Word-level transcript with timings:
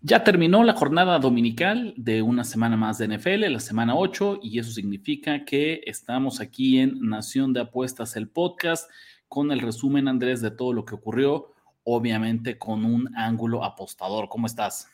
Ya 0.00 0.22
terminó 0.22 0.62
la 0.62 0.74
jornada 0.74 1.18
dominical 1.18 1.92
de 1.96 2.22
una 2.22 2.44
semana 2.44 2.76
más 2.76 2.98
de 2.98 3.08
NFL, 3.08 3.50
la 3.50 3.58
semana 3.58 3.96
8, 3.96 4.38
y 4.44 4.60
eso 4.60 4.70
significa 4.70 5.44
que 5.44 5.80
estamos 5.86 6.40
aquí 6.40 6.78
en 6.78 7.00
Nación 7.00 7.52
de 7.52 7.62
Apuestas, 7.62 8.14
el 8.14 8.28
podcast, 8.28 8.88
con 9.26 9.50
el 9.50 9.58
resumen, 9.58 10.06
Andrés, 10.06 10.40
de 10.40 10.52
todo 10.52 10.72
lo 10.72 10.84
que 10.84 10.94
ocurrió, 10.94 11.52
obviamente 11.82 12.58
con 12.58 12.84
un 12.84 13.12
ángulo 13.16 13.64
apostador. 13.64 14.28
¿Cómo 14.28 14.46
estás? 14.46 14.88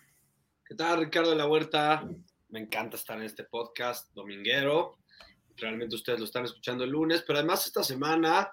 ¿Qué 0.65 0.75
tal, 0.75 1.01
Ricardo 1.01 1.31
de 1.31 1.37
la 1.37 1.49
Huerta? 1.49 2.09
Me 2.49 2.61
encanta 2.61 2.97
estar 2.97 3.19
en 3.19 3.25
este 3.25 3.45
podcast 3.45 4.11
dominguero. 4.15 4.97
Realmente 5.59 5.97
ustedes 5.97 6.19
lo 6.19 6.25
están 6.25 6.47
escuchando 6.47 6.83
el 6.83 6.91
lunes, 6.91 7.23
pero 7.27 7.41
además 7.41 7.67
esta 7.67 7.85
semana, 7.85 8.51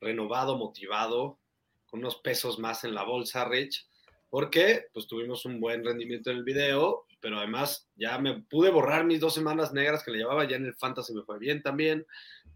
renovado, 0.00 0.56
motivado, 0.58 1.40
con 1.86 1.98
unos 1.98 2.18
pesos 2.18 2.60
más 2.60 2.84
en 2.84 2.94
la 2.94 3.02
bolsa, 3.02 3.44
Rich 3.44 3.88
porque 4.30 4.86
pues 4.92 5.06
tuvimos 5.06 5.44
un 5.44 5.60
buen 5.60 5.84
rendimiento 5.84 6.30
en 6.30 6.38
el 6.38 6.44
video, 6.44 7.06
pero 7.20 7.38
además 7.38 7.88
ya 7.96 8.18
me 8.18 8.42
pude 8.42 8.70
borrar 8.70 9.04
mis 9.04 9.20
dos 9.20 9.34
semanas 9.34 9.72
negras 9.72 10.02
que 10.04 10.10
le 10.10 10.18
llevaba, 10.18 10.46
ya 10.46 10.56
en 10.56 10.66
el 10.66 10.74
Fantasy 10.74 11.14
me 11.14 11.22
fue 11.22 11.38
bien 11.38 11.62
también, 11.62 12.06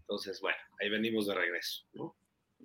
entonces 0.01 0.39
bueno, 0.41 0.57
ahí 0.79 0.89
venimos 0.89 1.27
de 1.27 1.35
regreso. 1.35 1.85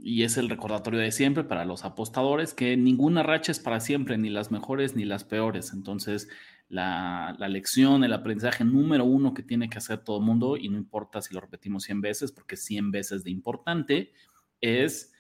Y 0.01 0.23
es 0.23 0.37
el 0.37 0.49
recordatorio 0.49 1.01
de 1.01 1.11
siempre 1.11 1.43
para 1.43 1.65
los 1.65 1.85
apostadores 1.85 2.55
que 2.55 2.77
ninguna 2.77 3.23
racha 3.23 3.51
es 3.51 3.59
para 3.59 3.81
siempre, 3.81 4.17
ni 4.17 4.31
las 4.31 4.53
mejores 4.53 4.95
ni 4.95 5.05
las 5.05 5.25
peores. 5.25 5.73
Entonces, 5.73 6.29
la, 6.69 7.35
la, 7.39 7.49
lección, 7.49 8.05
el 8.05 8.13
aprendizaje 8.13 8.65
número 8.65 9.05
uno 9.05 9.35
que 9.35 9.43
tiene 9.43 9.69
que 9.69 9.79
hacer 9.79 10.05
todo 10.05 10.21
mundo, 10.21 10.57
y 10.57 10.69
no 10.69 10.79
importa 10.79 11.21
si 11.21 11.35
lo 11.35 11.41
repetimos 11.41 11.83
100 11.83 12.01
veces, 12.01 12.31
porque 12.31 12.57
100 12.57 12.93
veces 12.93 13.25
de 13.25 13.33
importante, 13.33 14.13
es 14.61 15.13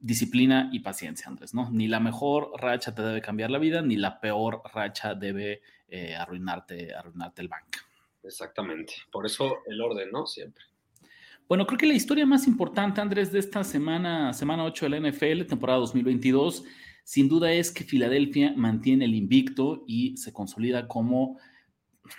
disciplina 0.00 0.70
y 0.72 0.80
paciencia, 0.80 1.28
Andrés, 1.28 1.54
¿no? 1.54 1.70
Ni 1.70 1.86
la 1.86 2.00
mejor 2.00 2.52
racha 2.56 2.94
te 2.94 3.02
debe 3.02 3.20
cambiar 3.20 3.50
la 3.50 3.58
vida, 3.58 3.82
ni 3.82 3.96
la 3.96 4.18
peor 4.18 4.62
racha 4.72 5.14
debe 5.14 5.60
eh, 5.88 6.16
arruinarte, 6.16 6.94
arruinarte 6.94 7.42
el 7.42 7.48
banco. 7.48 7.78
Exactamente. 8.22 8.94
Por 9.12 9.26
eso 9.26 9.58
el 9.66 9.80
orden, 9.80 10.10
¿no? 10.10 10.26
Siempre. 10.26 10.64
Bueno, 11.48 11.66
creo 11.66 11.78
que 11.78 11.86
la 11.86 11.94
historia 11.94 12.24
más 12.26 12.46
importante, 12.46 13.00
Andrés, 13.00 13.32
de 13.32 13.40
esta 13.40 13.64
semana, 13.64 14.32
semana 14.32 14.64
8 14.64 14.88
de 14.88 15.00
la 15.00 15.10
NFL, 15.10 15.46
temporada 15.46 15.80
2022, 15.80 16.64
sin 17.02 17.28
duda 17.28 17.52
es 17.52 17.72
que 17.72 17.82
Filadelfia 17.82 18.54
mantiene 18.56 19.04
el 19.04 19.14
invicto 19.14 19.82
y 19.86 20.16
se 20.16 20.32
consolida 20.32 20.86
como, 20.86 21.38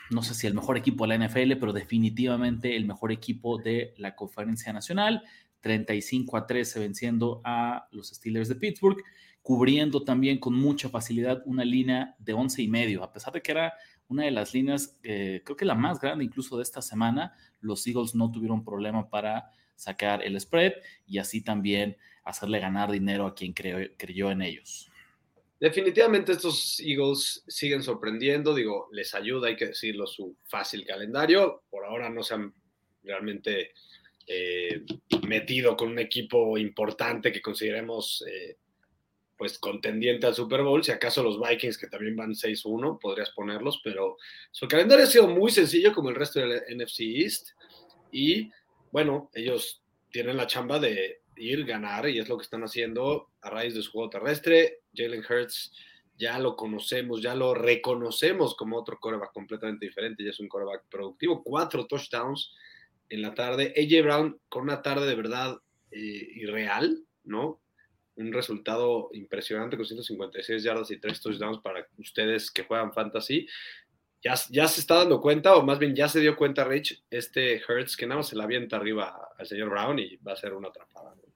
no 0.09 0.21
sé 0.21 0.33
si 0.33 0.47
el 0.47 0.53
mejor 0.53 0.77
equipo 0.77 1.07
de 1.07 1.17
la 1.17 1.27
NFL, 1.27 1.53
pero 1.59 1.71
definitivamente 1.71 2.75
el 2.75 2.85
mejor 2.85 3.13
equipo 3.13 3.57
de 3.57 3.93
la 3.97 4.15
conferencia 4.15 4.73
nacional. 4.73 5.23
35 5.61 6.37
a 6.37 6.47
13 6.47 6.79
venciendo 6.79 7.41
a 7.43 7.87
los 7.91 8.09
Steelers 8.09 8.49
de 8.49 8.55
Pittsburgh, 8.55 9.01
cubriendo 9.41 10.03
también 10.03 10.37
con 10.37 10.53
mucha 10.53 10.89
facilidad 10.89 11.41
una 11.45 11.63
línea 11.65 12.15
de 12.19 12.33
11 12.33 12.61
y 12.61 12.67
medio, 12.67 13.03
a 13.03 13.11
pesar 13.11 13.33
de 13.33 13.41
que 13.41 13.51
era 13.51 13.73
una 14.07 14.25
de 14.25 14.31
las 14.31 14.53
líneas, 14.53 14.97
eh, 15.03 15.41
creo 15.45 15.55
que 15.55 15.65
la 15.65 15.75
más 15.75 15.99
grande 15.99 16.25
incluso 16.25 16.57
de 16.57 16.63
esta 16.63 16.81
semana, 16.81 17.33
los 17.61 17.85
Eagles 17.87 18.13
no 18.13 18.31
tuvieron 18.31 18.65
problema 18.65 19.09
para 19.09 19.51
sacar 19.75 20.23
el 20.23 20.39
spread 20.39 20.73
y 21.07 21.17
así 21.17 21.41
también 21.41 21.97
hacerle 22.23 22.59
ganar 22.59 22.91
dinero 22.91 23.25
a 23.25 23.33
quien 23.33 23.53
creyó 23.53 24.31
en 24.31 24.41
ellos. 24.41 24.91
Definitivamente 25.59 26.31
estos 26.31 26.79
Eagles 26.79 27.43
siguen 27.47 27.83
sorprendiendo, 27.83 28.53
digo, 28.53 28.89
les 28.91 29.13
ayuda, 29.13 29.47
hay 29.47 29.55
que 29.55 29.67
decirlo, 29.67 30.07
su 30.07 30.35
fácil 30.47 30.83
calendario. 30.85 31.63
Por 31.69 31.85
ahora 31.85 32.09
no 32.09 32.23
se 32.23 32.33
han 32.33 32.53
realmente 33.03 33.71
eh, 34.33 34.85
metido 35.27 35.75
con 35.75 35.89
un 35.89 35.99
equipo 35.99 36.57
importante 36.57 37.33
que 37.33 37.41
consideremos 37.41 38.23
eh, 38.25 38.55
pues 39.37 39.59
contendiente 39.59 40.27
al 40.27 40.35
Super 40.35 40.61
Bowl, 40.61 40.83
si 40.83 40.91
acaso 40.91 41.21
los 41.21 41.37
Vikings 41.37 41.77
que 41.77 41.87
también 41.87 42.15
van 42.15 42.31
6-1, 42.31 42.97
podrías 42.99 43.31
ponerlos, 43.31 43.81
pero 43.83 44.15
su 44.51 44.67
calendario 44.69 45.03
ha 45.03 45.07
sido 45.07 45.27
muy 45.27 45.51
sencillo 45.51 45.93
como 45.93 46.09
el 46.09 46.15
resto 46.15 46.39
del 46.39 46.61
NFC 46.69 47.01
East 47.01 47.49
y 48.11 48.49
bueno, 48.91 49.29
ellos 49.33 49.83
tienen 50.11 50.37
la 50.37 50.47
chamba 50.47 50.79
de 50.79 51.21
ir, 51.35 51.65
ganar 51.65 52.07
y 52.07 52.19
es 52.19 52.29
lo 52.29 52.37
que 52.37 52.43
están 52.43 52.63
haciendo 52.63 53.31
a 53.41 53.49
raíz 53.49 53.73
de 53.73 53.81
su 53.81 53.91
juego 53.91 54.09
terrestre. 54.09 54.81
Jalen 54.93 55.25
Hurts 55.27 55.73
ya 56.17 56.37
lo 56.39 56.55
conocemos, 56.55 57.21
ya 57.21 57.35
lo 57.35 57.53
reconocemos 57.53 58.55
como 58.55 58.77
otro 58.77 58.97
coreback 58.99 59.33
completamente 59.33 59.87
diferente, 59.87 60.23
ya 60.23 60.29
es 60.29 60.39
un 60.39 60.47
coreback 60.47 60.83
productivo, 60.89 61.43
cuatro 61.43 61.87
touchdowns, 61.87 62.53
en 63.11 63.21
la 63.21 63.35
tarde. 63.35 63.73
AJ 63.77 64.03
Brown 64.03 64.41
con 64.49 64.63
una 64.63 64.81
tarde 64.81 65.05
de 65.05 65.15
verdad 65.15 65.57
eh, 65.91 66.27
irreal, 66.35 67.05
¿no? 67.23 67.61
Un 68.15 68.33
resultado 68.33 69.09
impresionante 69.13 69.77
con 69.77 69.85
156 69.85 70.63
yardas 70.63 70.91
y 70.91 70.99
3 70.99 71.21
touchdowns 71.21 71.59
para 71.59 71.87
ustedes 71.97 72.49
que 72.49 72.63
juegan 72.63 72.93
fantasy. 72.93 73.47
Ya, 74.23 74.35
ya 74.49 74.67
se 74.67 74.81
está 74.81 74.95
dando 74.95 75.19
cuenta, 75.19 75.55
o 75.55 75.63
más 75.63 75.79
bien 75.79 75.95
ya 75.95 76.07
se 76.07 76.19
dio 76.19 76.35
cuenta 76.35 76.63
Rich, 76.63 77.03
este 77.09 77.61
Hertz, 77.67 77.97
que 77.97 78.05
nada 78.05 78.19
más 78.19 78.27
se 78.27 78.35
la 78.35 78.43
avienta 78.43 78.77
arriba 78.77 79.29
al 79.37 79.47
señor 79.47 79.69
Brown 79.69 79.97
y 79.99 80.17
va 80.17 80.33
a 80.33 80.35
ser 80.35 80.53
una 80.53 80.69
atrapada. 80.69 81.15
¿no? 81.15 81.30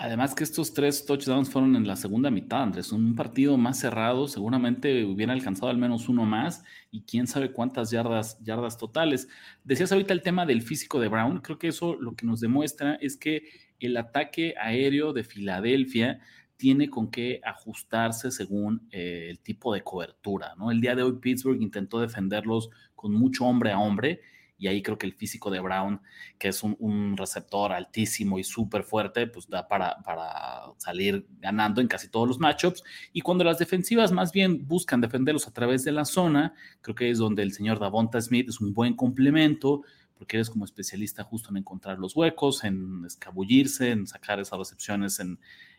Además 0.00 0.32
que 0.32 0.44
estos 0.44 0.72
tres 0.72 1.04
touchdowns 1.04 1.50
fueron 1.50 1.74
en 1.74 1.84
la 1.84 1.96
segunda 1.96 2.30
mitad, 2.30 2.62
Andrés. 2.62 2.92
Un 2.92 3.16
partido 3.16 3.56
más 3.58 3.80
cerrado, 3.80 4.28
seguramente 4.28 5.04
hubiera 5.04 5.32
alcanzado 5.32 5.70
al 5.70 5.76
menos 5.76 6.08
uno 6.08 6.24
más 6.24 6.62
y 6.92 7.02
quién 7.02 7.26
sabe 7.26 7.50
cuántas 7.50 7.90
yardas, 7.90 8.38
yardas 8.40 8.78
totales. 8.78 9.28
Decías 9.64 9.90
ahorita 9.90 10.12
el 10.14 10.22
tema 10.22 10.46
del 10.46 10.62
físico 10.62 11.00
de 11.00 11.08
Brown. 11.08 11.40
Creo 11.40 11.58
que 11.58 11.66
eso 11.66 11.96
lo 11.96 12.14
que 12.14 12.26
nos 12.26 12.38
demuestra 12.38 12.94
es 13.00 13.16
que 13.16 13.42
el 13.80 13.96
ataque 13.96 14.54
aéreo 14.56 15.12
de 15.12 15.24
Filadelfia 15.24 16.20
tiene 16.56 16.88
con 16.88 17.10
qué 17.10 17.40
ajustarse 17.44 18.30
según 18.30 18.86
eh, 18.92 19.26
el 19.30 19.40
tipo 19.40 19.74
de 19.74 19.82
cobertura. 19.82 20.54
¿no? 20.56 20.70
El 20.70 20.80
día 20.80 20.94
de 20.94 21.02
hoy 21.02 21.18
Pittsburgh 21.20 21.60
intentó 21.60 22.00
defenderlos 22.00 22.70
con 22.94 23.12
mucho 23.12 23.46
hombre 23.46 23.72
a 23.72 23.80
hombre 23.80 24.20
y 24.58 24.66
ahí 24.66 24.82
creo 24.82 24.98
que 24.98 25.06
el 25.06 25.14
físico 25.14 25.50
de 25.50 25.60
Brown, 25.60 26.00
que 26.38 26.48
es 26.48 26.62
un, 26.62 27.16
receptor 27.16 27.72
altísimo 27.72 28.38
y 28.38 28.44
súper 28.44 28.82
fuerte, 28.82 29.26
pues 29.28 29.48
da 29.48 29.68
para, 29.68 29.98
para 30.04 30.62
salir 30.78 31.26
ganando 31.40 31.80
en 31.80 31.86
casi 31.86 32.08
todos 32.08 32.26
los 32.26 32.38
matchups. 32.38 32.82
Y 33.12 33.20
cuando 33.20 33.44
las 33.44 33.58
defensivas 33.58 34.10
más 34.12 34.32
bien 34.32 34.66
buscan 34.66 35.00
defenderlos 35.00 35.46
a 35.46 35.52
través 35.52 35.84
de 35.84 35.92
la 35.92 36.04
zona, 36.04 36.54
creo 36.82 36.94
que 36.94 37.10
es 37.10 37.18
donde 37.18 37.42
el 37.42 37.52
señor 37.52 37.78
Davonta 37.78 38.20
Smith 38.20 38.48
es 38.48 38.60
un 38.60 38.74
buen 38.74 38.94
complemento 38.94 39.82
porque 40.18 40.36
eres 40.36 40.50
como 40.50 40.64
especialista 40.64 41.22
justo 41.22 41.50
en 41.50 41.58
encontrar 41.58 41.98
los 41.98 42.16
huecos, 42.16 42.64
en 42.64 43.04
escabullirse, 43.06 43.92
en 43.92 44.06
sacar 44.06 44.40
esas 44.40 44.58
recepciones 44.58 45.20
en, 45.20 45.38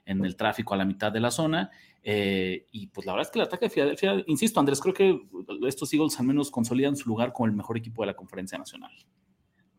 en 0.09 0.25
el 0.25 0.35
tráfico 0.35 0.73
a 0.73 0.77
la 0.77 0.85
mitad 0.85 1.11
de 1.11 1.19
la 1.19 1.31
zona. 1.31 1.69
Eh, 2.01 2.65
y 2.71 2.87
pues 2.87 3.05
la 3.05 3.13
verdad 3.13 3.27
es 3.27 3.31
que 3.31 3.39
el 3.39 3.45
ataque 3.45 3.65
de 3.65 3.69
Filadelfia, 3.69 4.23
insisto, 4.25 4.59
Andrés, 4.59 4.79
creo 4.81 4.93
que 4.93 5.21
estos 5.67 5.93
Eagles 5.93 6.19
al 6.19 6.25
menos 6.25 6.49
consolidan 6.49 6.95
su 6.95 7.07
lugar 7.07 7.31
como 7.31 7.47
el 7.47 7.53
mejor 7.53 7.77
equipo 7.77 8.01
de 8.01 8.07
la 8.07 8.15
conferencia 8.15 8.57
nacional. 8.57 8.91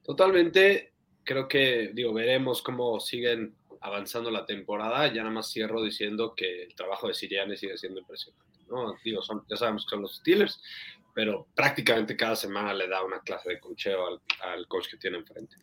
Totalmente, 0.03 0.94
creo 1.25 1.49
que, 1.49 1.91
digo, 1.93 2.12
veremos 2.12 2.62
cómo 2.62 3.00
siguen 3.00 3.56
avanzando 3.81 4.31
la 4.31 4.47
temporada. 4.47 5.09
Ya 5.09 5.23
nada 5.23 5.31
más 5.35 5.50
cierro 5.50 5.82
diciendo 5.82 6.35
que 6.37 6.65
el 6.65 6.75
trabajo 6.75 7.09
de 7.09 7.15
Siriani 7.15 7.56
sigue 7.56 7.77
siendo 7.77 8.00
impresionante. 8.00 8.61
¿no? 8.69 8.94
Digo, 9.05 9.23
son, 9.23 9.43
ya 9.49 9.56
sabemos 9.56 9.85
que 9.85 9.91
son 9.91 10.03
los 10.03 10.17
Steelers, 10.17 10.62
pero 11.12 11.49
prácticamente 11.56 12.17
cada 12.17 12.37
semana 12.37 12.73
le 12.73 12.87
da 12.87 13.03
una 13.03 13.21
clase 13.21 13.49
de 13.49 13.59
cocheo 13.59 14.06
al, 14.06 14.21
al 14.43 14.69
coach 14.69 14.88
que 14.88 14.97
tiene 14.97 15.19
enfrente. 15.19 15.56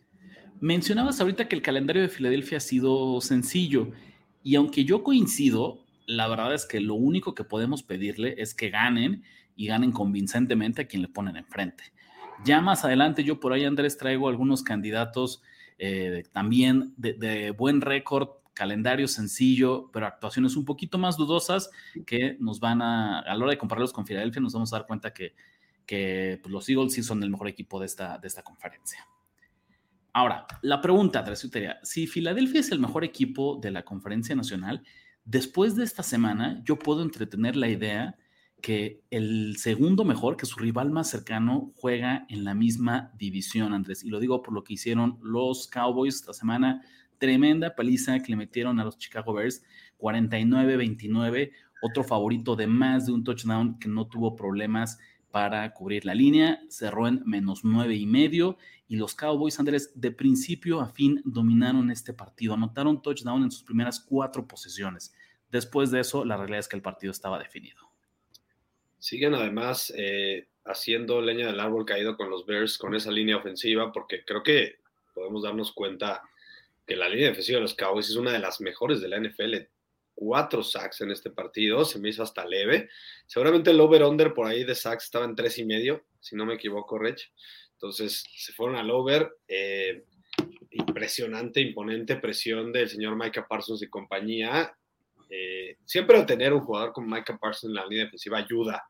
Mencionabas 0.59 1.21
ahorita 1.21 1.47
que 1.47 1.55
el 1.55 1.61
calendario 1.61 2.01
de 2.01 2.09
Filadelfia 2.09 2.57
ha 2.57 2.61
sido 2.61 3.21
sencillo. 3.21 3.91
Y 4.47 4.55
aunque 4.55 4.85
yo 4.85 5.03
coincido, 5.03 5.83
la 6.05 6.25
verdad 6.29 6.53
es 6.53 6.65
que 6.65 6.79
lo 6.79 6.95
único 6.95 7.35
que 7.35 7.43
podemos 7.43 7.83
pedirle 7.83 8.35
es 8.37 8.53
que 8.53 8.69
ganen 8.69 9.25
y 9.57 9.67
ganen 9.67 9.91
convincentemente 9.91 10.83
a 10.83 10.87
quien 10.87 11.01
le 11.01 11.09
ponen 11.09 11.35
enfrente. 11.35 11.83
Ya 12.45 12.61
más 12.61 12.85
adelante 12.85 13.25
yo 13.25 13.41
por 13.41 13.51
ahí, 13.51 13.65
Andrés, 13.65 13.97
traigo 13.97 14.29
algunos 14.29 14.63
candidatos 14.63 15.43
eh, 15.77 16.23
también 16.31 16.93
de, 16.95 17.51
buen 17.51 17.81
récord, 17.81 18.29
calendario 18.53 19.09
sencillo, 19.09 19.89
pero 19.91 20.07
actuaciones 20.07 20.55
un 20.55 20.63
poquito 20.63 20.97
más 20.97 21.17
dudosas 21.17 21.69
que 22.05 22.37
nos 22.39 22.61
van 22.61 22.81
a, 22.81 23.19
a 23.19 23.35
la 23.35 23.43
hora 23.43 23.51
de 23.51 23.57
compararlos 23.57 23.91
con 23.91 24.07
Filadelfia, 24.07 24.41
nos 24.41 24.53
vamos 24.53 24.71
a 24.71 24.77
dar 24.77 24.87
cuenta 24.87 25.13
que, 25.13 25.33
que 25.85 26.39
pues, 26.41 26.53
los 26.53 26.69
Eagles 26.69 26.93
sí 26.93 27.03
son 27.03 27.21
el 27.21 27.29
mejor 27.29 27.49
equipo 27.49 27.81
de 27.81 27.85
esta, 27.85 28.17
de 28.17 28.29
esta 28.29 28.43
conferencia. 28.43 29.05
Ahora, 30.17 30.47
la 30.63 30.81
pregunta, 30.81 31.19
Andrés, 31.19 31.47
si 31.83 32.07
Filadelfia 32.07 32.61
es 32.61 32.71
el 32.71 32.79
mejor 32.79 33.03
equipo 33.03 33.59
de 33.61 33.69
la 33.69 33.85
conferencia 33.85 34.35
nacional, 34.35 34.81
después 35.25 35.75
de 35.75 35.83
esta 35.83 36.01
semana 36.01 36.59
yo 36.65 36.79
puedo 36.79 37.03
entretener 37.03 37.55
la 37.55 37.69
idea 37.69 38.17
que 38.59 39.03
el 39.11 39.57
segundo 39.57 40.05
mejor, 40.05 40.35
que 40.35 40.47
su 40.47 40.57
rival 40.57 40.89
más 40.89 41.11
cercano, 41.11 41.71
juega 41.75 42.25
en 42.29 42.45
la 42.45 42.55
misma 42.55 43.11
división, 43.19 43.75
Andrés. 43.75 44.03
Y 44.03 44.09
lo 44.09 44.19
digo 44.19 44.41
por 44.41 44.55
lo 44.55 44.63
que 44.63 44.73
hicieron 44.73 45.19
los 45.21 45.67
Cowboys 45.67 46.15
esta 46.15 46.33
semana. 46.33 46.81
Tremenda 47.19 47.75
paliza 47.75 48.17
que 48.17 48.31
le 48.31 48.37
metieron 48.37 48.79
a 48.79 48.85
los 48.85 48.97
Chicago 48.97 49.33
Bears, 49.33 49.61
49-29. 49.99 51.51
Otro 51.83 52.03
favorito 52.03 52.55
de 52.55 52.65
más 52.65 53.05
de 53.05 53.11
un 53.11 53.23
touchdown 53.23 53.77
que 53.77 53.87
no 53.87 54.07
tuvo 54.07 54.35
problemas 54.35 54.97
para 55.29 55.71
cubrir 55.73 56.05
la 56.05 56.15
línea. 56.15 56.59
Cerró 56.69 57.07
en 57.07 57.21
menos 57.23 57.63
nueve 57.63 57.95
y 57.95 58.07
medio. 58.07 58.57
Y 58.87 58.95
los 58.95 59.15
Cowboys, 59.15 59.59
Andrés, 59.59 59.91
de 59.95 60.11
principio 60.11 60.79
a 60.79 60.87
fin 60.87 61.21
dominaron 61.25 61.91
este 61.91 62.13
partido. 62.13 62.53
Anotaron 62.53 63.01
touchdown 63.01 63.43
en 63.43 63.51
sus 63.51 63.63
primeras 63.63 63.99
cuatro 63.99 64.47
posesiones. 64.47 65.13
Después 65.51 65.91
de 65.91 65.99
eso, 65.99 66.23
la 66.23 66.37
realidad 66.37 66.59
es 66.59 66.67
que 66.67 66.75
el 66.77 66.81
partido 66.81 67.11
estaba 67.11 67.39
definido. 67.39 67.81
Siguen 68.99 69.35
además 69.35 69.93
eh, 69.95 70.47
haciendo 70.65 71.21
leña 71.21 71.47
del 71.47 71.59
árbol 71.59 71.85
caído 71.85 72.17
con 72.17 72.29
los 72.29 72.45
Bears, 72.45 72.77
con 72.77 72.95
esa 72.95 73.11
línea 73.11 73.37
ofensiva, 73.37 73.91
porque 73.91 74.23
creo 74.25 74.43
que 74.43 74.79
podemos 75.13 75.43
darnos 75.43 75.71
cuenta 75.71 76.21
que 76.85 76.95
la 76.95 77.09
línea 77.09 77.29
defensiva 77.29 77.57
de 77.57 77.63
los 77.63 77.75
Cowboys 77.75 78.09
es 78.09 78.15
una 78.15 78.31
de 78.31 78.39
las 78.39 78.61
mejores 78.61 79.01
de 79.01 79.09
la 79.09 79.19
NFL. 79.19 79.55
Cuatro 80.15 80.63
sacks 80.63 81.01
en 81.01 81.11
este 81.11 81.29
partido, 81.29 81.85
se 81.85 81.99
me 81.99 82.09
hizo 82.09 82.23
hasta 82.23 82.45
leve. 82.45 82.89
Seguramente 83.27 83.71
el 83.71 83.79
over-under 83.79 84.33
por 84.33 84.47
ahí 84.47 84.63
de 84.63 84.73
sacks 84.73 85.05
estaba 85.05 85.25
en 85.25 85.35
tres 85.35 85.57
y 85.57 85.65
medio, 85.65 86.03
si 86.19 86.35
no 86.35 86.45
me 86.45 86.55
equivoco, 86.55 86.97
Rich. 86.97 87.31
Entonces 87.77 88.23
se 88.35 88.53
fueron 88.53 88.75
al 88.75 88.89
over. 88.89 89.29
Eh, 89.47 90.03
impresionante, 90.71 91.61
imponente 91.61 92.15
presión 92.17 92.71
del 92.71 92.89
señor 92.89 93.15
Micah 93.15 93.47
Parsons 93.47 93.81
y 93.83 93.87
compañía. 93.87 94.75
Eh, 95.29 95.77
siempre 95.85 96.23
tener 96.23 96.53
un 96.53 96.61
jugador 96.61 96.93
como 96.93 97.15
Micah 97.15 97.37
Parsons 97.37 97.71
en 97.71 97.75
la 97.75 97.85
línea 97.85 98.05
defensiva 98.05 98.37
ayuda 98.37 98.83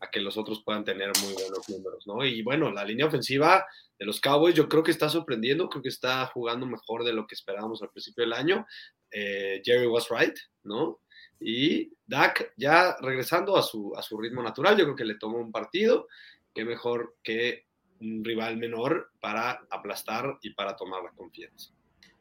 a 0.00 0.10
que 0.10 0.20
los 0.20 0.36
otros 0.36 0.62
puedan 0.64 0.84
tener 0.84 1.12
muy 1.22 1.32
buenos 1.34 1.68
números, 1.68 2.06
¿no? 2.06 2.24
Y 2.24 2.42
bueno, 2.42 2.72
la 2.72 2.84
línea 2.84 3.06
ofensiva 3.06 3.64
de 3.98 4.04
los 4.04 4.20
Cowboys 4.20 4.54
yo 4.54 4.68
creo 4.68 4.82
que 4.82 4.90
está 4.90 5.08
sorprendiendo, 5.08 5.68
creo 5.68 5.82
que 5.82 5.90
está 5.90 6.26
jugando 6.26 6.66
mejor 6.66 7.04
de 7.04 7.12
lo 7.12 7.26
que 7.26 7.36
esperábamos 7.36 7.82
al 7.82 7.90
principio 7.90 8.24
del 8.24 8.32
año. 8.32 8.66
Eh, 9.12 9.62
Jerry 9.64 9.86
was 9.86 10.08
right, 10.10 10.36
¿no? 10.64 10.98
Y 11.38 11.92
Dak 12.06 12.52
ya 12.56 12.96
regresando 13.00 13.56
a 13.56 13.62
su, 13.62 13.92
a 13.96 14.02
su 14.02 14.18
ritmo 14.18 14.42
natural, 14.42 14.76
yo 14.76 14.84
creo 14.84 14.96
que 14.96 15.04
le 15.04 15.14
tomó 15.16 15.38
un 15.38 15.52
partido, 15.52 16.08
qué 16.52 16.64
mejor 16.64 17.14
que 17.22 17.66
un 18.02 18.24
rival 18.24 18.56
menor 18.56 19.12
para 19.20 19.66
aplastar 19.70 20.38
y 20.42 20.50
para 20.50 20.76
tomar 20.76 21.02
la 21.02 21.10
confianza. 21.10 21.72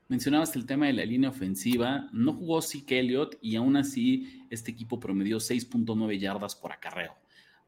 Mencionabas 0.08 0.56
el 0.58 0.66
tema 0.66 0.88
de 0.88 0.94
la 0.94 1.06
línea 1.06 1.30
ofensiva. 1.30 2.10
No 2.12 2.34
jugó 2.34 2.62
Zeke 2.62 3.00
Elliott 3.00 3.38
y 3.42 3.56
aún 3.56 3.78
así 3.78 4.46
este 4.50 4.70
equipo 4.70 5.00
promedió 5.00 5.38
6.9 5.38 6.20
yardas 6.20 6.54
por 6.54 6.74
acarreo. 6.74 7.16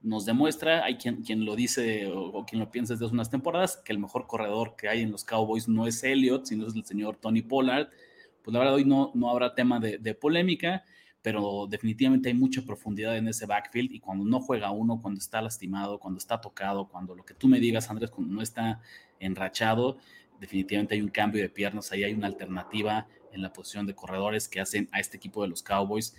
Nos 0.02 0.26
demuestra, 0.26 0.84
hay 0.84 0.98
quien, 0.98 1.24
quien 1.24 1.46
lo 1.46 1.56
dice 1.56 2.12
o, 2.14 2.46
quien 2.46 2.60
lo 2.60 2.70
piensa 2.70 2.94
desde 2.94 3.06
hace 3.06 3.14
unas 3.14 3.30
temporadas, 3.30 3.78
que 3.78 3.94
el 3.94 4.00
mejor 4.00 4.28
corredor 4.28 4.76
que 4.76 4.90
hay 4.90 5.02
en 5.02 5.12
los 5.12 5.24
Cowboys 5.24 5.70
no 5.70 5.88
es 5.88 6.04
Elliott, 6.04 6.46
sino 6.46 6.68
es 6.68 6.76
el 6.76 6.84
señor 6.84 7.16
Tony 7.16 7.42
Pollard. 7.42 7.88
Pues 8.44 8.52
la 8.54 8.60
verdad 8.60 8.76
hoy 8.76 8.84
no, 8.84 9.12
no 9.16 9.30
habrá 9.30 9.56
tema 9.56 9.80
de, 9.80 9.98
de 9.98 10.14
polémica, 10.14 10.84
pero 11.24 11.68
definitivamente 11.70 12.28
hay 12.28 12.36
mucha 12.36 12.62
profundidad 12.62 13.18
en 13.18 13.30
ese 13.30 13.46
backfield 13.46 13.94
y 13.94 14.00
cuando 14.02 14.26
no 14.26 14.42
juega 14.42 14.72
uno, 14.72 15.02
cuando 15.02 15.20
está 15.20 15.42
lastimado, 15.42 15.98
cuando 15.98 16.18
está 16.18 16.40
tocado, 16.42 16.90
cuando 16.90 17.16
lo 17.16 17.24
que 17.26 17.34
tú 17.34 17.48
me 17.48 17.62
digas, 17.62 17.90
Andrés, 17.90 18.12
cuando 18.12 18.34
no 18.34 18.42
está 18.42 18.82
enrachado, 19.22 19.98
definitivamente 20.42 20.96
hay 20.96 21.02
un 21.02 21.08
cambio 21.08 21.42
de 21.42 21.48
piernas, 21.48 21.92
ahí 21.94 22.04
hay 22.04 22.14
una 22.14 22.28
alternativa 22.28 23.08
en 23.32 23.42
la 23.42 23.54
posición 23.54 23.88
de 23.88 23.96
corredores 23.96 24.50
que 24.50 24.60
hacen 24.60 24.90
a 24.92 25.00
este 25.00 25.16
equipo 25.16 25.42
de 25.42 25.48
los 25.48 25.64
Cowboys. 25.64 26.14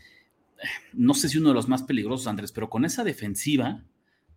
No 0.94 1.12
sé 1.12 1.28
si 1.28 1.36
uno 1.36 1.50
de 1.50 1.54
los 1.54 1.68
más 1.68 1.82
peligrosos, 1.82 2.26
Andrés, 2.26 2.50
pero 2.50 2.70
con 2.70 2.86
esa 2.86 3.04
defensiva, 3.04 3.84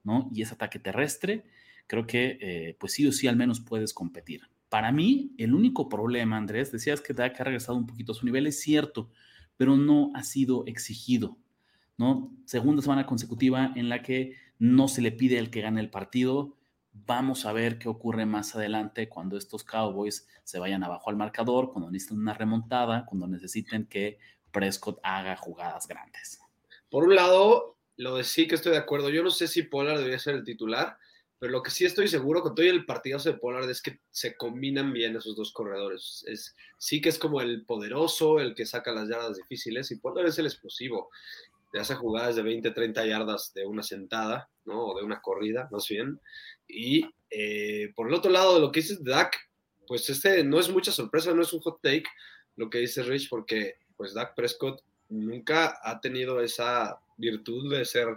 ¿no? 0.04 0.30
Y 0.34 0.42
ese 0.42 0.56
ataque 0.56 0.80
terrestre, 0.80 1.46
creo 1.88 2.06
que 2.06 2.38
eh, 2.42 2.76
pues 2.78 2.92
sí 2.92 3.08
o 3.08 3.14
sí 3.14 3.30
al 3.30 3.38
menos 3.38 3.62
puedes 3.62 3.94
competir. 3.94 4.42
Para 4.68 4.92
mí, 4.92 5.32
el 5.38 5.54
único 5.54 5.88
problema, 5.88 6.36
Andrés, 6.36 6.74
decías 6.74 7.00
que 7.00 7.14
Dak 7.14 7.40
ha 7.40 7.46
regresado 7.46 7.78
un 7.78 7.88
poquito 7.88 8.12
a 8.12 8.16
su 8.16 8.26
nivel, 8.26 8.48
es 8.48 8.60
cierto, 8.60 9.10
pero 9.58 9.76
no 9.76 10.12
ha 10.16 10.24
sido 10.24 10.64
exigido, 10.68 11.38
¿no? 11.98 12.32
Segunda 12.46 12.82
semana 12.82 13.06
consecutiva 13.06 13.74
en 13.76 13.90
la 13.90 14.02
que 14.02 14.36
no 14.60 14.88
se 14.88 15.02
le 15.02 15.12
pide 15.12 15.40
al 15.40 15.50
que 15.50 15.62
gane 15.62 15.82
el 15.82 15.90
partido, 15.90 16.58
Vamos 17.06 17.46
a 17.46 17.54
ver 17.54 17.78
qué 17.78 17.90
ocurre 17.90 18.26
más 18.26 18.56
adelante 18.56 19.08
cuando 19.08 19.38
estos 19.38 19.64
Cowboys 19.64 20.28
se 20.44 20.60
vayan 20.60 20.84
abajo 20.84 21.10
al 21.10 21.16
marcador, 21.16 21.72
cuando 21.72 21.92
necesiten 21.92 22.20
una 22.20 22.34
remontada, 22.34 23.06
cuando 23.06 23.28
necesiten 23.28 23.86
que 23.86 24.18
Prescott 24.52 25.00
haga 25.04 25.36
jugadas 25.36 25.88
grandes. 25.88 26.40
Por 26.90 27.04
un 27.04 27.16
lado, 27.16 27.78
lo 27.98 28.16
de 28.16 28.24
que 28.24 28.56
estoy 28.56 28.72
de 28.72 28.78
acuerdo. 28.78 29.10
Yo 29.10 29.24
no 29.24 29.30
sé 29.30 29.48
si 29.48 29.64
Pollard 29.64 29.98
debería 29.98 30.20
ser 30.20 30.36
el 30.36 30.44
titular, 30.44 30.98
pero 31.40 31.52
lo 31.52 31.62
que 31.62 31.72
sí 31.72 31.86
estoy 31.86 32.08
seguro 32.08 32.42
con 32.42 32.56
todo 32.56 32.66
el 32.66 32.86
partidazo 32.86 33.32
de 33.32 33.38
Pollard 33.38 33.70
es 33.70 33.82
que 33.82 34.00
se 34.10 34.36
combinan 34.36 34.92
bien 34.92 35.16
esos 35.16 35.36
dos 35.36 35.52
corredores. 35.52 36.24
Es, 36.28 36.56
sí 36.78 37.00
que 37.00 37.10
es 37.10 37.20
como 37.20 37.42
el 37.42 37.66
poderoso, 37.66 38.40
el 38.40 38.56
que 38.56 38.66
saca 38.66 38.92
las 38.92 39.08
yardas 39.08 39.38
difíciles, 39.38 39.92
y 39.92 39.98
Pollard 39.98 40.28
es 40.28 40.40
el 40.40 40.48
explosivo. 40.48 41.10
Te 41.72 41.80
hace 41.80 41.96
jugadas 41.96 42.36
de 42.36 42.42
20, 42.44 42.72
30 42.72 43.06
yardas 43.06 43.54
de 43.54 43.66
una 43.66 43.84
sentada, 43.84 44.50
¿no? 44.66 44.88
O 44.88 44.98
de 44.98 45.04
una 45.04 45.22
corrida, 45.22 45.68
más 45.72 45.88
bien. 45.88 46.20
Y 46.68 47.06
eh, 47.30 47.92
por 47.96 48.08
el 48.08 48.14
otro 48.14 48.32
lado, 48.32 48.60
lo 48.60 48.72
que 48.72 48.80
dices 48.80 49.04
de 49.04 49.12
Dak, 49.12 49.36
pues 49.86 50.10
este 50.10 50.44
no 50.44 50.60
es 50.60 50.70
mucha 50.70 50.92
sorpresa, 50.92 51.34
no 51.34 51.42
es 51.42 51.54
un 51.54 51.62
hot 51.62 51.80
take 51.82 52.06
lo 52.56 52.70
que 52.70 52.80
dice 52.80 53.04
Rich, 53.04 53.30
porque 53.30 53.76
pues 53.96 54.14
Dak 54.14 54.36
Prescott 54.36 54.82
nunca 55.10 55.80
ha 55.82 56.02
tenido 56.02 56.42
esa 56.42 57.00
virtud 57.18 57.74
de 57.74 57.86
ser, 57.86 58.08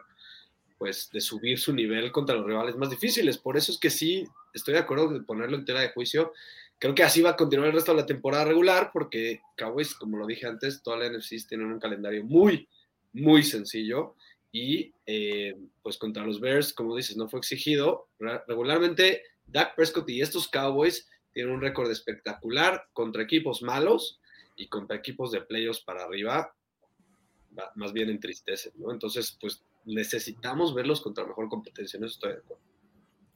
pues 0.81 1.11
de 1.13 1.21
subir 1.21 1.59
su 1.59 1.75
nivel 1.75 2.11
contra 2.11 2.35
los 2.35 2.47
rivales 2.47 2.75
más 2.75 2.89
difíciles. 2.89 3.37
Por 3.37 3.59
eso 3.59 3.71
es 3.71 3.77
que 3.77 3.91
sí, 3.91 4.27
estoy 4.55 4.73
de 4.73 4.81
acuerdo 4.81 5.09
de 5.09 5.21
ponerlo 5.21 5.59
en 5.59 5.67
tela 5.67 5.81
de 5.81 5.91
juicio. 5.91 6.33
Creo 6.79 6.95
que 6.95 7.03
así 7.03 7.21
va 7.21 7.31
a 7.33 7.37
continuar 7.37 7.69
el 7.69 7.75
resto 7.75 7.93
de 7.93 8.01
la 8.01 8.07
temporada 8.07 8.47
regular, 8.47 8.89
porque 8.91 9.43
Cowboys, 9.59 9.95
como 9.95 10.17
lo 10.17 10.27
dije 10.27 10.47
antes, 10.47 10.83
toda 10.83 10.97
la 10.97 11.11
NFC 11.11 11.47
tienen 11.47 11.67
un 11.67 11.79
calendario 11.79 12.25
muy, 12.25 12.67
muy 13.13 13.43
sencillo 13.43 14.15
y 14.51 14.95
eh, 15.05 15.55
pues 15.83 15.99
contra 15.99 16.25
los 16.25 16.41
Bears, 16.41 16.73
como 16.73 16.97
dices, 16.97 17.15
no 17.15 17.29
fue 17.29 17.41
exigido. 17.41 18.09
Regularmente 18.49 19.25
Dak 19.49 19.77
Prescott 19.77 20.09
y 20.09 20.23
estos 20.23 20.49
Cowboys 20.49 21.07
tienen 21.35 21.53
un 21.53 21.61
récord 21.61 21.91
espectacular 21.91 22.87
contra 22.95 23.23
equipos 23.23 23.61
malos 23.61 24.19
y 24.57 24.67
contra 24.69 24.97
equipos 24.97 25.31
de 25.31 25.43
playoffs 25.43 25.83
para 25.83 26.05
arriba, 26.05 26.55
más 27.75 27.93
bien 27.93 28.09
entristecen, 28.09 28.73
¿no? 28.77 28.91
Entonces, 28.93 29.37
pues 29.39 29.63
necesitamos 29.85 30.75
verlos 30.75 31.01
contra 31.01 31.27
mejor 31.27 31.49
competencia, 31.49 31.99
en 31.99 32.05
eso 32.05 32.15
estoy 32.15 32.33
de 32.33 32.39
acuerdo. 32.39 32.71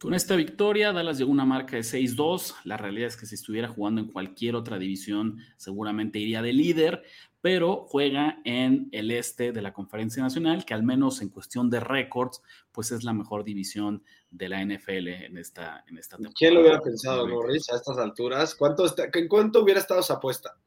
Con 0.04 0.12
esta 0.12 0.36
victoria, 0.36 0.92
Dallas 0.92 1.16
llegó 1.16 1.30
a 1.30 1.32
una 1.32 1.46
marca 1.46 1.76
de 1.76 1.82
6-2. 1.82 2.56
La 2.64 2.76
realidad 2.76 3.08
es 3.08 3.16
que 3.16 3.24
si 3.24 3.36
estuviera 3.36 3.68
jugando 3.68 4.02
en 4.02 4.08
cualquier 4.08 4.54
otra 4.54 4.78
división, 4.78 5.38
seguramente 5.56 6.18
iría 6.18 6.42
de 6.42 6.52
líder, 6.52 7.04
pero 7.40 7.86
juega 7.88 8.38
en 8.44 8.88
el 8.92 9.10
este 9.10 9.52
de 9.52 9.62
la 9.62 9.72
Conferencia 9.72 10.22
Nacional, 10.22 10.66
que 10.66 10.74
al 10.74 10.82
menos 10.82 11.22
en 11.22 11.30
cuestión 11.30 11.70
de 11.70 11.80
récords, 11.80 12.42
pues 12.70 12.90
es 12.90 13.02
la 13.04 13.14
mejor 13.14 13.44
división 13.44 14.02
de 14.30 14.48
la 14.50 14.62
NFL 14.62 15.08
en 15.08 15.38
esta, 15.38 15.84
en 15.86 15.96
esta 15.96 16.16
temporada. 16.16 16.34
¿Quién 16.36 16.54
lo 16.54 16.60
hubiera 16.60 16.80
pensado, 16.80 17.26
Norris, 17.26 17.70
a 17.72 17.76
estas 17.76 17.96
alturas? 17.96 18.54
¿Cuánto 18.54 18.84
¿En 19.12 19.28
cuánto 19.28 19.62
hubiera 19.62 19.80
estado 19.80 20.00
esa 20.00 20.14
apuesta? 20.14 20.58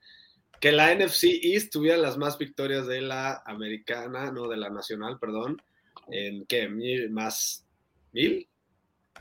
Que 0.60 0.72
la 0.72 0.94
NFC 0.94 1.26
East 1.44 1.72
tuviera 1.72 1.98
las 1.98 2.18
más 2.18 2.38
victorias 2.38 2.88
de 2.88 3.02
la 3.02 3.44
americana, 3.46 4.32
no 4.32 4.48
de 4.48 4.58
la 4.58 4.70
nacional, 4.70 5.20
perdón, 5.20 5.62
en 6.10 6.46
qué, 6.46 6.68
más 7.10 7.66
mil, 8.14 8.48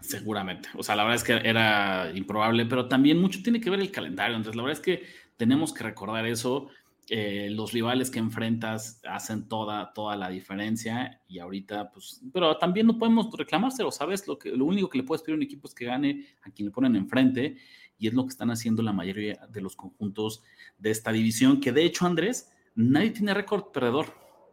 Seguramente. 0.01 0.69
O 0.75 0.83
sea, 0.83 0.95
la 0.97 1.05
verdad 1.05 1.17
es 1.17 1.25
que 1.25 1.49
era 1.49 2.13
improbable, 2.15 2.67
pero 2.67 2.87
también 2.87 3.19
mucho 3.19 3.43
tiene 3.43 3.61
que 3.61 3.71
ver 3.71 3.81
el 3.81 3.91
calendario. 3.91 4.37
Entonces, 4.37 4.57
la 4.57 4.63
verdad 4.63 4.79
es 4.79 4.85
que 4.85 5.07
tenemos 5.37 5.73
que 5.73 5.85
recordar 5.85 6.27
eso. 6.27 6.69
Eh, 7.09 7.51
los 7.51 7.73
rivales 7.73 8.11
que 8.11 8.19
enfrentas 8.19 9.01
hacen 9.09 9.47
toda, 9.47 9.93
toda 9.93 10.17
la 10.17 10.29
diferencia 10.29 11.23
y 11.29 11.39
ahorita, 11.39 11.93
pues, 11.93 12.21
pero 12.33 12.59
también 12.59 12.89
no 12.89 12.99
podemos 12.99 13.31
reclamárselo, 13.37 13.93
¿sabes? 13.93 14.27
Lo, 14.27 14.37
que, 14.37 14.51
lo 14.51 14.65
único 14.65 14.89
que 14.89 14.99
le 14.99 15.05
puedes 15.05 15.23
pedir 15.23 15.35
a 15.35 15.37
un 15.37 15.43
equipo 15.45 15.69
es 15.69 15.75
que 15.75 15.85
gane 15.85 16.27
a 16.43 16.51
quien 16.51 16.67
le 16.67 16.73
ponen 16.73 16.97
enfrente 16.97 17.59
y 17.97 18.09
es 18.09 18.15
lo 18.15 18.25
que 18.25 18.31
están 18.31 18.51
haciendo 18.51 18.83
la 18.83 18.93
mayoría 18.93 19.39
de 19.49 19.61
los 19.61 19.77
conjuntos 19.77 20.43
de 20.79 20.91
esta 20.91 21.13
división, 21.13 21.61
que 21.61 21.71
de 21.71 21.85
hecho, 21.85 22.07
Andrés, 22.07 22.51
nadie 22.75 23.11
tiene 23.11 23.35
récord 23.35 23.71
perdedor. 23.71 24.07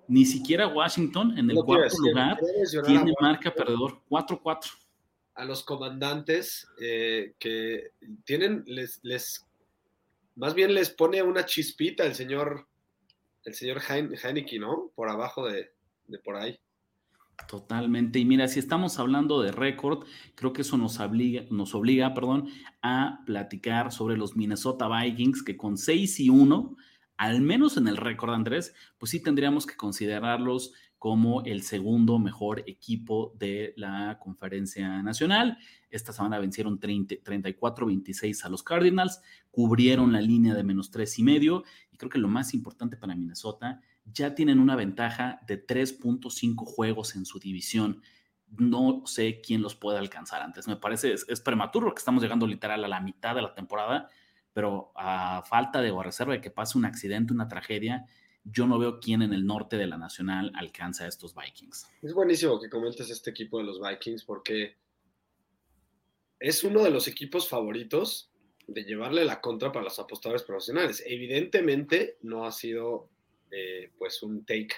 Ni 0.07 0.25
siquiera 0.25 0.67
Washington 0.67 1.35
en 1.37 1.49
el 1.49 1.57
cuarto 1.57 1.97
lugar 1.97 2.37
tiene 2.85 3.13
marca 3.19 3.51
perdedor 3.51 4.01
4-4 4.09 4.73
a 5.35 5.45
los 5.45 5.63
comandantes 5.63 6.67
eh, 6.79 7.33
que 7.39 7.91
tienen, 8.23 8.63
les, 8.67 8.99
les, 9.03 9.45
más 10.35 10.53
bien 10.53 10.73
les 10.73 10.89
pone 10.89 11.21
una 11.21 11.45
chispita 11.45 12.05
el 12.05 12.15
señor, 12.15 12.67
el 13.45 13.53
señor 13.53 13.81
Heineken, 13.87 14.61
¿no? 14.61 14.91
Por 14.95 15.09
abajo 15.09 15.47
de, 15.47 15.71
de, 16.07 16.19
por 16.19 16.35
ahí. 16.35 16.59
Totalmente. 17.47 18.19
Y 18.19 18.25
mira, 18.25 18.47
si 18.47 18.59
estamos 18.59 18.99
hablando 18.99 19.41
de 19.41 19.51
récord, 19.51 20.05
creo 20.35 20.53
que 20.53 20.61
eso 20.61 20.77
nos 20.77 20.99
obliga, 20.99 21.45
nos 21.49 21.73
obliga, 21.75 22.13
perdón, 22.13 22.49
a 22.81 23.21
platicar 23.25 23.91
sobre 23.91 24.17
los 24.17 24.35
Minnesota 24.35 24.87
Vikings, 24.87 25.43
que 25.43 25.57
con 25.57 25.77
6 25.77 26.19
y 26.19 26.29
1, 26.29 26.77
al 27.17 27.41
menos 27.41 27.77
en 27.77 27.87
el 27.87 27.97
récord, 27.97 28.33
Andrés, 28.33 28.73
pues 28.97 29.11
sí 29.11 29.21
tendríamos 29.21 29.65
que 29.65 29.75
considerarlos 29.75 30.73
como 31.03 31.41
el 31.41 31.63
segundo 31.63 32.17
mejor 32.17 32.63
equipo 32.65 33.33
de 33.37 33.73
la 33.75 34.19
conferencia 34.21 35.03
nacional. 35.03 35.57
Esta 35.89 36.13
semana 36.13 36.39
vencieron 36.39 36.79
34-26 36.79 38.45
a 38.45 38.47
los 38.47 38.63
Cardinals, 38.63 39.19
cubrieron 39.51 40.13
la 40.13 40.21
línea 40.21 40.53
de 40.53 40.63
menos 40.63 40.91
tres 40.91 41.19
y 41.19 41.23
medio 41.23 41.65
y 41.91 41.97
creo 41.97 42.09
que 42.09 42.19
lo 42.19 42.29
más 42.29 42.53
importante 42.53 42.95
para 42.95 43.15
Minnesota, 43.15 43.81
ya 44.05 44.33
tienen 44.33 44.61
una 44.61 44.77
ventaja 44.77 45.41
de 45.45 45.67
3.5 45.67 46.63
juegos 46.63 47.17
en 47.17 47.25
su 47.25 47.37
división. 47.37 48.01
No 48.47 49.01
sé 49.05 49.41
quién 49.41 49.61
los 49.61 49.75
puede 49.75 49.97
alcanzar 49.97 50.41
antes. 50.41 50.69
Me 50.69 50.77
parece, 50.77 51.11
es, 51.11 51.25
es 51.27 51.41
prematuro 51.41 51.93
que 51.93 51.99
estamos 51.99 52.23
llegando 52.23 52.47
literal 52.47 52.81
a 52.81 52.87
la 52.87 53.01
mitad 53.01 53.35
de 53.35 53.41
la 53.41 53.53
temporada, 53.53 54.07
pero 54.53 54.93
a 54.95 55.43
falta 55.45 55.81
de 55.81 55.91
o 55.91 55.99
a 55.99 56.03
reserva 56.05 56.31
de 56.31 56.39
que 56.39 56.49
pase 56.49 56.77
un 56.77 56.85
accidente, 56.85 57.33
una 57.33 57.49
tragedia, 57.49 58.05
yo 58.43 58.67
no 58.67 58.77
veo 58.77 58.99
quién 58.99 59.21
en 59.21 59.33
el 59.33 59.45
norte 59.45 59.77
de 59.77 59.87
la 59.87 59.97
Nacional 59.97 60.51
alcanza 60.55 61.05
a 61.05 61.07
estos 61.07 61.33
Vikings. 61.33 61.87
Es 62.01 62.13
buenísimo 62.13 62.59
que 62.59 62.69
comentes 62.69 63.09
este 63.09 63.29
equipo 63.29 63.57
de 63.57 63.63
los 63.63 63.79
Vikings 63.79 64.23
porque 64.25 64.75
es 66.39 66.63
uno 66.63 66.83
de 66.83 66.91
los 66.91 67.07
equipos 67.07 67.47
favoritos 67.47 68.31
de 68.67 68.83
llevarle 68.83 69.25
la 69.25 69.41
contra 69.41 69.71
para 69.71 69.85
los 69.85 69.99
apostadores 69.99 70.43
profesionales. 70.43 71.03
Evidentemente 71.05 72.17
no 72.21 72.45
ha 72.45 72.51
sido 72.51 73.09
eh, 73.51 73.91
pues 73.97 74.21
un 74.23 74.45
take 74.45 74.75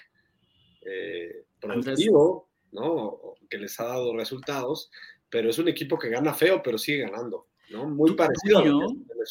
eh, 0.82 1.46
productivo, 1.60 2.50
¿no? 2.72 3.36
Que 3.50 3.58
les 3.58 3.80
ha 3.80 3.86
dado 3.86 4.16
resultados, 4.16 4.92
pero 5.30 5.50
es 5.50 5.58
un 5.58 5.68
equipo 5.68 5.98
que 5.98 6.10
gana 6.10 6.34
feo, 6.34 6.62
pero 6.64 6.78
sigue 6.78 7.00
ganando, 7.00 7.48
¿no? 7.72 7.88
Muy 7.90 8.16
parecido 8.16 8.60
a 8.60 8.66
lo 8.66 8.88
que 8.88 9.26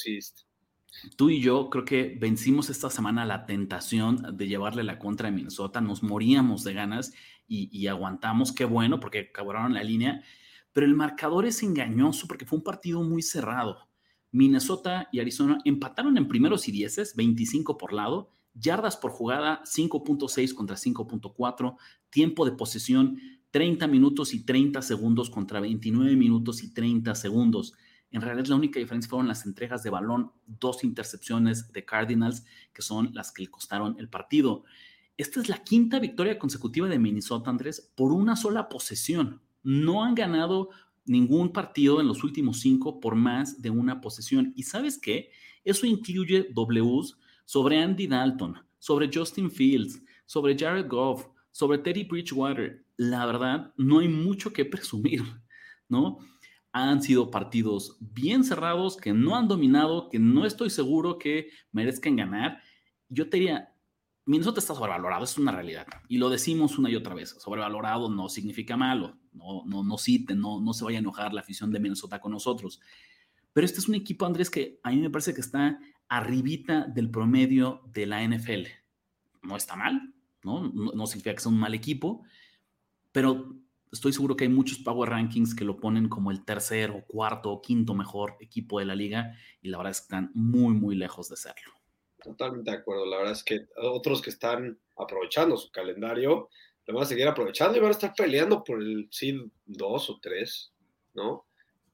Tú 1.16 1.30
y 1.30 1.40
yo 1.40 1.70
creo 1.70 1.84
que 1.84 2.16
vencimos 2.20 2.70
esta 2.70 2.90
semana 2.90 3.24
la 3.24 3.46
tentación 3.46 4.36
de 4.36 4.48
llevarle 4.48 4.84
la 4.84 4.98
contra 4.98 5.28
de 5.28 5.36
Minnesota, 5.36 5.80
nos 5.80 6.02
moríamos 6.02 6.64
de 6.64 6.74
ganas 6.74 7.12
y, 7.46 7.86
aguantamos, 7.86 8.52
qué 8.52 8.64
bueno, 8.64 9.00
porque 9.00 9.28
acabaron 9.30 9.74
la 9.74 9.84
línea, 9.84 10.22
pero 10.72 10.86
el 10.86 10.94
marcador 10.94 11.46
es 11.46 11.62
engañoso 11.62 12.26
porque 12.26 12.46
fue 12.46 12.58
un 12.58 12.64
partido 12.64 13.02
muy 13.02 13.22
cerrado. 13.22 13.88
Minnesota 14.32 15.08
y 15.12 15.20
Arizona 15.20 15.58
empataron 15.64 16.16
en 16.16 16.26
primeros 16.26 16.68
y 16.68 16.72
dieces, 16.72 17.14
25 17.14 17.78
por 17.78 17.92
lado, 17.92 18.30
yardas 18.54 18.96
por 18.96 19.12
jugada 19.12 19.62
5.6 19.64 20.54
contra 20.54 20.76
5.4, 20.76 21.76
tiempo 22.10 22.44
de 22.44 22.52
posesión 22.52 23.20
30 23.50 23.86
minutos 23.86 24.34
y 24.34 24.44
30 24.44 24.82
segundos 24.82 25.30
contra 25.30 25.60
29 25.60 26.16
minutos 26.16 26.64
y 26.64 26.74
30 26.74 27.14
segundos. 27.14 27.74
En 28.14 28.20
realidad 28.20 28.46
la 28.46 28.54
única 28.54 28.78
diferencia 28.78 29.10
fueron 29.10 29.26
las 29.26 29.44
entregas 29.44 29.82
de 29.82 29.90
balón, 29.90 30.30
dos 30.46 30.84
intercepciones 30.84 31.72
de 31.72 31.84
Cardinals, 31.84 32.44
que 32.72 32.80
son 32.80 33.10
las 33.12 33.32
que 33.32 33.42
le 33.42 33.50
costaron 33.50 33.96
el 33.98 34.08
partido. 34.08 34.62
Esta 35.16 35.40
es 35.40 35.48
la 35.48 35.64
quinta 35.64 35.98
victoria 35.98 36.38
consecutiva 36.38 36.86
de 36.86 37.00
Minnesota, 37.00 37.50
Andrés, 37.50 37.90
por 37.96 38.12
una 38.12 38.36
sola 38.36 38.68
posesión. 38.68 39.42
No 39.64 40.04
han 40.04 40.14
ganado 40.14 40.70
ningún 41.04 41.52
partido 41.52 42.00
en 42.00 42.06
los 42.06 42.22
últimos 42.22 42.60
cinco 42.60 43.00
por 43.00 43.16
más 43.16 43.60
de 43.60 43.70
una 43.70 44.00
posesión. 44.00 44.52
¿Y 44.54 44.62
sabes 44.62 44.96
qué? 44.96 45.30
Eso 45.64 45.84
incluye 45.84 46.52
Ws 46.54 47.18
sobre 47.44 47.82
Andy 47.82 48.06
Dalton, 48.06 48.56
sobre 48.78 49.10
Justin 49.12 49.50
Fields, 49.50 50.00
sobre 50.24 50.56
Jared 50.56 50.86
Goff, 50.86 51.26
sobre 51.50 51.78
Teddy 51.78 52.04
Bridgewater. 52.04 52.86
La 52.96 53.26
verdad, 53.26 53.74
no 53.76 53.98
hay 53.98 54.06
mucho 54.06 54.52
que 54.52 54.64
presumir, 54.64 55.24
¿no? 55.88 56.20
Han 56.74 57.02
sido 57.02 57.30
partidos 57.30 57.96
bien 58.00 58.42
cerrados, 58.42 58.96
que 58.96 59.12
no 59.12 59.36
han 59.36 59.46
dominado, 59.46 60.08
que 60.08 60.18
no 60.18 60.44
estoy 60.44 60.70
seguro 60.70 61.18
que 61.18 61.50
merezcan 61.70 62.16
ganar. 62.16 62.58
Yo 63.08 63.30
te 63.30 63.36
diría, 63.36 63.72
Minnesota 64.26 64.58
está 64.58 64.74
sobrevalorado, 64.74 65.22
es 65.22 65.38
una 65.38 65.52
realidad. 65.52 65.86
Y 66.08 66.18
lo 66.18 66.28
decimos 66.30 66.76
una 66.76 66.90
y 66.90 66.96
otra 66.96 67.14
vez, 67.14 67.36
sobrevalorado 67.38 68.10
no 68.10 68.28
significa 68.28 68.76
malo, 68.76 69.16
no, 69.32 69.64
no, 69.66 69.84
no 69.84 69.98
citen, 69.98 70.40
no, 70.40 70.60
no 70.60 70.72
se 70.72 70.84
vaya 70.84 70.98
a 70.98 71.00
enojar 71.00 71.32
la 71.32 71.42
afición 71.42 71.70
de 71.70 71.78
Minnesota 71.78 72.20
con 72.20 72.32
nosotros. 72.32 72.80
Pero 73.52 73.64
este 73.64 73.78
es 73.78 73.88
un 73.88 73.94
equipo, 73.94 74.26
Andrés, 74.26 74.50
que 74.50 74.80
a 74.82 74.90
mí 74.90 74.96
me 74.96 75.10
parece 75.10 75.32
que 75.32 75.42
está 75.42 75.78
arribita 76.08 76.88
del 76.88 77.08
promedio 77.08 77.82
de 77.92 78.06
la 78.06 78.26
NFL. 78.26 78.66
No 79.42 79.56
está 79.56 79.76
mal, 79.76 80.12
¿no? 80.42 80.72
No, 80.74 80.90
no 80.92 81.06
significa 81.06 81.36
que 81.36 81.40
sea 81.40 81.52
un 81.52 81.60
mal 81.60 81.72
equipo, 81.72 82.24
pero 83.12 83.54
estoy 83.94 84.12
seguro 84.12 84.36
que 84.36 84.44
hay 84.44 84.50
muchos 84.50 84.78
Power 84.78 85.10
Rankings 85.10 85.54
que 85.54 85.64
lo 85.64 85.78
ponen 85.78 86.08
como 86.08 86.30
el 86.30 86.44
tercer 86.44 86.90
o 86.90 87.04
cuarto 87.06 87.50
o 87.50 87.62
quinto 87.62 87.94
mejor 87.94 88.36
equipo 88.40 88.80
de 88.80 88.84
la 88.84 88.94
liga 88.94 89.36
y 89.62 89.68
la 89.68 89.78
verdad 89.78 89.92
es 89.92 90.00
que 90.00 90.04
están 90.04 90.30
muy, 90.34 90.74
muy 90.74 90.96
lejos 90.96 91.28
de 91.28 91.36
serlo. 91.36 91.72
Totalmente 92.22 92.70
de 92.70 92.76
acuerdo. 92.76 93.06
La 93.06 93.18
verdad 93.18 93.32
es 93.32 93.44
que 93.44 93.66
otros 93.76 94.20
que 94.20 94.30
están 94.30 94.78
aprovechando 94.96 95.56
su 95.56 95.70
calendario 95.70 96.48
lo 96.86 96.94
van 96.94 97.04
a 97.04 97.06
seguir 97.06 97.26
aprovechando 97.28 97.78
y 97.78 97.80
van 97.80 97.90
a 97.90 97.92
estar 97.92 98.12
peleando 98.14 98.64
por 98.64 98.82
el 98.82 99.08
seed 99.10 99.40
2 99.66 100.10
o 100.10 100.18
3, 100.20 100.72
¿no? 101.14 101.46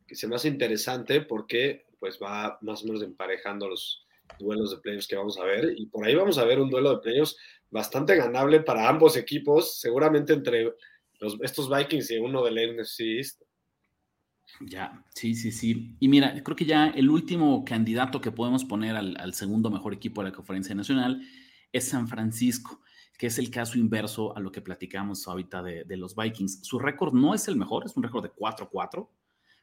Que 0.07 0.15
se 0.15 0.27
me 0.27 0.37
hace 0.37 0.49
interesante 0.49 1.21
porque 1.21 1.87
pues 1.99 2.19
va 2.21 2.59
más 2.63 2.83
o 2.83 2.87
menos 2.87 3.03
emparejando 3.03 3.69
los 3.69 4.07
duelos 4.39 4.71
de 4.71 4.79
playoffs 4.79 5.07
que 5.07 5.17
vamos 5.17 5.39
a 5.39 5.45
ver 5.45 5.75
y 5.77 5.87
por 5.87 6.07
ahí 6.07 6.15
vamos 6.15 6.39
a 6.39 6.45
ver 6.45 6.61
un 6.61 6.71
duelo 6.71 6.95
de 6.95 7.03
playoffs 7.03 7.37
bastante 7.69 8.17
ganable 8.17 8.61
para 8.61 8.89
ambos 8.89 9.17
equipos, 9.17 9.79
seguramente 9.79 10.33
entre 10.33 10.75
estos 11.43 11.69
Vikings 11.69 12.11
y 12.11 12.19
uno 12.19 12.43
del 12.43 12.77
NFC 12.77 13.01
East. 13.01 13.43
Ya, 14.61 15.05
sí, 15.15 15.35
sí, 15.35 15.53
sí. 15.53 15.97
Y 16.01 16.09
mira, 16.09 16.43
creo 16.43 16.57
que 16.57 16.65
ya 16.65 16.89
el 16.89 17.09
último 17.09 17.65
candidato 17.65 18.21
que 18.21 18.33
podemos 18.33 18.65
poner 18.65 18.97
al, 18.97 19.35
segundo 19.35 19.71
mejor 19.71 19.95
equipo 19.95 20.23
de 20.23 20.31
la 20.31 20.37
conferencia 20.37 20.75
nacional 20.75 21.23
es 21.73 21.89
San 21.89 22.09
Francisco, 22.09 22.81
que 23.17 23.29
es 23.29 23.39
el 23.39 23.51
caso 23.51 23.79
inverso 23.79 24.37
a 24.37 24.41
lo 24.41 24.51
que 24.51 24.61
platicamos 24.61 25.29
ahorita 25.29 25.63
de, 25.63 25.85
de 25.85 25.97
los 25.97 26.17
Vikings. 26.17 26.65
Su 26.65 26.79
récord 26.79 27.15
no 27.15 27.35
es 27.35 27.47
el 27.49 27.57
mejor, 27.57 27.85
es 27.87 27.97
un 27.97 28.03
récord 28.03 28.25
de 28.25 28.33
4-4, 28.33 29.09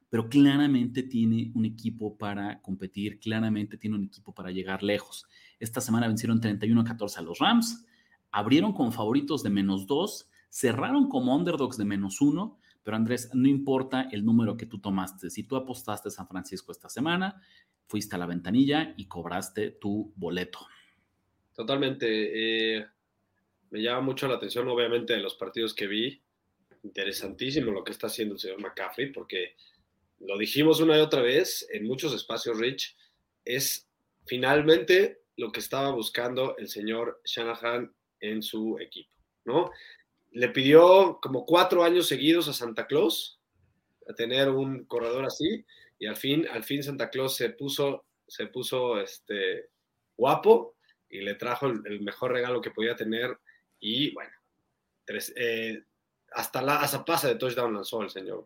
pero 0.10 0.30
claramente 0.30 1.04
tiene 1.04 1.52
un 1.54 1.66
equipo 1.66 2.18
para 2.18 2.62
competir, 2.62 3.20
claramente 3.20 3.78
tiene 3.78 3.98
un 3.98 4.06
equipo 4.06 4.34
para 4.34 4.52
llegar 4.52 4.84
lejos. 4.84 5.28
Esta 5.60 5.82
semana 5.82 6.08
vencieron 6.08 6.40
31-14 6.40 7.18
a 7.18 7.22
los 7.22 7.40
Rams, 7.40 7.86
abrieron 8.32 8.74
con 8.74 8.94
favoritos 8.94 9.44
de 9.44 9.50
menos 9.50 9.86
2 9.86 10.30
cerraron 10.50 11.10
como 11.10 11.36
underdogs 11.36 11.78
de 11.78 11.86
menos 11.86 12.22
uno, 12.22 12.60
pero 12.84 12.96
Andrés, 12.98 13.30
no 13.34 13.48
importa 13.48 14.08
el 14.12 14.24
número 14.24 14.56
que 14.56 14.66
tú 14.66 14.80
tomaste. 14.80 15.30
Si 15.30 15.44
tú 15.44 15.56
apostaste 15.56 16.08
a 16.08 16.12
San 16.12 16.28
Francisco 16.28 16.72
esta 16.72 16.90
semana, 16.90 17.42
fuiste 17.88 18.16
a 18.16 18.20
la 18.20 18.26
ventanilla 18.26 18.94
y 18.98 19.08
cobraste 19.08 19.72
tu 19.72 20.14
boleto. 20.16 20.60
Totalmente. 21.54 22.78
Eh, 22.78 22.86
me 23.72 23.82
llama 23.82 24.02
mucho 24.02 24.28
la 24.28 24.36
atención, 24.36 24.68
obviamente, 24.68 25.14
de 25.14 25.20
los 25.20 25.36
partidos 25.36 25.74
que 25.74 25.88
vi. 25.88 26.22
Interesantísimo 26.84 27.72
lo 27.72 27.84
que 27.84 27.92
está 27.92 28.08
haciendo 28.08 28.36
el 28.36 28.40
señor 28.40 28.62
McCaffrey, 28.62 29.12
porque 29.12 29.56
lo 30.20 30.38
dijimos 30.38 30.80
una 30.80 30.98
y 30.98 31.02
otra 31.02 31.22
vez 31.22 31.68
en 31.72 31.86
muchos 31.86 32.14
espacios, 32.14 32.58
Rich, 32.58 32.96
es 33.44 33.90
finalmente 34.26 35.24
lo 35.36 35.52
que 35.52 35.60
estaba 35.60 35.92
buscando 35.92 36.56
el 36.58 36.68
señor 36.68 37.22
Shanahan 37.26 37.94
en 38.20 38.42
su 38.42 38.78
equipo, 38.80 39.12
¿no? 39.46 39.72
Le 40.38 40.50
pidió 40.50 41.20
como 41.20 41.46
cuatro 41.46 41.84
años 41.84 42.08
seguidos 42.08 42.48
a 42.48 42.54
Santa 42.54 42.86
Claus 42.86 43.40
a 44.08 44.14
tener 44.14 44.50
un 44.50 44.86
corredor 44.86 45.26
así 45.26 45.66
y 46.00 46.06
al 46.06 46.16
fin, 46.16 46.46
al 46.52 46.64
fin 46.64 46.84
Santa 46.84 47.10
Claus 47.10 47.36
se 47.36 47.50
puso, 47.50 48.06
se 48.28 48.46
puso 48.48 49.02
este, 49.02 49.70
guapo 50.16 50.76
y 51.10 51.22
le 51.22 51.36
trajo 51.36 51.66
el, 51.66 52.02
mejor 52.02 52.34
regalo 52.34 52.62
que 52.62 52.72
podía 52.72 52.96
tener 52.96 53.38
y 53.80 54.14
bueno, 54.14 54.32
eh, 55.36 55.84
hasta 56.34 56.62
la 56.62 56.82
hasta 56.82 57.04
pasa 57.04 57.30
de 57.30 57.36
touchdown 57.36 57.74
lanzó 57.74 58.04
el 58.04 58.10
señor. 58.10 58.46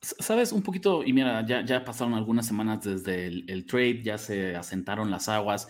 Sabes, 0.00 0.52
un 0.52 0.62
poquito, 0.62 1.04
y 1.04 1.12
mira, 1.12 1.44
ya, 1.46 1.64
ya 1.64 1.84
pasaron 1.84 2.14
algunas 2.14 2.46
semanas 2.46 2.84
desde 2.84 3.26
el, 3.26 3.66
trade, 3.66 4.02
ya 4.02 4.16
se 4.16 4.56
asentaron 4.56 5.10
las 5.10 5.28
aguas. 5.28 5.68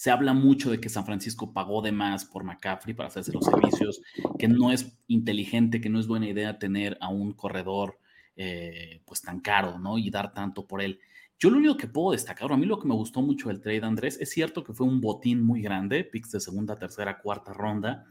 Se 0.00 0.10
habla 0.10 0.32
mucho 0.32 0.70
de 0.70 0.80
que 0.80 0.88
San 0.88 1.04
Francisco 1.04 1.52
pagó 1.52 1.82
de 1.82 1.92
más 1.92 2.24
por 2.24 2.42
McCaffrey 2.42 2.94
para 2.94 3.08
hacerse 3.10 3.34
los 3.34 3.44
servicios, 3.44 4.00
que 4.38 4.48
no 4.48 4.72
es 4.72 4.98
inteligente, 5.08 5.82
que 5.82 5.90
no 5.90 6.00
es 6.00 6.06
buena 6.06 6.26
idea 6.26 6.58
tener 6.58 6.96
a 7.02 7.10
un 7.10 7.34
corredor 7.34 7.98
eh, 8.34 9.02
pues 9.04 9.20
tan 9.20 9.40
caro, 9.40 9.78
¿no? 9.78 9.98
Y 9.98 10.08
dar 10.08 10.32
tanto 10.32 10.66
por 10.66 10.80
él. 10.80 11.00
Yo 11.38 11.50
lo 11.50 11.58
único 11.58 11.76
que 11.76 11.86
puedo 11.86 12.12
destacar, 12.12 12.50
a 12.50 12.56
mí 12.56 12.64
lo 12.64 12.80
que 12.80 12.88
me 12.88 12.94
gustó 12.94 13.20
mucho 13.20 13.48
del 13.48 13.60
trade, 13.60 13.84
Andrés, 13.84 14.16
es 14.22 14.30
cierto 14.30 14.64
que 14.64 14.72
fue 14.72 14.86
un 14.86 15.02
botín 15.02 15.44
muy 15.44 15.60
grande, 15.60 16.02
picks 16.02 16.30
de 16.30 16.40
segunda, 16.40 16.78
tercera, 16.78 17.20
cuarta 17.20 17.52
ronda, 17.52 18.06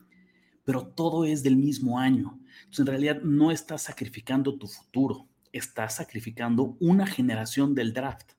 pero 0.64 0.86
todo 0.86 1.26
es 1.26 1.42
del 1.42 1.58
mismo 1.58 1.98
año. 1.98 2.40
Entonces, 2.66 2.82
en 2.82 2.86
realidad 2.86 3.22
no 3.24 3.50
estás 3.50 3.82
sacrificando 3.82 4.60
tu 4.60 4.68
futuro, 4.68 5.28
estás 5.52 5.96
sacrificando 5.96 6.78
una 6.80 7.08
generación 7.08 7.74
del 7.74 7.94
draft. 7.94 8.34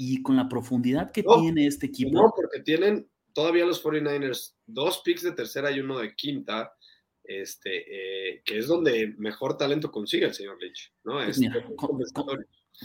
Y 0.00 0.22
con 0.22 0.36
la 0.36 0.48
profundidad 0.48 1.10
que 1.10 1.24
tiene 1.24 1.66
este 1.66 1.86
equipo. 1.86 2.12
No, 2.12 2.32
porque 2.34 2.60
tienen 2.60 3.10
todavía 3.32 3.66
los 3.66 3.84
49ers 3.84 4.54
dos 4.64 5.02
picks 5.04 5.22
de 5.22 5.32
tercera 5.32 5.72
y 5.72 5.80
uno 5.80 5.98
de 5.98 6.14
quinta, 6.14 6.72
este, 7.24 8.30
eh, 8.30 8.42
que 8.44 8.58
es 8.58 8.68
donde 8.68 9.14
mejor 9.18 9.56
talento 9.56 9.90
consigue 9.90 10.26
el 10.26 10.34
señor 10.34 10.56
Lynch. 10.62 10.94
¿no? 11.04 11.14
Pues 11.14 11.40
este, 11.40 11.64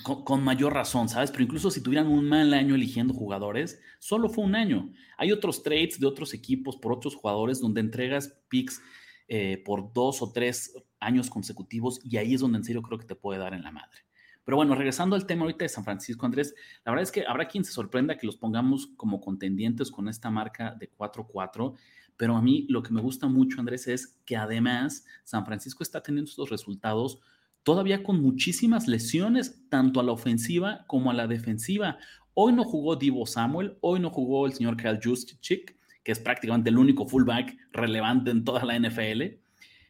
con, 0.01 0.43
mayor 0.43 0.73
razón, 0.73 1.07
¿sabes? 1.07 1.29
Pero 1.29 1.43
incluso 1.43 1.69
si 1.69 1.83
tuvieran 1.83 2.07
un 2.07 2.27
mal 2.27 2.51
año 2.53 2.73
eligiendo 2.73 3.13
jugadores, 3.13 3.79
solo 3.99 4.27
fue 4.27 4.43
un 4.43 4.55
año. 4.55 4.91
Hay 5.17 5.31
otros 5.31 5.61
trades 5.61 5.99
de 5.99 6.07
otros 6.07 6.33
equipos 6.33 6.77
por 6.77 6.93
otros 6.93 7.15
jugadores 7.15 7.59
donde 7.59 7.81
entregas 7.81 8.39
picks 8.49 8.81
eh, 9.27 9.61
por 9.63 9.93
dos 9.93 10.21
o 10.23 10.31
tres 10.31 10.73
años 10.99 11.29
consecutivos 11.29 11.99
y 12.03 12.17
ahí 12.17 12.33
es 12.33 12.41
donde 12.41 12.57
en 12.57 12.63
serio 12.63 12.81
creo 12.81 12.97
que 12.97 13.05
te 13.05 13.15
puede 13.15 13.39
dar 13.39 13.53
en 13.53 13.61
la 13.61 13.71
madre. 13.71 13.99
Pero 14.43 14.57
bueno, 14.57 14.75
regresando 14.75 15.15
al 15.15 15.25
tema 15.25 15.43
ahorita 15.43 15.65
de 15.65 15.69
San 15.69 15.83
Francisco, 15.83 16.25
Andrés, 16.25 16.53
la 16.83 16.91
verdad 16.91 17.03
es 17.03 17.11
que 17.11 17.25
habrá 17.25 17.47
quien 17.47 17.63
se 17.63 17.71
sorprenda 17.71 18.17
que 18.17 18.25
los 18.25 18.37
pongamos 18.37 18.87
como 18.97 19.21
contendientes 19.21 19.89
con 19.89 20.09
esta 20.09 20.29
marca 20.29 20.75
de 20.77 20.91
4-4, 20.91 21.75
pero 22.17 22.35
a 22.35 22.41
mí 22.41 22.65
lo 22.69 22.83
que 22.83 22.93
me 22.93 23.01
gusta 23.01 23.27
mucho, 23.27 23.59
Andrés, 23.59 23.87
es 23.87 24.19
que 24.25 24.35
además 24.35 25.05
San 25.23 25.45
Francisco 25.45 25.83
está 25.83 26.01
teniendo 26.01 26.29
estos 26.29 26.49
resultados 26.49 27.19
todavía 27.63 28.03
con 28.03 28.21
muchísimas 28.21 28.87
lesiones, 28.87 29.63
tanto 29.69 29.99
a 29.99 30.03
la 30.03 30.11
ofensiva 30.11 30.83
como 30.87 31.09
a 31.09 31.13
la 31.13 31.27
defensiva. 31.27 31.97
Hoy 32.33 32.53
no 32.53 32.63
jugó 32.63 32.95
Divo 32.95 33.25
Samuel, 33.25 33.77
hoy 33.81 33.99
no 33.99 34.09
jugó 34.09 34.45
el 34.45 34.53
señor 34.53 34.75
Kyle 34.75 34.99
Juszczyk, 35.01 35.77
que 36.03 36.11
es 36.11 36.19
prácticamente 36.19 36.69
el 36.69 36.77
único 36.77 37.07
fullback 37.07 37.57
relevante 37.71 38.31
en 38.31 38.43
toda 38.43 38.65
la 38.65 38.77
NFL. 38.77 39.39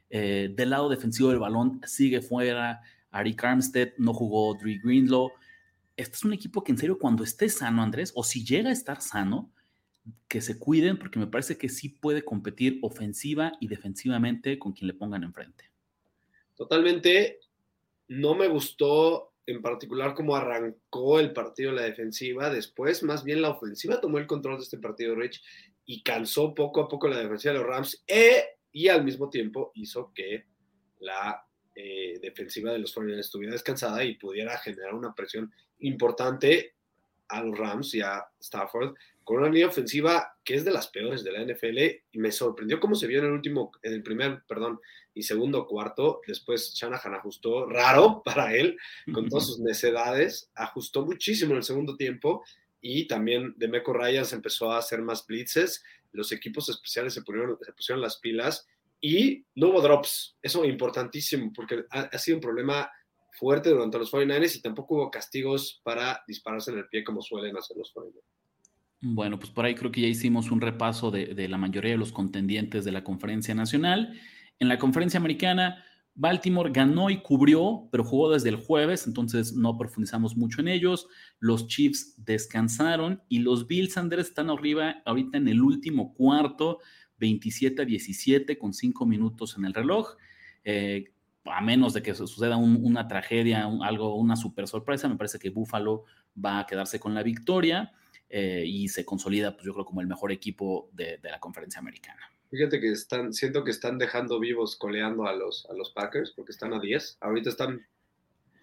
Eh, 0.09 0.53
del 0.55 0.69
lado 0.69 0.89
defensivo 0.89 1.29
del 1.29 1.39
balón 1.39 1.81
sigue 1.85 2.21
fuera 2.21 2.81
Ari 3.13 3.35
Armstead, 3.41 3.93
no 3.97 4.13
jugó 4.13 4.53
Dre 4.55 4.79
Greenlow. 4.83 5.31
Este 5.95 6.15
es 6.15 6.23
un 6.25 6.33
equipo 6.33 6.63
que 6.63 6.71
en 6.71 6.77
serio 6.77 6.97
cuando 6.99 7.23
esté 7.23 7.47
sano, 7.47 7.81
Andrés, 7.81 8.11
o 8.15 8.23
si 8.23 8.43
llega 8.43 8.69
a 8.69 8.73
estar 8.73 9.01
sano, 9.01 9.51
que 10.27 10.41
se 10.41 10.59
cuiden 10.59 10.97
porque 10.97 11.19
me 11.19 11.27
parece 11.27 11.57
que 11.57 11.69
sí 11.69 11.89
puede 11.89 12.25
competir 12.25 12.79
ofensiva 12.81 13.53
y 13.59 13.67
defensivamente 13.67 14.59
con 14.59 14.73
quien 14.73 14.87
le 14.87 14.93
pongan 14.93 15.23
enfrente. 15.23 15.71
Totalmente 16.55 17.39
no 18.07 18.35
me 18.35 18.47
gustó 18.47 19.33
en 19.45 19.61
particular 19.61 20.13
cómo 20.13 20.35
arrancó 20.35 21.19
el 21.19 21.33
partido 21.33 21.71
la 21.71 21.83
defensiva. 21.83 22.49
Después, 22.49 23.03
más 23.03 23.23
bien 23.23 23.41
la 23.41 23.49
ofensiva 23.49 24.01
tomó 24.01 24.17
el 24.17 24.27
control 24.27 24.57
de 24.57 24.63
este 24.63 24.77
partido, 24.77 25.15
Rich, 25.15 25.41
y 25.85 26.01
cansó 26.03 26.53
poco 26.53 26.81
a 26.81 26.87
poco 26.87 27.07
la 27.07 27.19
defensiva 27.19 27.53
de 27.53 27.59
los 27.59 27.67
Rams 27.67 28.03
e, 28.07 28.43
y 28.71 28.87
al 28.87 29.03
mismo 29.03 29.29
tiempo 29.29 29.71
hizo 29.75 30.11
que 30.13 30.45
la 30.99 31.45
eh, 31.75 32.19
defensiva 32.21 32.71
de 32.71 32.79
los 32.79 32.93
49 32.93 33.21
estuviera 33.21 33.53
descansada 33.53 34.03
y 34.03 34.15
pudiera 34.15 34.57
generar 34.57 34.93
una 34.93 35.13
presión 35.13 35.51
importante 35.79 36.75
a 37.29 37.43
los 37.43 37.57
Rams 37.57 37.93
y 37.95 38.01
a 38.01 38.23
Stafford 38.39 38.93
con 39.23 39.37
una 39.37 39.49
línea 39.49 39.67
ofensiva 39.67 40.37
que 40.43 40.55
es 40.55 40.65
de 40.65 40.71
las 40.71 40.87
peores 40.87 41.23
de 41.23 41.31
la 41.31 41.43
NFL 41.43 41.77
y 42.11 42.19
me 42.19 42.31
sorprendió 42.31 42.79
cómo 42.79 42.95
se 42.95 43.07
vio 43.07 43.19
en 43.19 43.25
el 43.25 43.31
último, 43.31 43.71
en 43.81 43.93
el 43.93 44.03
primer, 44.03 44.43
perdón, 44.47 44.79
y 45.13 45.23
segundo 45.23 45.65
cuarto. 45.65 46.21
Después 46.27 46.73
Shanahan 46.73 47.15
ajustó, 47.15 47.65
raro 47.65 48.21
para 48.25 48.53
él, 48.53 48.77
con 49.13 49.29
todas 49.29 49.47
sus 49.47 49.59
necedades, 49.59 50.51
ajustó 50.55 51.05
muchísimo 51.05 51.51
en 51.51 51.57
el 51.57 51.63
segundo 51.63 51.95
tiempo 51.95 52.43
y 52.81 53.07
también 53.07 53.53
Demeco 53.57 53.93
Ryans 53.93 54.33
empezó 54.33 54.71
a 54.71 54.79
hacer 54.79 55.01
más 55.01 55.25
blitzes. 55.25 55.83
Los 56.11 56.31
equipos 56.31 56.69
especiales 56.69 57.13
se 57.13 57.21
pusieron, 57.21 57.57
se 57.61 57.73
pusieron 57.73 58.01
las 58.01 58.17
pilas 58.17 58.67
y 59.03 59.45
no 59.55 59.69
hubo 59.69 59.81
drops. 59.81 60.37
Eso 60.41 60.63
es 60.63 60.69
importantísimo 60.69 61.51
porque 61.53 61.83
ha, 61.91 62.03
ha 62.03 62.17
sido 62.17 62.37
un 62.37 62.41
problema 62.41 62.89
fuerte 63.37 63.69
durante 63.69 63.99
los 63.99 64.11
49ers 64.11 64.55
y 64.55 64.61
tampoco 64.61 64.95
hubo 64.95 65.11
castigos 65.11 65.81
para 65.83 66.23
dispararse 66.25 66.71
en 66.71 66.77
el 66.77 66.87
pie 66.87 67.03
como 67.03 67.21
suelen 67.21 67.57
hacer 67.57 67.75
los 67.75 67.93
49ers. 67.93 68.23
Bueno, 69.05 69.37
pues 69.37 69.51
por 69.51 69.65
ahí 69.65 69.75
creo 69.75 69.91
que 69.91 69.99
ya 69.99 70.07
hicimos 70.07 70.49
un 70.49 70.61
repaso 70.61 71.11
de, 71.11 71.49
la 71.49 71.57
mayoría 71.57 71.91
de 71.91 71.97
los 71.97 72.13
contendientes 72.13 72.85
de 72.85 72.93
la 72.93 73.03
conferencia 73.03 73.53
nacional. 73.53 74.17
En 74.59 74.69
la 74.69 74.79
conferencia 74.79 75.19
americana, 75.19 75.83
Baltimore 76.15 76.71
ganó 76.71 77.09
y 77.09 77.21
cubrió, 77.21 77.89
pero 77.91 78.05
jugó 78.05 78.31
desde 78.31 78.47
el 78.47 78.55
jueves, 78.55 79.05
entonces 79.05 79.51
no 79.53 79.77
profundizamos 79.77 80.37
mucho 80.37 80.61
en 80.61 80.69
ellos. 80.69 81.09
Los 81.39 81.67
Chiefs 81.67 82.15
descansaron 82.23 83.21
y 83.27 83.39
los 83.39 83.67
Bills, 83.67 83.97
Andrés, 83.97 84.27
están 84.27 84.49
arriba 84.49 85.01
ahorita 85.05 85.37
en 85.37 85.49
el 85.49 85.61
último 85.61 86.13
cuarto, 86.13 86.79
27 87.17 87.81
a 87.81 87.85
17, 87.85 88.57
con 88.57 88.73
5 88.73 89.05
minutos 89.05 89.57
en 89.57 89.65
el 89.65 89.73
reloj. 89.73 90.15
Eh, 90.63 91.11
a 91.45 91.61
menos 91.61 91.93
de 91.93 92.01
que 92.01 92.13
suceda 92.13 92.55
una 92.55 93.07
tragedia, 93.07 93.69
algo, 93.81 94.15
una 94.15 94.35
super 94.35 94.67
sorpresa, 94.67 95.09
me 95.09 95.17
parece 95.17 95.39
que 95.39 95.49
Buffalo 95.49 96.05
va 96.43 96.59
a 96.59 96.65
quedarse 96.65 96.99
con 96.99 97.13
la 97.13 97.23
victoria. 97.23 97.91
Eh, 98.35 98.63
y 98.65 98.87
se 98.87 99.05
consolida, 99.05 99.53
pues 99.53 99.63
yo 99.63 99.73
creo, 99.73 99.85
como 99.85 100.01
el 100.01 100.07
mejor 100.07 100.31
equipo 100.31 100.89
de, 100.91 101.19
la 101.21 101.39
conferencia 101.39 101.79
americana. 101.79 102.19
Fíjate 102.49 102.79
que 102.79 102.91
están, 102.91 103.31
siento 103.31 103.63
que 103.63 103.69
están 103.69 103.99
dejando 103.99 104.39
vivos 104.39 104.75
coleando 104.75 105.27
a 105.27 105.33
los, 105.33 105.67
a 105.69 105.73
los 105.73 105.91
Packers 105.91 106.31
porque 106.31 106.51
están 106.51 106.73
a 106.73 106.79
10. 106.79 107.19
Ahorita 107.21 107.51
están, 107.51 107.85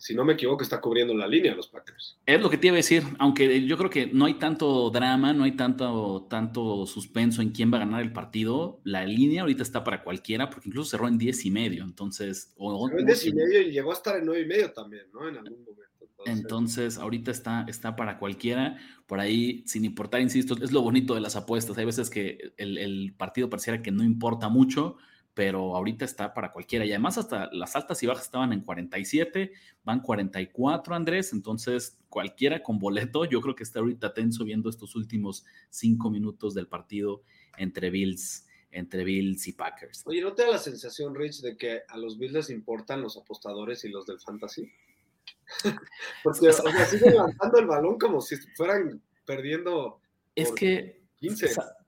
si 0.00 0.14
no 0.14 0.24
me 0.24 0.32
equivoco, 0.32 0.62
está 0.62 0.80
cubriendo 0.80 1.12
la 1.14 1.28
línea 1.28 1.54
los 1.54 1.68
Packers. 1.68 2.18
Es 2.24 2.40
lo 2.40 2.48
que 2.48 2.56
te 2.56 2.68
iba 2.68 2.74
a 2.74 2.78
decir, 2.78 3.02
aunque 3.18 3.66
yo 3.66 3.76
creo 3.76 3.90
que 3.90 4.06
no 4.06 4.24
hay 4.24 4.34
tanto 4.34 4.88
drama, 4.88 5.34
no 5.34 5.44
hay 5.44 5.52
tanto, 5.52 6.26
tanto 6.28 6.86
suspenso 6.86 7.42
en 7.42 7.50
quién 7.50 7.70
va 7.70 7.76
a 7.76 7.80
ganar 7.80 8.00
el 8.00 8.10
partido. 8.10 8.80
La 8.82 9.04
línea 9.04 9.42
ahorita 9.42 9.62
está 9.62 9.84
para 9.84 10.02
cualquiera 10.02 10.48
porque 10.48 10.70
incluso 10.70 10.90
cerró 10.90 11.06
en 11.06 11.18
10 11.18 11.44
y 11.44 11.50
medio. 11.50 11.84
Entonces, 11.84 12.54
o, 12.56 12.88
en 12.88 13.04
10 13.04 13.26
y 13.26 13.32
medio 13.34 13.60
y 13.60 13.72
llegó 13.72 13.90
a 13.90 13.94
estar 13.94 14.16
en 14.16 14.24
9 14.24 14.40
y 14.40 14.46
medio 14.46 14.72
también, 14.72 15.04
¿no? 15.12 15.28
En 15.28 15.36
algún 15.36 15.64
momento. 15.64 15.80
Entonces, 16.24 16.98
ahorita 16.98 17.30
está, 17.30 17.66
está 17.68 17.96
para 17.96 18.18
cualquiera. 18.18 18.78
Por 19.06 19.20
ahí, 19.20 19.62
sin 19.66 19.84
importar, 19.84 20.20
insisto, 20.20 20.54
es 20.62 20.72
lo 20.72 20.82
bonito 20.82 21.14
de 21.14 21.20
las 21.20 21.36
apuestas. 21.36 21.76
Hay 21.78 21.84
veces 21.84 22.10
que 22.10 22.52
el, 22.56 23.14
partido 23.16 23.50
pareciera 23.50 23.82
que 23.82 23.90
no 23.90 24.02
importa 24.02 24.48
mucho, 24.48 24.96
pero 25.40 25.74
ahorita 25.74 26.04
está 26.04 26.34
para 26.34 26.52
cualquiera. 26.52 26.84
Y 26.84 26.90
además, 26.90 27.16
hasta 27.16 27.48
las 27.50 27.74
altas 27.74 28.02
y 28.02 28.06
bajas 28.06 28.26
estaban 28.26 28.52
en 28.52 28.60
47, 28.60 29.52
van 29.82 30.00
44, 30.00 30.94
Andrés. 30.94 31.32
Entonces, 31.32 31.96
cualquiera 32.10 32.62
con 32.62 32.78
boleto, 32.78 33.24
yo 33.24 33.40
creo 33.40 33.54
que 33.54 33.62
está 33.62 33.78
ahorita 33.80 34.12
tenso 34.12 34.44
viendo 34.44 34.68
estos 34.68 34.94
últimos 34.96 35.46
cinco 35.70 36.10
minutos 36.10 36.52
del 36.52 36.68
partido 36.68 37.22
entre 37.56 37.88
Bills 37.88 38.46
entre 38.70 39.02
Bills 39.02 39.48
y 39.48 39.54
Packers. 39.54 40.02
Oye, 40.04 40.20
¿no 40.20 40.34
te 40.34 40.42
da 40.42 40.50
la 40.50 40.58
sensación, 40.58 41.14
Rich, 41.14 41.40
de 41.40 41.56
que 41.56 41.80
a 41.88 41.96
los 41.96 42.18
Bills 42.18 42.34
les 42.34 42.50
importan 42.50 43.00
los 43.00 43.16
apostadores 43.16 43.82
y 43.86 43.88
los 43.88 44.04
del 44.04 44.20
fantasy? 44.20 44.70
Porque, 46.22 46.50
o 46.50 46.52
sea, 46.52 46.84
siguen 46.84 47.16
lanzando 47.16 47.60
el 47.60 47.66
balón 47.66 47.98
como 47.98 48.20
si 48.20 48.36
fueran 48.54 49.02
perdiendo. 49.24 50.02
Es 50.34 50.52
que, 50.52 50.99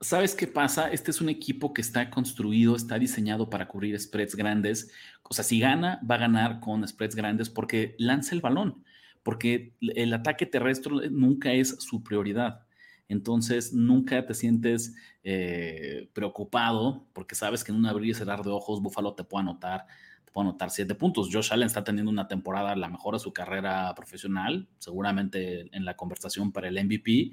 ¿sabes 0.01 0.35
qué 0.35 0.47
pasa? 0.47 0.91
Este 0.91 1.11
es 1.11 1.21
un 1.21 1.29
equipo 1.29 1.73
que 1.73 1.81
está 1.81 2.11
construido, 2.11 2.77
está 2.77 2.99
diseñado 2.99 3.49
para 3.49 3.69
cubrir 3.69 3.99
spreads 3.99 4.37
grandes. 4.37 4.91
O 5.23 5.35
sea, 5.35 5.45
si 5.45 5.61
gana, 5.61 6.01
va 6.09 6.17
a 6.17 6.19
ganar 6.19 6.61
con 6.61 6.87
spreads 6.87 7.15
grandes 7.15 7.49
porque 7.49 7.95
lanza 7.99 8.35
el 8.35 8.41
balón, 8.41 8.85
porque 9.23 9.75
el 9.81 10.13
ataque 10.13 10.47
terrestre 10.47 11.11
nunca 11.11 11.53
es 11.53 11.77
su 11.81 12.03
prioridad. 12.03 12.67
Entonces, 13.09 13.73
nunca 13.73 14.25
te 14.27 14.35
sientes 14.35 14.95
eh, 15.23 16.11
preocupado 16.13 17.07
porque 17.13 17.35
sabes 17.35 17.65
que 17.65 17.73
en 17.73 17.79
un 17.79 17.87
abrir 17.87 18.11
y 18.11 18.15
cerrar 18.15 18.43
de 18.43 18.51
ojos, 18.51 18.81
Buffalo 18.81 19.15
te 19.15 19.25
puede 19.25 19.43
anotar 19.43 19.87
puede 20.33 20.49
anotar 20.49 20.71
siete 20.71 20.95
puntos. 20.95 21.29
Josh 21.31 21.53
Allen 21.53 21.67
está 21.67 21.85
teniendo 21.85 22.11
una 22.11 22.27
temporada 22.27 22.75
la 22.75 22.89
mejor 22.89 23.15
de 23.15 23.21
su 23.21 23.33
carrera 23.33 23.95
profesional, 23.95 24.69
seguramente 24.79 25.69
en 25.77 25.85
la 25.85 25.95
conversación 25.95 26.53
para 26.53 26.69
el 26.69 26.83
MVP, 26.83 27.33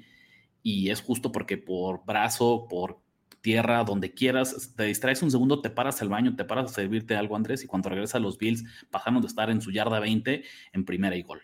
y 0.62 0.90
es 0.90 1.00
justo 1.00 1.32
porque 1.32 1.58
por 1.58 2.04
brazo, 2.04 2.66
por 2.68 3.00
tierra, 3.40 3.84
donde 3.84 4.12
quieras, 4.12 4.74
te 4.76 4.84
distraes 4.84 5.22
un 5.22 5.30
segundo, 5.30 5.60
te 5.60 5.70
paras 5.70 6.02
al 6.02 6.08
baño, 6.08 6.36
te 6.36 6.44
paras 6.44 6.70
a 6.70 6.74
servirte 6.74 7.14
algo, 7.16 7.36
Andrés, 7.36 7.64
y 7.64 7.66
cuando 7.66 7.88
regresa 7.88 8.18
a 8.18 8.20
los 8.20 8.38
Bills, 8.38 8.64
pasaron 8.90 9.20
de 9.20 9.26
estar 9.28 9.50
en 9.50 9.60
su 9.60 9.70
yarda 9.70 10.00
20 10.00 10.44
en 10.72 10.84
primera 10.84 11.16
y 11.16 11.22
gol. 11.22 11.40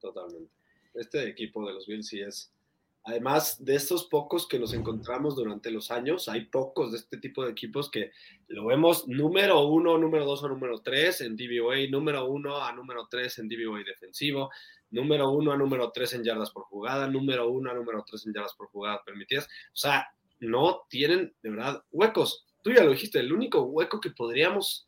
Totalmente. 0.00 0.50
Este 0.94 1.28
equipo 1.28 1.66
de 1.66 1.74
los 1.74 1.86
Bills 1.86 2.08
sí 2.08 2.20
es, 2.20 2.52
además 3.08 3.64
de 3.64 3.74
estos 3.74 4.04
pocos 4.04 4.46
que 4.46 4.58
nos 4.58 4.74
encontramos 4.74 5.34
durante 5.34 5.70
los 5.70 5.90
años, 5.90 6.28
hay 6.28 6.44
pocos 6.44 6.92
de 6.92 6.98
este 6.98 7.16
tipo 7.16 7.42
de 7.42 7.52
equipos 7.52 7.90
que 7.90 8.12
lo 8.48 8.66
vemos 8.66 9.08
número 9.08 9.66
uno, 9.66 9.96
número 9.96 10.26
dos 10.26 10.42
o 10.42 10.48
número 10.48 10.80
tres 10.82 11.22
en 11.22 11.34
DVOA, 11.34 11.88
número 11.90 12.26
uno 12.26 12.62
a 12.62 12.70
número 12.74 13.08
tres 13.10 13.38
en 13.38 13.48
DVOA 13.48 13.78
defensivo, 13.78 14.50
número 14.90 15.30
uno 15.30 15.52
a 15.52 15.56
número 15.56 15.90
tres 15.90 16.12
en 16.12 16.22
yardas 16.22 16.50
por 16.50 16.64
jugada, 16.64 17.08
número 17.08 17.48
uno 17.48 17.70
a 17.70 17.74
número 17.74 18.04
tres 18.06 18.26
en 18.26 18.34
yardas 18.34 18.52
por 18.54 18.68
jugada 18.68 19.02
permitidas. 19.02 19.46
O 19.72 19.76
sea, 19.76 20.08
no 20.40 20.82
tienen 20.90 21.34
de 21.42 21.48
verdad 21.48 21.82
huecos. 21.90 22.44
Tú 22.62 22.72
ya 22.72 22.84
lo 22.84 22.90
dijiste, 22.90 23.20
el 23.20 23.32
único 23.32 23.62
hueco 23.62 24.02
que 24.02 24.10
podríamos 24.10 24.86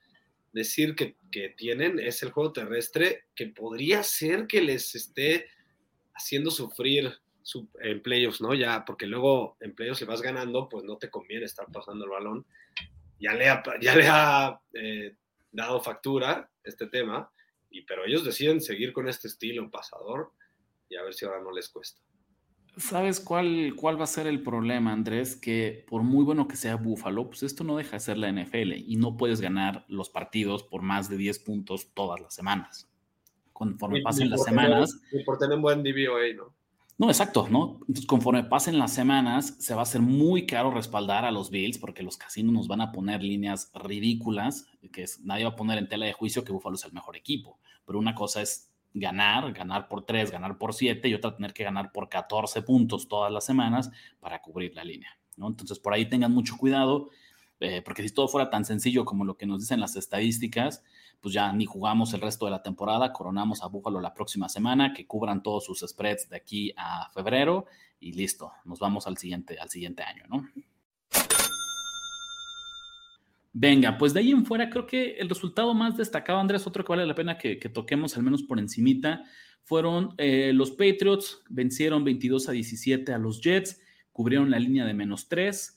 decir 0.52 0.94
que, 0.94 1.16
tienen 1.56 1.98
es 1.98 2.22
el 2.22 2.32
juego 2.32 2.52
terrestre, 2.52 3.24
que 3.34 3.46
podría 3.46 4.02
ser 4.02 4.46
que 4.46 4.60
les 4.60 4.94
esté 4.94 5.46
haciendo 6.12 6.50
sufrir 6.50 7.14
en 7.82 8.02
playoffs, 8.02 8.40
¿no? 8.40 8.54
Ya, 8.54 8.84
porque 8.84 9.06
luego 9.06 9.56
en 9.60 9.74
playoffs 9.74 10.00
si 10.00 10.04
vas 10.04 10.22
ganando, 10.22 10.68
pues 10.68 10.84
no 10.84 10.96
te 10.98 11.10
conviene 11.10 11.44
estar 11.44 11.66
pasando 11.72 12.04
el 12.04 12.10
balón. 12.10 12.46
Ya 13.18 13.34
le 13.34 13.48
ha, 13.48 13.62
ya 13.80 13.96
le 13.96 14.08
ha 14.08 14.60
eh, 14.72 15.14
dado 15.52 15.80
factura 15.80 16.50
este 16.64 16.86
tema, 16.86 17.30
y, 17.70 17.82
pero 17.82 18.04
ellos 18.04 18.24
deciden 18.24 18.60
seguir 18.60 18.92
con 18.92 19.08
este 19.08 19.28
estilo 19.28 19.70
pasador 19.70 20.32
y 20.88 20.96
a 20.96 21.02
ver 21.02 21.14
si 21.14 21.24
ahora 21.24 21.40
no 21.40 21.52
les 21.52 21.68
cuesta. 21.68 22.00
¿Sabes 22.76 23.20
cuál, 23.20 23.74
cuál 23.76 23.98
va 23.98 24.04
a 24.04 24.08
ser 24.08 24.26
el 24.26 24.42
problema, 24.42 24.92
Andrés? 24.92 25.36
Que 25.36 25.84
por 25.88 26.02
muy 26.02 26.24
bueno 26.24 26.48
que 26.48 26.56
sea 26.56 26.76
Búfalo, 26.76 27.26
pues 27.26 27.42
esto 27.42 27.64
no 27.64 27.76
deja 27.76 27.92
de 27.92 28.00
ser 28.00 28.16
la 28.16 28.30
NFL 28.32 28.72
y 28.74 28.96
no 28.96 29.16
puedes 29.16 29.40
ganar 29.40 29.84
los 29.88 30.08
partidos 30.08 30.62
por 30.62 30.82
más 30.82 31.10
de 31.10 31.16
10 31.16 31.40
puntos 31.40 31.92
todas 31.94 32.20
las 32.20 32.34
semanas. 32.34 32.88
Conforme 33.52 34.00
pasen 34.02 34.30
las 34.30 34.44
semanas. 34.44 34.98
Y 35.12 35.22
por 35.24 35.38
tener 35.38 35.56
un 35.56 35.62
buen 35.62 35.82
DVOA, 35.82 36.34
¿no? 36.36 36.54
No, 37.00 37.08
exacto, 37.08 37.48
¿no? 37.48 37.78
Entonces, 37.88 38.04
conforme 38.04 38.44
pasen 38.44 38.78
las 38.78 38.92
semanas, 38.92 39.56
se 39.58 39.72
va 39.72 39.80
a 39.80 39.84
hacer 39.84 40.02
muy 40.02 40.44
caro 40.44 40.70
respaldar 40.70 41.24
a 41.24 41.30
los 41.30 41.48
Bills 41.48 41.78
porque 41.78 42.02
los 42.02 42.18
casinos 42.18 42.52
nos 42.52 42.68
van 42.68 42.82
a 42.82 42.92
poner 42.92 43.22
líneas 43.22 43.72
ridículas, 43.72 44.66
que 44.92 45.06
nadie 45.22 45.44
va 45.44 45.52
a 45.52 45.56
poner 45.56 45.78
en 45.78 45.88
tela 45.88 46.04
de 46.04 46.12
juicio 46.12 46.44
que 46.44 46.52
Búfalo 46.52 46.74
es 46.74 46.84
el 46.84 46.92
mejor 46.92 47.16
equipo. 47.16 47.58
Pero 47.86 47.98
una 47.98 48.14
cosa 48.14 48.42
es 48.42 48.70
ganar, 48.92 49.50
ganar 49.54 49.88
por 49.88 50.04
3, 50.04 50.30
ganar 50.30 50.58
por 50.58 50.74
7 50.74 51.08
y 51.08 51.14
otra 51.14 51.34
tener 51.34 51.54
que 51.54 51.64
ganar 51.64 51.90
por 51.90 52.10
14 52.10 52.60
puntos 52.60 53.08
todas 53.08 53.32
las 53.32 53.46
semanas 53.46 53.90
para 54.20 54.42
cubrir 54.42 54.74
la 54.74 54.84
línea. 54.84 55.18
¿no? 55.38 55.48
Entonces, 55.48 55.78
por 55.78 55.94
ahí 55.94 56.06
tengan 56.06 56.32
mucho 56.32 56.58
cuidado, 56.58 57.08
eh, 57.60 57.80
porque 57.80 58.02
si 58.02 58.12
todo 58.12 58.28
fuera 58.28 58.50
tan 58.50 58.66
sencillo 58.66 59.06
como 59.06 59.24
lo 59.24 59.38
que 59.38 59.46
nos 59.46 59.60
dicen 59.60 59.80
las 59.80 59.96
estadísticas, 59.96 60.84
pues 61.20 61.34
ya 61.34 61.52
ni 61.52 61.66
jugamos 61.66 62.14
el 62.14 62.20
resto 62.20 62.46
de 62.46 62.52
la 62.52 62.62
temporada, 62.62 63.12
coronamos 63.12 63.62
a 63.62 63.66
Búfalo 63.66 64.00
la 64.00 64.14
próxima 64.14 64.48
semana, 64.48 64.92
que 64.92 65.06
cubran 65.06 65.42
todos 65.42 65.64
sus 65.64 65.80
spreads 65.80 66.28
de 66.28 66.36
aquí 66.36 66.72
a 66.76 67.10
febrero 67.10 67.66
y 67.98 68.12
listo, 68.12 68.52
nos 68.64 68.78
vamos 68.78 69.06
al 69.06 69.18
siguiente, 69.18 69.58
al 69.58 69.68
siguiente 69.68 70.02
año, 70.02 70.24
¿no? 70.28 70.48
Venga, 73.52 73.98
pues 73.98 74.14
de 74.14 74.20
ahí 74.20 74.30
en 74.30 74.46
fuera 74.46 74.70
creo 74.70 74.86
que 74.86 75.16
el 75.18 75.28
resultado 75.28 75.74
más 75.74 75.96
destacado, 75.96 76.38
Andrés, 76.38 76.66
otro 76.66 76.84
que 76.84 76.92
vale 76.92 77.04
la 77.04 77.14
pena 77.14 77.36
que, 77.36 77.56
toquemos 77.56 78.16
al 78.16 78.22
menos 78.22 78.42
por 78.42 78.58
encimita, 78.58 79.24
fueron 79.64 80.14
eh, 80.18 80.52
los 80.54 80.70
Patriots, 80.70 81.42
vencieron 81.48 82.04
22 82.04 82.48
a 82.48 82.52
17 82.52 83.12
a 83.12 83.18
los 83.18 83.40
Jets, 83.40 83.80
cubrieron 84.12 84.50
la 84.50 84.58
línea 84.58 84.84
de 84.84 84.94
menos 84.94 85.28
3. 85.28 85.76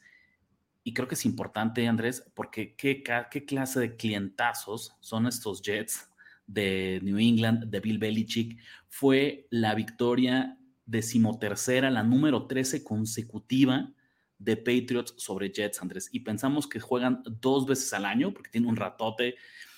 Y 0.84 0.93
creo 0.93 1.08
que 1.08 1.15
es 1.15 1.26
importante, 1.26 1.88
Andrés, 1.88 2.30
porque 2.36 2.76
qué, 2.76 3.04
clase 3.46 3.80
de 3.80 3.96
clientazos 3.96 4.96
son 5.00 5.28
estos 5.28 5.62
Jets 5.62 6.10
de 6.46 7.00
New 7.02 7.17
England, 7.19 7.65
de 7.67 7.80
Bill 7.80 8.00
Belichick. 8.00 8.60
Fue 8.89 9.48
la 9.50 9.76
victoria 9.76 10.58
decimotercera, 10.86 11.89
la 11.89 12.04
número 12.04 12.48
13 12.48 12.84
consecutiva 12.84 13.93
de 14.38 14.58
Patriots 14.58 15.13
sobre 15.17 15.52
Jets, 15.52 15.82
Andrés, 15.82 16.10
y 16.12 16.19
pensamos 16.19 16.67
que 16.67 16.82
juegan 16.82 17.24
dos 17.26 17.65
veces 17.65 17.93
al 17.93 18.04
año 18.04 18.34
porque 18.34 18.50
tiene 18.50 18.67
un 18.67 18.76
ratote. 18.76 19.36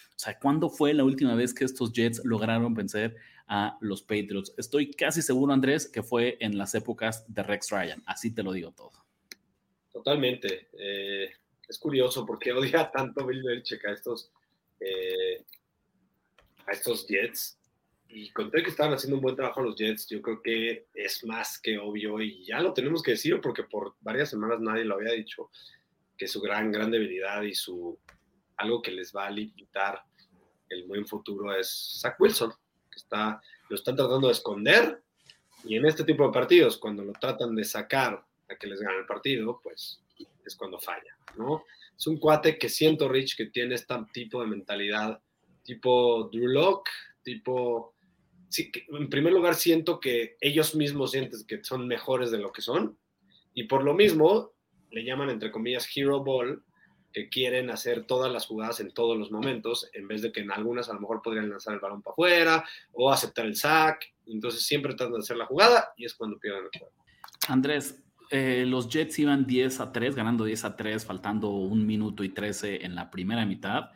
O 0.10 0.18
sea, 0.18 0.40
¿cuándo 0.40 0.72
fue 0.72 0.96
la 0.96 1.04
última 1.04 1.36
vez 1.36 1.54
que 1.54 1.66
estos 1.66 1.94
Jets 1.94 2.22
lograron 2.24 2.74
vencer 2.74 3.16
a 3.48 3.78
los 3.80 4.02
Patriots? 4.02 4.56
Estoy 4.58 4.90
casi 4.90 5.22
seguro, 5.22 5.54
Andrés, 5.54 5.88
que 5.88 6.02
fue 6.02 6.38
en 6.40 6.58
las 6.58 6.74
épocas 6.74 7.32
de 7.32 7.44
Rex 7.44 7.70
Ryan. 7.70 8.02
Así 8.08 8.32
te 8.34 8.42
lo 8.42 8.54
digo 8.54 8.72
todo. 8.72 9.05
Totalmente. 9.96 10.68
Eh, 10.78 11.32
es 11.70 11.80
curioso 11.80 12.26
porque 12.26 12.52
odia 12.54 12.92
tanto 12.92 13.26
Bill 13.26 13.42
Belichick 13.42 13.86
a 13.86 13.94
estos, 13.94 14.30
eh, 14.78 15.46
a 16.68 16.72
estos 16.74 17.08
Jets 17.08 17.58
y 18.10 18.30
conté 18.32 18.62
que 18.62 18.72
estaban 18.72 18.94
haciendo 18.94 19.16
un 19.16 19.22
buen 19.22 19.38
trabajo 19.38 19.62
los 19.62 19.78
Jets, 19.78 20.10
yo 20.10 20.22
creo 20.22 20.42
que 20.42 20.88
es 20.94 21.24
más 21.24 21.60
que 21.60 21.78
obvio 21.78 22.20
y 22.22 22.46
ya 22.46 22.60
lo 22.60 22.74
tenemos 22.74 23.02
que 23.02 23.12
decir 23.12 23.40
porque 23.40 23.64
por 23.64 23.96
varias 24.02 24.30
semanas 24.30 24.60
nadie 24.60 24.84
lo 24.84 24.96
había 24.96 25.14
dicho, 25.14 25.50
que 26.18 26.28
su 26.28 26.42
gran, 26.42 26.74
gran 26.74 26.92
debilidad 26.92 27.42
y 27.44 27.56
su 27.56 27.98
algo 28.58 28.82
que 28.82 28.92
les 28.92 29.16
va 29.16 29.28
a 29.28 29.32
limitar 29.32 30.04
el 30.70 30.84
buen 30.88 31.08
futuro 31.08 31.58
es 31.58 32.00
Zach 32.02 32.20
Wilson, 32.20 32.52
que 32.92 32.98
está, 32.98 33.42
lo 33.70 33.76
están 33.78 33.96
tratando 33.96 34.28
de 34.28 34.34
esconder 34.34 35.02
y 35.64 35.78
en 35.78 35.86
este 35.86 36.04
tipo 36.04 36.28
de 36.28 36.34
partidos, 36.34 36.78
cuando 36.78 37.02
lo 37.02 37.14
tratan 37.14 37.56
de 37.56 37.64
sacar 37.64 38.26
a 38.50 38.56
que 38.56 38.68
les 38.68 38.80
gane 38.80 39.00
el 39.00 39.06
partido, 39.06 39.60
pues 39.62 40.02
es 40.46 40.56
cuando 40.56 40.80
falla, 40.80 41.18
¿no? 41.38 41.64
Es 41.98 42.08
un 42.08 42.18
cuate 42.18 42.58
que 42.58 42.70
siento, 42.70 43.08
Rich, 43.08 43.36
que 43.38 43.48
tiene 43.48 43.76
este 43.76 43.96
tipo 44.14 44.42
de 44.42 44.48
mentalidad, 44.48 45.20
tipo 45.64 46.30
Drew 46.32 46.48
Locke, 46.48 46.92
tipo 47.24 47.96
en 48.58 49.10
primer 49.10 49.34
lugar 49.34 49.56
siento 49.56 50.00
que 50.00 50.38
ellos 50.40 50.76
mismos 50.76 51.12
sienten 51.12 51.46
que 51.48 51.64
son 51.64 51.88
mejores 51.88 52.32
de 52.32 52.38
lo 52.38 52.52
que 52.52 52.62
son 52.62 52.98
y 53.54 53.64
por 53.64 53.84
lo 53.84 53.94
mismo 53.94 54.54
le 54.92 55.04
llaman 55.04 55.30
entre 55.30 55.52
comillas 55.52 55.90
hero 55.94 56.24
ball 56.24 56.64
que 57.12 57.30
quieren 57.30 57.70
hacer 57.70 58.06
todas 58.06 58.32
las 58.32 58.46
jugadas 58.46 58.80
en 58.80 58.94
todos 58.94 59.18
los 59.18 59.32
momentos 59.32 59.90
en 59.94 60.08
vez 60.08 60.22
de 60.22 60.32
que 60.32 60.42
en 60.42 60.52
algunas 60.52 60.90
a 60.90 60.94
lo 60.94 61.02
mejor 61.02 61.22
podrían 61.22 61.50
lanzar 61.50 61.74
el 61.74 61.80
balón 61.80 62.02
para 62.02 62.14
afuera 62.14 62.64
o 62.94 63.12
aceptar 63.12 63.46
el 63.46 63.56
sack 63.56 64.14
entonces 64.28 64.66
siempre 64.66 64.94
tratan 64.94 65.14
de 65.14 65.20
hacer 65.20 65.38
la 65.38 65.46
jugada 65.46 65.94
y 65.98 66.06
es 66.06 66.14
cuando 66.14 66.38
pierden 66.38 66.66
el 66.72 66.80
juego 66.80 66.94
Andrés 67.48 68.05
eh, 68.32 68.66
los 68.68 68.90
Jets 68.90 69.20
iban 69.20 69.46
10 69.46 69.80
a 69.80 69.92
3 69.92 70.16
ganando 70.16 70.46
10 70.46 70.66
a 70.66 70.76
3 70.76 71.06
faltando 71.06 71.50
un 71.50 71.86
minuto 71.86 72.24
y 72.24 72.30
13 72.30 72.86
en 72.86 72.96
la 72.96 73.12
primera 73.12 73.46
mitad 73.46 73.92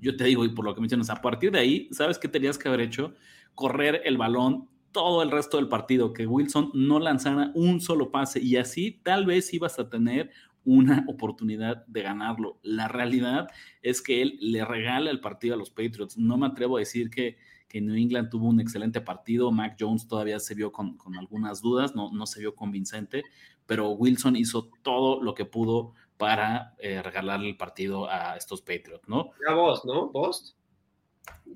yo 0.00 0.16
te 0.16 0.24
digo 0.24 0.44
y 0.44 0.50
por 0.50 0.64
lo 0.64 0.74
que 0.74 0.80
mencionas 0.80 1.10
a 1.10 1.22
partir 1.22 1.52
de 1.52 1.60
ahí 1.60 1.88
sabes 1.92 2.18
qué 2.18 2.28
tenías 2.28 2.58
que 2.58 2.68
haber 2.68 2.80
hecho 2.80 3.14
correr 3.54 4.02
el 4.04 4.18
balón 4.18 4.68
todo 4.92 5.22
el 5.22 5.30
resto 5.30 5.56
del 5.56 5.68
partido, 5.68 6.12
que 6.12 6.26
Wilson 6.26 6.70
no 6.74 7.00
lanzara 7.00 7.50
un 7.54 7.80
solo 7.80 8.10
pase 8.10 8.40
y 8.40 8.56
así 8.56 9.00
tal 9.02 9.26
vez 9.26 9.52
ibas 9.52 9.78
a 9.78 9.88
tener 9.88 10.30
una 10.64 11.04
oportunidad 11.08 11.84
de 11.86 12.02
ganarlo. 12.02 12.60
La 12.62 12.88
realidad 12.88 13.48
es 13.82 14.00
que 14.00 14.22
él 14.22 14.36
le 14.40 14.64
regala 14.64 15.10
el 15.10 15.20
partido 15.20 15.54
a 15.54 15.58
los 15.58 15.70
Patriots. 15.70 16.16
No 16.16 16.36
me 16.36 16.46
atrevo 16.46 16.76
a 16.76 16.80
decir 16.80 17.10
que, 17.10 17.36
que 17.72 17.80
New 17.80 17.96
England 17.96 18.28
tuvo 18.28 18.48
un 18.48 18.60
excelente 18.60 19.00
partido. 19.00 19.50
Mac 19.50 19.76
Jones 19.80 20.06
todavía 20.06 20.38
se 20.38 20.54
vio 20.54 20.70
con, 20.70 20.98
algunas 21.18 21.62
dudas, 21.62 21.96
no, 21.96 22.12
no 22.12 22.26
se 22.26 22.40
vio 22.40 22.54
convincente, 22.54 23.24
pero 23.64 23.92
Wilson 23.92 24.36
hizo 24.36 24.68
todo 24.82 25.22
lo 25.22 25.34
que 25.34 25.46
pudo 25.46 25.94
para 26.18 26.74
eh, 26.78 27.00
regalarle 27.00 27.48
el 27.48 27.56
partido 27.56 28.10
a 28.10 28.36
estos 28.36 28.60
Patriots, 28.60 29.08
¿no? 29.08 29.30
Ya 29.48 29.54
vos, 29.54 29.86
¿no? 29.86 30.10
¿Vos? 30.10 30.54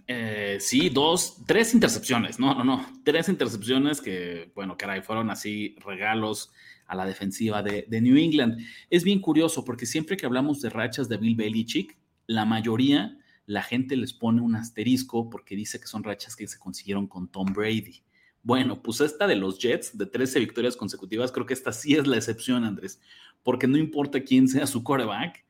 Eh, 0.08 0.56
sí, 0.58 0.88
dos, 0.88 1.42
tres 1.46 1.74
intercepciones, 1.74 2.38
no, 2.38 2.54
no, 2.54 2.64
no, 2.64 2.86
tres 3.04 3.28
intercepciones 3.28 4.00
que, 4.00 4.50
bueno, 4.54 4.78
caray, 4.78 5.02
fueron 5.02 5.30
así 5.30 5.76
regalos 5.84 6.50
a 6.86 6.94
la 6.94 7.04
defensiva 7.04 7.62
de, 7.62 7.86
New 8.00 8.16
England. 8.16 8.58
Es 8.88 9.04
bien 9.04 9.20
curioso 9.20 9.66
porque 9.66 9.84
siempre 9.84 10.16
que 10.16 10.24
hablamos 10.24 10.62
de 10.62 10.70
rachas 10.70 11.10
de 11.10 11.18
Bill 11.18 11.36
Belichick, 11.36 11.98
la 12.26 12.46
mayoría, 12.46 13.18
la 13.46 13.62
gente 13.62 13.96
les 13.96 14.12
pone 14.12 14.40
un 14.40 14.56
asterisco 14.56 15.30
porque 15.30 15.56
dice 15.56 15.80
que 15.80 15.86
son 15.86 16.04
rachas 16.04 16.36
que 16.36 16.46
se 16.46 16.58
consiguieron 16.58 17.06
con 17.06 17.28
Tom 17.28 17.52
Brady. 17.52 18.02
Bueno, 18.42 18.82
pues 18.82 19.00
esta 19.00 19.26
de 19.26 19.36
los 19.36 19.58
Jets, 19.58 19.96
de 19.96 20.06
13 20.06 20.40
victorias 20.40 20.76
consecutivas, 20.76 21.32
creo 21.32 21.46
que 21.46 21.54
esta 21.54 21.72
sí 21.72 21.94
es 21.94 22.06
la 22.06 22.16
excepción, 22.16 22.64
Andrés, 22.64 23.00
porque 23.42 23.66
no 23.66 23.76
importa 23.76 24.22
quién 24.22 24.48
sea 24.48 24.66
su 24.66 24.84
quarterback, 24.84 25.44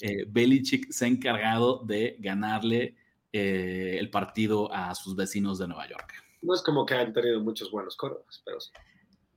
eh, 0.00 0.24
Belichick 0.28 0.90
se 0.90 1.04
ha 1.04 1.08
encargado 1.08 1.82
de 1.84 2.16
ganarle 2.20 2.94
eh, 3.32 3.96
el 3.98 4.10
partido 4.10 4.72
a 4.72 4.94
sus 4.94 5.16
vecinos 5.16 5.58
de 5.58 5.68
Nueva 5.68 5.88
York. 5.88 6.12
No 6.42 6.54
es 6.54 6.62
como 6.62 6.84
que 6.84 6.94
han 6.94 7.12
tenido 7.12 7.40
muchos 7.40 7.70
buenos 7.70 7.96
corebacks, 7.96 8.42
pero 8.44 8.60
sí. 8.60 8.70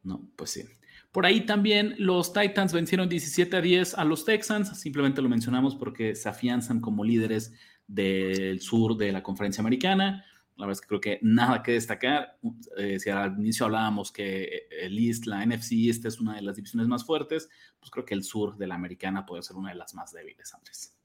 No, 0.03 0.27
pues 0.35 0.51
sí. 0.51 0.63
Por 1.11 1.25
ahí 1.25 1.45
también 1.45 1.95
los 1.97 2.33
Titans 2.33 2.73
vencieron 2.73 3.07
17 3.07 3.55
a 3.55 3.61
10 3.61 3.95
a 3.95 4.03
los 4.03 4.25
Texans, 4.25 4.77
simplemente 4.77 5.21
lo 5.21 5.29
mencionamos 5.29 5.75
porque 5.75 6.13
se 6.15 6.27
afianzan 6.27 6.81
como 6.81 7.05
líderes 7.05 7.53
del 7.87 8.59
sur 8.61 8.97
de 8.97 9.11
la 9.11 9.23
conferencia 9.23 9.61
americana. 9.61 10.25
La 10.57 10.65
verdad 10.65 10.79
es 10.79 10.81
que 10.81 10.87
creo 10.87 11.01
que 11.01 11.19
nada 11.21 11.61
que 11.61 11.73
destacar. 11.73 12.37
Eh, 12.77 12.99
si 12.99 13.09
al 13.09 13.37
inicio 13.37 13.65
hablábamos 13.65 14.11
que 14.11 14.67
el 14.71 14.97
East, 14.97 15.25
la 15.25 15.45
NFC 15.45 15.73
East 15.73 16.05
es 16.05 16.19
una 16.19 16.35
de 16.35 16.41
las 16.41 16.55
divisiones 16.55 16.87
más 16.87 17.05
fuertes, 17.05 17.49
pues 17.79 17.91
creo 17.91 18.05
que 18.05 18.13
el 18.13 18.23
sur 18.23 18.57
de 18.57 18.67
la 18.67 18.75
americana 18.75 19.25
puede 19.25 19.43
ser 19.43 19.57
una 19.57 19.69
de 19.69 19.75
las 19.75 19.93
más 19.93 20.13
débiles, 20.13 20.53
Andrés. 20.53 20.95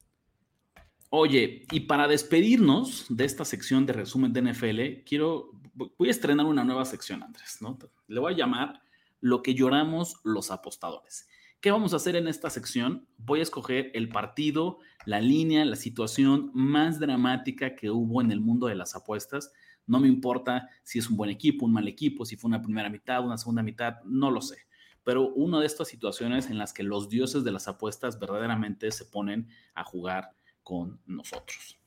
Oye, 1.13 1.67
y 1.73 1.81
para 1.81 2.07
despedirnos 2.07 3.07
de 3.09 3.25
esta 3.25 3.45
sección 3.45 3.85
de 3.85 3.93
resumen 3.93 4.33
de 4.33 4.43
NFL, 4.43 5.05
quiero, 5.05 5.51
voy 5.75 6.07
a 6.07 6.13
estrenar 6.13 6.47
una 6.47 6.63
nueva 6.63 6.85
sección, 6.85 7.25
Andrés, 7.25 7.59
¿no? 7.61 7.77
Le 8.07 8.21
voy 8.21 8.33
a 8.33 8.37
llamar 8.37 8.81
Lo 9.21 9.43
que 9.43 9.55
lloramos 9.55 10.21
los 10.23 10.53
apostadores. 10.53 11.29
¿Qué 11.61 11.73
vamos 11.73 11.93
a 11.93 11.97
hacer 11.97 12.15
en 12.15 12.29
esta 12.29 12.49
sección? 12.49 13.09
Voy 13.19 13.41
a 13.41 13.43
escoger 13.43 13.91
el 13.95 14.09
partido, 14.09 14.79
la 15.07 15.21
línea, 15.21 15.65
la 15.65 15.77
situación 15.77 16.51
más 16.55 17.01
dramática 17.01 17.75
que 17.75 17.91
hubo 17.91 18.21
en 18.21 18.31
el 18.31 18.41
mundo 18.41 18.67
de 18.67 18.75
las 18.75 18.95
apuestas. 18.95 19.53
No 19.87 20.01
me 20.01 20.09
importa 20.09 20.69
si 20.83 20.99
es 20.99 21.09
un 21.09 21.17
buen 21.17 21.31
equipo, 21.31 21.67
un 21.67 21.73
mal 21.73 21.89
equipo, 21.89 22.25
si 22.25 22.37
fue 22.37 22.49
una 22.49 22.63
primera 22.63 22.91
mitad, 22.91 23.25
una 23.25 23.39
segunda 23.39 23.63
mitad, 23.63 23.97
no 24.05 24.31
lo 24.31 24.41
sé. 24.41 24.59
Pero 25.03 25.29
una 25.31 25.61
de 25.61 25.67
estas 25.67 25.89
situaciones 25.89 26.51
en 26.51 26.59
las 26.59 26.73
que 26.73 26.83
los 26.83 27.09
dioses 27.09 27.43
de 27.45 27.53
las 27.53 27.69
apuestas 27.69 28.19
verdaderamente 28.19 28.91
se 28.91 29.07
ponen 29.07 29.49
a 29.75 29.85
jugar 29.85 30.31
con 30.63 31.01
nosotros. 31.07 31.81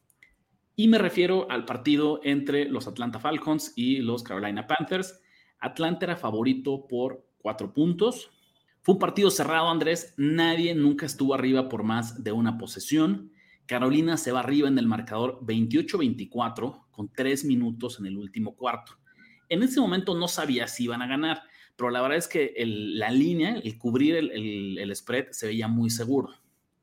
Y 0.75 0.87
me 0.87 0.97
refiero 0.97 1.49
al 1.51 1.65
partido 1.65 2.19
entre 2.23 2.65
los 2.65 2.87
Atlanta 2.87 3.19
Falcons 3.19 3.73
y 3.75 3.97
los 3.97 4.23
Carolina 4.23 4.65
Panthers. 4.65 5.21
Atlanta 5.59 6.05
era 6.07 6.15
favorito 6.15 6.87
por 6.87 7.27
cuatro 7.37 7.71
puntos, 7.71 8.31
fue 8.83 8.95
un 8.95 8.99
partido 8.99 9.31
cerrado, 9.31 9.69
Andrés. 9.69 10.13
Nadie 10.17 10.75
nunca 10.75 11.05
estuvo 11.05 11.33
arriba 11.33 11.69
por 11.69 11.83
más 11.83 12.21
de 12.21 12.33
una 12.33 12.57
posesión. 12.57 13.31
Carolina 13.65 14.17
se 14.17 14.33
va 14.33 14.41
arriba 14.41 14.67
en 14.67 14.77
el 14.77 14.87
marcador 14.87 15.39
28-24 15.45 16.87
con 16.91 17.07
tres 17.07 17.45
minutos 17.45 17.99
en 17.99 18.07
el 18.07 18.17
último 18.17 18.57
cuarto. 18.57 18.97
En 19.47 19.63
ese 19.63 19.79
momento 19.79 20.15
no 20.15 20.27
sabía 20.27 20.67
si 20.67 20.83
iban 20.83 21.01
a 21.01 21.07
ganar, 21.07 21.43
pero 21.77 21.91
la 21.91 22.01
verdad 22.01 22.17
es 22.17 22.27
que 22.27 22.53
la 22.65 23.09
línea, 23.09 23.55
el 23.55 23.77
cubrir 23.77 24.17
el, 24.17 24.77
el, 24.77 24.95
spread 24.97 25.27
se 25.31 25.47
veía 25.47 25.69
muy 25.69 25.89
seguro. 25.89 26.33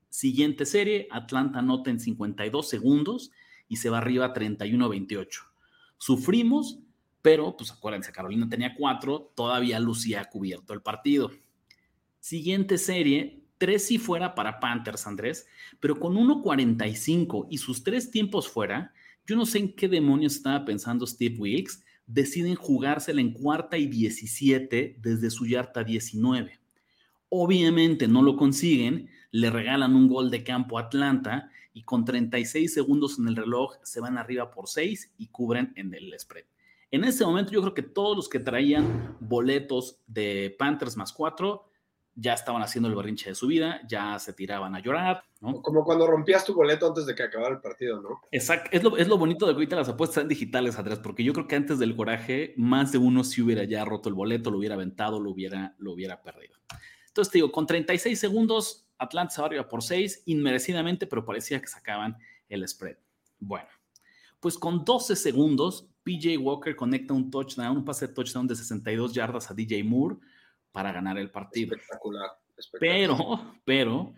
Siguiente 0.09 0.65
serie, 0.65 1.07
Atlanta 1.11 1.59
anota 1.59 1.91
en 1.91 1.99
52 1.99 2.67
segundos 2.67 3.31
y 3.67 3.75
se 3.75 3.91
va 3.91 3.99
arriba 3.99 4.33
31-28. 4.33 5.27
Sufrimos, 5.99 6.79
pero 7.21 7.55
pues 7.55 7.71
acuérdense, 7.71 8.11
Carolina 8.11 8.49
tenía 8.49 8.73
cuatro, 8.73 9.31
todavía 9.35 9.79
lucía 9.79 10.25
cubierto 10.25 10.73
el 10.73 10.81
partido. 10.81 11.29
Siguiente 12.21 12.77
serie, 12.77 13.43
tres 13.57 13.87
si 13.87 13.97
fuera 13.97 14.35
para 14.35 14.59
Panthers, 14.59 15.07
Andrés, 15.07 15.47
pero 15.79 15.99
con 15.99 16.13
1.45 16.13 17.47
y 17.49 17.57
sus 17.57 17.83
tres 17.83 18.11
tiempos 18.11 18.47
fuera, 18.47 18.93
yo 19.25 19.35
no 19.35 19.47
sé 19.47 19.57
en 19.57 19.73
qué 19.73 19.87
demonios 19.87 20.35
estaba 20.35 20.63
pensando 20.63 21.07
Steve 21.07 21.35
Wilkes, 21.39 21.83
deciden 22.05 22.53
jugársela 22.53 23.21
en 23.21 23.33
cuarta 23.33 23.75
y 23.79 23.87
17 23.87 24.97
desde 25.01 25.31
su 25.31 25.47
yarta 25.47 25.83
19. 25.83 26.59
Obviamente 27.29 28.07
no 28.07 28.21
lo 28.21 28.35
consiguen, 28.35 29.09
le 29.31 29.49
regalan 29.49 29.95
un 29.95 30.07
gol 30.07 30.29
de 30.29 30.43
campo 30.43 30.77
a 30.77 30.83
Atlanta 30.83 31.49
y 31.73 31.81
con 31.81 32.05
36 32.05 32.71
segundos 32.71 33.17
en 33.17 33.29
el 33.29 33.35
reloj 33.35 33.77
se 33.81 33.99
van 33.99 34.19
arriba 34.19 34.51
por 34.51 34.69
6 34.69 35.13
y 35.17 35.25
cubren 35.29 35.73
en 35.75 35.95
el 35.95 36.13
spread. 36.19 36.45
En 36.91 37.03
ese 37.03 37.25
momento 37.25 37.51
yo 37.51 37.61
creo 37.61 37.73
que 37.73 37.81
todos 37.81 38.15
los 38.15 38.29
que 38.29 38.39
traían 38.39 39.17
boletos 39.19 39.97
de 40.05 40.55
Panthers 40.59 40.95
más 40.95 41.11
4 41.13 41.70
ya 42.15 42.33
estaban 42.33 42.61
haciendo 42.61 42.89
el 42.89 42.95
berrinche 42.95 43.29
de 43.29 43.35
su 43.35 43.47
vida, 43.47 43.81
ya 43.87 44.19
se 44.19 44.33
tiraban 44.33 44.75
a 44.75 44.79
llorar, 44.79 45.23
¿no? 45.39 45.61
Como 45.61 45.83
cuando 45.83 46.05
rompías 46.07 46.45
tu 46.45 46.53
boleto 46.53 46.87
antes 46.87 47.05
de 47.05 47.15
que 47.15 47.23
acabara 47.23 47.55
el 47.55 47.61
partido, 47.61 48.01
¿no? 48.01 48.21
Exacto, 48.31 48.69
es 48.73 48.83
lo, 48.83 48.97
es 48.97 49.07
lo 49.07 49.17
bonito 49.17 49.45
de 49.45 49.53
que 49.53 49.55
ahorita 49.55 49.75
las 49.77 49.89
apuestas 49.89 50.17
están 50.17 50.27
digitales, 50.27 50.77
Andrés, 50.77 50.99
porque 50.99 51.23
yo 51.23 51.33
creo 51.33 51.47
que 51.47 51.55
antes 51.55 51.79
del 51.79 51.95
coraje, 51.95 52.53
más 52.57 52.91
de 52.91 52.97
uno 52.97 53.23
si 53.23 53.41
hubiera 53.41 53.63
ya 53.63 53.85
roto 53.85 54.09
el 54.09 54.15
boleto, 54.15 54.51
lo 54.51 54.57
hubiera 54.57 54.75
aventado, 54.75 55.19
lo 55.19 55.31
hubiera, 55.31 55.75
lo 55.79 55.93
hubiera 55.93 56.21
perdido. 56.21 56.55
Entonces 57.07 57.31
te 57.31 57.37
digo, 57.39 57.51
con 57.51 57.65
36 57.65 58.19
segundos, 58.19 58.87
Atlanta 58.97 59.33
se 59.33 59.41
arriba 59.41 59.67
por 59.67 59.83
6, 59.83 60.23
inmerecidamente, 60.25 61.07
pero 61.07 61.25
parecía 61.25 61.59
que 61.59 61.67
sacaban 61.67 62.17
el 62.49 62.67
spread. 62.67 62.97
Bueno, 63.39 63.67
pues 64.39 64.57
con 64.57 64.85
12 64.85 65.15
segundos, 65.15 65.87
PJ 66.03 66.37
Walker 66.37 66.75
conecta 66.75 67.13
un 67.13 67.29
touchdown, 67.29 67.77
un 67.77 67.85
pase 67.85 68.07
de 68.07 68.13
touchdown 68.13 68.47
de 68.47 68.55
62 68.55 69.13
yardas 69.13 69.49
a 69.49 69.53
DJ 69.53 69.83
Moore, 69.83 70.17
para 70.71 70.91
ganar 70.91 71.17
el 71.17 71.31
partido. 71.31 71.75
Espectacular, 71.75 72.29
Pero, 72.79 73.55
pero, 73.65 74.13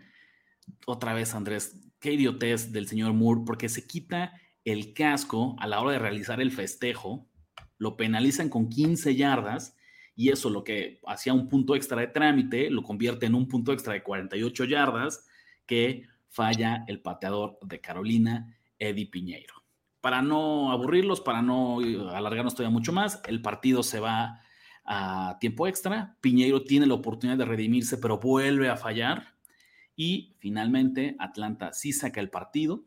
otra 0.86 1.14
vez, 1.14 1.34
Andrés, 1.34 1.90
qué 2.00 2.12
idiotez 2.12 2.72
del 2.72 2.86
señor 2.86 3.12
Moore, 3.12 3.42
porque 3.46 3.68
se 3.68 3.86
quita 3.86 4.32
el 4.64 4.94
casco 4.94 5.56
a 5.58 5.66
la 5.66 5.80
hora 5.80 5.92
de 5.92 5.98
realizar 5.98 6.40
el 6.40 6.52
festejo, 6.52 7.28
lo 7.78 7.96
penalizan 7.96 8.48
con 8.48 8.68
15 8.68 9.14
yardas 9.14 9.76
y 10.16 10.30
eso 10.30 10.48
lo 10.48 10.64
que 10.64 11.00
hacía 11.06 11.34
un 11.34 11.48
punto 11.48 11.74
extra 11.74 12.00
de 12.00 12.06
trámite 12.06 12.70
lo 12.70 12.82
convierte 12.82 13.26
en 13.26 13.34
un 13.34 13.48
punto 13.48 13.72
extra 13.72 13.94
de 13.94 14.02
48 14.02 14.64
yardas 14.64 15.26
que 15.66 16.06
falla 16.28 16.84
el 16.86 17.00
pateador 17.00 17.58
de 17.62 17.80
Carolina, 17.80 18.56
Eddie 18.78 19.06
Piñeiro. 19.06 19.54
Para 20.00 20.22
no 20.22 20.70
aburrirlos, 20.70 21.20
para 21.20 21.42
no 21.42 21.78
alargarnos 22.12 22.54
todavía 22.54 22.72
mucho 22.72 22.92
más, 22.92 23.22
el 23.26 23.40
partido 23.42 23.82
se 23.82 24.00
va 24.00 24.40
a 24.84 25.38
tiempo 25.40 25.66
extra. 25.66 26.16
Piñeiro 26.20 26.64
tiene 26.64 26.86
la 26.86 26.94
oportunidad 26.94 27.38
de 27.38 27.44
redimirse, 27.44 27.98
pero 27.98 28.18
vuelve 28.18 28.68
a 28.68 28.76
fallar. 28.76 29.34
Y 29.96 30.36
finalmente 30.38 31.16
Atlanta 31.18 31.72
sí 31.72 31.92
saca 31.92 32.20
el 32.20 32.30
partido, 32.30 32.84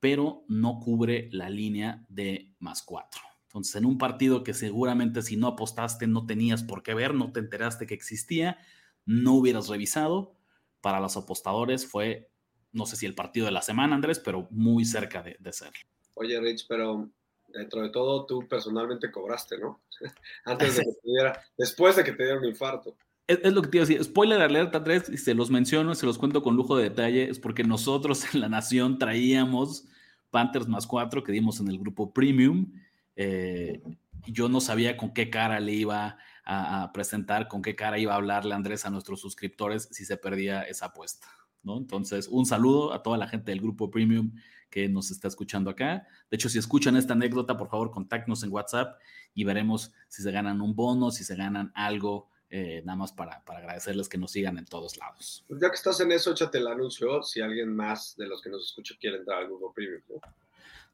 pero 0.00 0.44
no 0.48 0.78
cubre 0.80 1.28
la 1.32 1.50
línea 1.50 2.04
de 2.08 2.54
más 2.58 2.82
cuatro. 2.82 3.20
Entonces, 3.46 3.76
en 3.76 3.86
un 3.86 3.98
partido 3.98 4.44
que 4.44 4.54
seguramente 4.54 5.22
si 5.22 5.36
no 5.36 5.46
apostaste 5.48 6.06
no 6.06 6.26
tenías 6.26 6.62
por 6.62 6.82
qué 6.82 6.94
ver, 6.94 7.14
no 7.14 7.32
te 7.32 7.40
enteraste 7.40 7.86
que 7.86 7.94
existía, 7.94 8.58
no 9.04 9.34
hubieras 9.34 9.68
revisado, 9.68 10.36
para 10.80 11.00
los 11.00 11.16
apostadores 11.16 11.86
fue, 11.86 12.30
no 12.72 12.86
sé 12.86 12.96
si 12.96 13.06
el 13.06 13.14
partido 13.14 13.46
de 13.46 13.52
la 13.52 13.62
semana, 13.62 13.94
Andrés, 13.94 14.20
pero 14.20 14.46
muy 14.50 14.84
cerca 14.84 15.22
de, 15.22 15.36
de 15.40 15.52
ser. 15.52 15.72
Oye, 16.14 16.38
Rich, 16.40 16.66
pero 16.68 17.10
dentro 17.56 17.82
de 17.82 17.90
todo, 17.90 18.26
tú 18.26 18.46
personalmente 18.48 19.10
cobraste, 19.10 19.58
¿no? 19.58 19.80
Antes 20.44 20.76
de 20.76 20.84
que 20.84 20.92
te 20.92 21.10
diera, 21.10 21.42
después 21.56 21.96
de 21.96 22.04
que 22.04 22.12
te 22.12 22.24
diera 22.24 22.38
un 22.38 22.44
infarto. 22.44 22.96
Es, 23.26 23.52
lo 23.52 23.62
que 23.62 23.68
te 23.68 23.76
iba 23.78 23.84
a 23.84 23.88
decir. 23.88 24.04
Spoiler 24.04 24.40
alert, 24.40 24.74
Andrés, 24.74 25.08
y 25.08 25.16
se 25.16 25.34
los 25.34 25.50
menciono, 25.50 25.94
se 25.94 26.06
los 26.06 26.18
cuento 26.18 26.42
con 26.42 26.56
lujo 26.56 26.76
de 26.76 26.84
detalle, 26.84 27.28
es 27.28 27.38
porque 27.38 27.64
nosotros 27.64 28.34
en 28.34 28.40
La 28.40 28.48
Nación 28.48 28.98
traíamos 28.98 29.86
Panthers 30.30 30.68
más 30.68 30.86
cuatro 30.86 31.24
que 31.24 31.32
dimos 31.32 31.60
en 31.60 31.68
el 31.68 31.78
grupo 31.78 32.12
Premium. 32.12 32.72
Eh, 33.16 33.82
yo 34.26 34.48
no 34.48 34.60
sabía 34.60 34.96
con 34.96 35.12
qué 35.12 35.30
cara 35.30 35.58
le 35.60 35.72
iba 35.72 36.18
a, 36.44 36.82
a, 36.82 36.92
presentar, 36.92 37.48
con 37.48 37.62
qué 37.62 37.74
cara 37.74 37.98
iba 37.98 38.12
a 38.12 38.16
hablarle 38.16 38.54
Andrés 38.54 38.84
a 38.84 38.90
nuestros 38.90 39.20
suscriptores 39.20 39.88
si 39.90 40.04
se 40.04 40.16
perdía 40.16 40.62
esa 40.62 40.86
apuesta. 40.86 41.26
¿no? 41.62 41.78
Entonces, 41.78 42.28
un 42.28 42.46
saludo 42.46 42.92
a 42.92 43.02
toda 43.02 43.18
la 43.18 43.26
gente 43.26 43.50
del 43.50 43.60
grupo 43.60 43.90
Premium 43.90 44.32
que 44.70 44.88
nos 44.88 45.10
está 45.10 45.28
escuchando 45.28 45.70
acá. 45.70 46.06
De 46.30 46.36
hecho, 46.36 46.48
si 46.48 46.58
escuchan 46.58 46.96
esta 46.96 47.14
anécdota, 47.14 47.56
por 47.56 47.68
favor, 47.68 47.90
contáctenos 47.90 48.42
en 48.42 48.52
WhatsApp 48.52 48.98
y 49.34 49.44
veremos 49.44 49.92
si 50.08 50.22
se 50.22 50.30
ganan 50.30 50.60
un 50.60 50.74
bono, 50.74 51.10
si 51.10 51.24
se 51.24 51.36
ganan 51.36 51.72
algo, 51.74 52.28
eh, 52.50 52.82
nada 52.84 52.96
más 52.96 53.12
para, 53.12 53.44
para, 53.44 53.60
agradecerles 53.60 54.08
que 54.08 54.18
nos 54.18 54.32
sigan 54.32 54.58
en 54.58 54.64
todos 54.64 54.96
lados. 54.96 55.44
Pues 55.48 55.60
ya 55.60 55.68
que 55.68 55.76
estás 55.76 56.00
en 56.00 56.12
eso, 56.12 56.32
échate 56.32 56.58
el 56.58 56.66
anuncio 56.66 57.22
si 57.22 57.40
alguien 57.40 57.74
más 57.74 58.16
de 58.16 58.26
los 58.26 58.42
que 58.42 58.50
nos 58.50 58.64
escucha 58.64 58.94
quiere 59.00 59.18
entrar 59.18 59.38
al 59.38 59.46
grupo 59.46 59.72
premium. 59.72 60.02
¿no? 60.08 60.20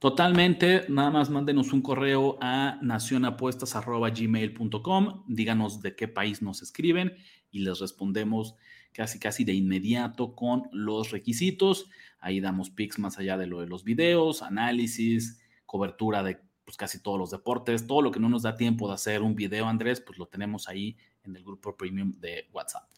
Totalmente, 0.02 0.84
nada 0.88 1.10
más 1.10 1.30
mándenos 1.30 1.72
un 1.72 1.80
correo 1.80 2.36
a 2.40 2.76
nacionapuestas.gmail.com, 2.82 5.24
díganos 5.28 5.80
de 5.80 5.94
qué 5.94 6.08
país 6.08 6.42
nos 6.42 6.60
escriben 6.60 7.14
y 7.52 7.60
les 7.60 7.78
respondemos 7.78 8.56
casi 8.92 9.20
casi 9.20 9.44
de 9.44 9.52
inmediato 9.52 10.34
con 10.34 10.68
los 10.72 11.12
requisitos. 11.12 11.88
Ahí 12.22 12.40
damos 12.40 12.70
pics 12.70 12.98
más 12.98 13.18
allá 13.18 13.36
de 13.36 13.46
lo 13.46 13.60
de 13.60 13.66
los 13.66 13.84
videos, 13.84 14.40
análisis, 14.40 15.38
cobertura 15.66 16.22
de 16.22 16.40
pues, 16.64 16.78
casi 16.78 17.02
todos 17.02 17.18
los 17.18 17.30
deportes, 17.30 17.86
todo 17.86 18.00
lo 18.00 18.10
que 18.10 18.20
no 18.20 18.30
nos 18.30 18.42
da 18.42 18.56
tiempo 18.56 18.88
de 18.88 18.94
hacer 18.94 19.20
un 19.20 19.34
video, 19.34 19.66
Andrés, 19.66 20.00
pues 20.00 20.18
lo 20.18 20.26
tenemos 20.26 20.68
ahí 20.68 20.96
en 21.24 21.36
el 21.36 21.44
grupo 21.44 21.76
premium 21.76 22.12
de 22.18 22.48
WhatsApp. 22.52 22.88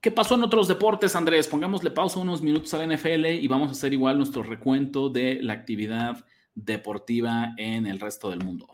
¿Qué 0.00 0.10
pasó 0.10 0.34
en 0.34 0.42
otros 0.42 0.66
deportes, 0.66 1.14
Andrés? 1.14 1.46
Pongámosle 1.46 1.92
pausa 1.92 2.18
unos 2.18 2.42
minutos 2.42 2.74
a 2.74 2.84
la 2.84 2.96
NFL 2.96 3.26
y 3.26 3.46
vamos 3.46 3.68
a 3.68 3.72
hacer 3.72 3.92
igual 3.92 4.16
nuestro 4.16 4.42
recuento 4.42 5.10
de 5.10 5.40
la 5.42 5.52
actividad 5.52 6.24
deportiva 6.54 7.54
en 7.56 7.86
el 7.86 8.00
resto 8.00 8.30
del 8.30 8.44
mundo 8.44 8.68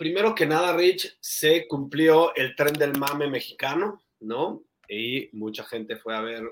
primero 0.00 0.34
que 0.34 0.46
nada, 0.46 0.74
Rich, 0.74 1.18
se 1.20 1.68
cumplió 1.68 2.34
el 2.34 2.56
tren 2.56 2.72
del 2.72 2.98
mame 2.98 3.28
mexicano, 3.28 4.02
¿no? 4.20 4.62
Y 4.90 5.30
mucha 5.32 5.64
gente 5.64 5.96
fue 5.96 6.16
a 6.16 6.20
ver 6.20 6.42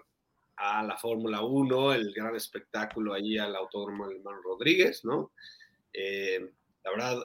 a 0.57 0.83
la 0.85 0.97
Fórmula 0.97 1.43
1, 1.43 1.93
el 1.95 2.13
gran 2.13 2.37
espectáculo 2.37 3.13
allí 3.13 3.37
al 3.37 3.55
Autódromo 3.57 4.09
Hermano 4.09 4.41
Rodríguez, 4.43 5.05
¿no? 5.05 5.33
Eh, 5.93 6.49
la 6.85 6.91
verdad, 6.91 7.23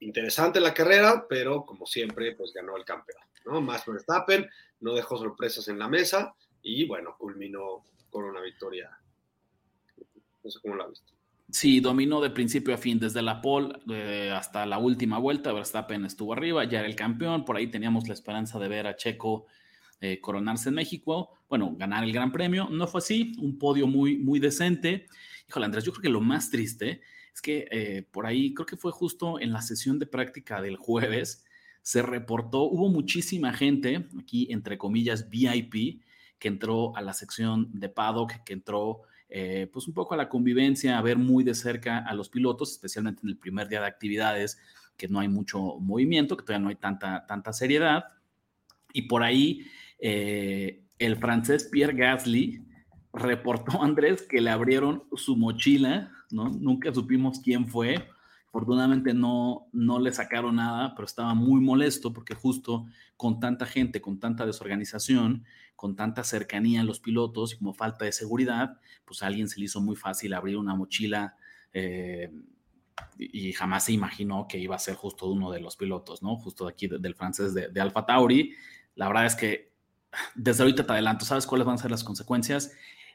interesante 0.00 0.60
la 0.60 0.72
carrera, 0.72 1.26
pero 1.28 1.66
como 1.66 1.84
siempre, 1.84 2.34
pues 2.34 2.52
ganó 2.54 2.76
el 2.76 2.84
campeón, 2.84 3.22
¿no? 3.44 3.60
Max 3.60 3.84
Verstappen 3.86 4.48
no 4.80 4.94
dejó 4.94 5.18
sorpresas 5.18 5.68
en 5.68 5.78
la 5.78 5.88
mesa 5.88 6.34
y 6.62 6.86
bueno, 6.86 7.14
culminó 7.18 7.84
con 8.10 8.24
una 8.24 8.40
victoria 8.40 8.90
No 10.42 10.50
sé 10.50 10.58
cómo 10.60 10.76
la 10.76 10.86
viste. 10.86 11.12
Sí, 11.50 11.80
dominó 11.80 12.20
de 12.20 12.30
principio 12.30 12.74
a 12.74 12.78
fin, 12.78 12.98
desde 12.98 13.22
la 13.22 13.40
pole 13.42 13.78
eh, 13.90 14.32
hasta 14.34 14.64
la 14.64 14.78
última 14.78 15.18
vuelta. 15.18 15.52
Verstappen 15.52 16.04
estuvo 16.04 16.32
arriba, 16.32 16.64
ya 16.64 16.80
era 16.80 16.88
el 16.88 16.96
campeón. 16.96 17.44
Por 17.44 17.56
ahí 17.56 17.66
teníamos 17.68 18.08
la 18.08 18.14
esperanza 18.14 18.58
de 18.58 18.68
ver 18.68 18.86
a 18.86 18.96
Checo 18.96 19.46
eh, 20.00 20.20
coronarse 20.20 20.68
en 20.68 20.76
México. 20.76 21.30
Bueno, 21.48 21.74
ganar 21.76 22.04
el 22.04 22.12
Gran 22.12 22.32
Premio. 22.32 22.68
No 22.70 22.86
fue 22.86 22.98
así, 22.98 23.32
un 23.38 23.58
podio 23.58 23.86
muy, 23.86 24.18
muy 24.18 24.40
decente. 24.40 25.06
Híjole, 25.48 25.66
Andrés, 25.66 25.84
yo 25.84 25.92
creo 25.92 26.02
que 26.02 26.08
lo 26.08 26.20
más 26.20 26.50
triste 26.50 27.00
es 27.32 27.42
que 27.42 27.66
eh, 27.70 28.06
por 28.10 28.26
ahí, 28.26 28.54
creo 28.54 28.66
que 28.66 28.76
fue 28.76 28.92
justo 28.92 29.40
en 29.40 29.52
la 29.52 29.62
sesión 29.62 29.98
de 29.98 30.06
práctica 30.06 30.62
del 30.62 30.76
jueves, 30.76 31.44
se 31.82 32.00
reportó, 32.00 32.62
hubo 32.62 32.88
muchísima 32.88 33.52
gente, 33.52 34.08
aquí 34.18 34.46
entre 34.50 34.78
comillas 34.78 35.28
VIP, 35.28 36.02
que 36.38 36.48
entró 36.48 36.96
a 36.96 37.02
la 37.02 37.12
sección 37.12 37.68
de 37.72 37.88
paddock, 37.88 38.42
que 38.44 38.54
entró 38.54 39.02
eh, 39.28 39.68
pues 39.72 39.88
un 39.88 39.94
poco 39.94 40.14
a 40.14 40.16
la 40.16 40.28
convivencia, 40.28 40.96
a 40.96 41.02
ver 41.02 41.18
muy 41.18 41.44
de 41.44 41.54
cerca 41.54 41.98
a 41.98 42.14
los 42.14 42.28
pilotos, 42.28 42.70
especialmente 42.70 43.22
en 43.24 43.30
el 43.30 43.36
primer 43.36 43.68
día 43.68 43.80
de 43.80 43.86
actividades, 43.86 44.58
que 44.96 45.08
no 45.08 45.18
hay 45.18 45.28
mucho 45.28 45.78
movimiento, 45.80 46.36
que 46.36 46.44
todavía 46.44 46.62
no 46.62 46.68
hay 46.68 46.76
tanta, 46.76 47.26
tanta 47.26 47.52
seriedad. 47.52 48.04
Y 48.92 49.02
por 49.02 49.22
ahí 49.22 49.66
eh, 49.98 50.84
el 50.98 51.16
francés 51.16 51.68
Pierre 51.70 51.94
Gasly 51.94 52.64
reportó 53.12 53.80
a 53.80 53.84
Andrés 53.84 54.22
que 54.22 54.40
le 54.40 54.50
abrieron 54.50 55.04
su 55.14 55.36
mochila, 55.36 56.10
¿no? 56.30 56.50
Nunca 56.50 56.92
supimos 56.92 57.40
quién 57.40 57.66
fue. 57.66 58.08
Afortunadamente 58.48 59.14
no, 59.14 59.66
no 59.72 59.98
le 59.98 60.12
sacaron 60.12 60.56
nada, 60.56 60.94
pero 60.94 61.06
estaba 61.06 61.34
muy 61.34 61.60
molesto 61.60 62.12
porque 62.12 62.34
justo 62.34 62.86
con 63.16 63.40
tanta 63.40 63.66
gente, 63.66 64.00
con 64.00 64.20
tanta 64.20 64.46
desorganización, 64.46 65.44
con 65.74 65.96
tanta 65.96 66.22
cercanía 66.22 66.82
a 66.82 66.84
los 66.84 67.00
pilotos 67.00 67.52
y 67.52 67.58
como 67.58 67.74
falta 67.74 68.04
de 68.04 68.12
seguridad, 68.12 68.78
pues 69.04 69.22
alguien 69.24 69.48
se 69.48 69.58
le 69.58 69.66
hizo 69.66 69.80
muy 69.80 69.96
fácil 69.96 70.34
abrir 70.34 70.56
una 70.56 70.76
mochila 70.76 71.36
eh, 71.72 72.30
y 73.18 73.52
jamás 73.52 73.86
se 73.86 73.92
imaginó 73.92 74.46
que 74.48 74.58
iba 74.58 74.76
a 74.76 74.78
ser 74.78 74.94
justo 74.94 75.26
uno 75.26 75.50
de 75.50 75.60
los 75.60 75.76
pilotos, 75.76 76.22
¿no? 76.22 76.36
Justo 76.36 76.66
de 76.66 76.72
aquí 76.72 76.86
del 76.86 77.16
francés 77.16 77.54
de, 77.54 77.68
de 77.68 77.80
Alfa 77.80 78.06
Tauri. 78.06 78.54
La 78.94 79.08
verdad 79.08 79.26
es 79.26 79.34
que 79.34 79.73
desde 80.34 80.62
ahorita 80.62 80.84
te 80.84 80.92
adelanto, 80.92 81.24
¿sabes 81.24 81.46
cuáles 81.46 81.66
van 81.66 81.76
a 81.76 81.78
ser 81.78 81.90
las 81.90 82.04
consecuencias? 82.04 82.72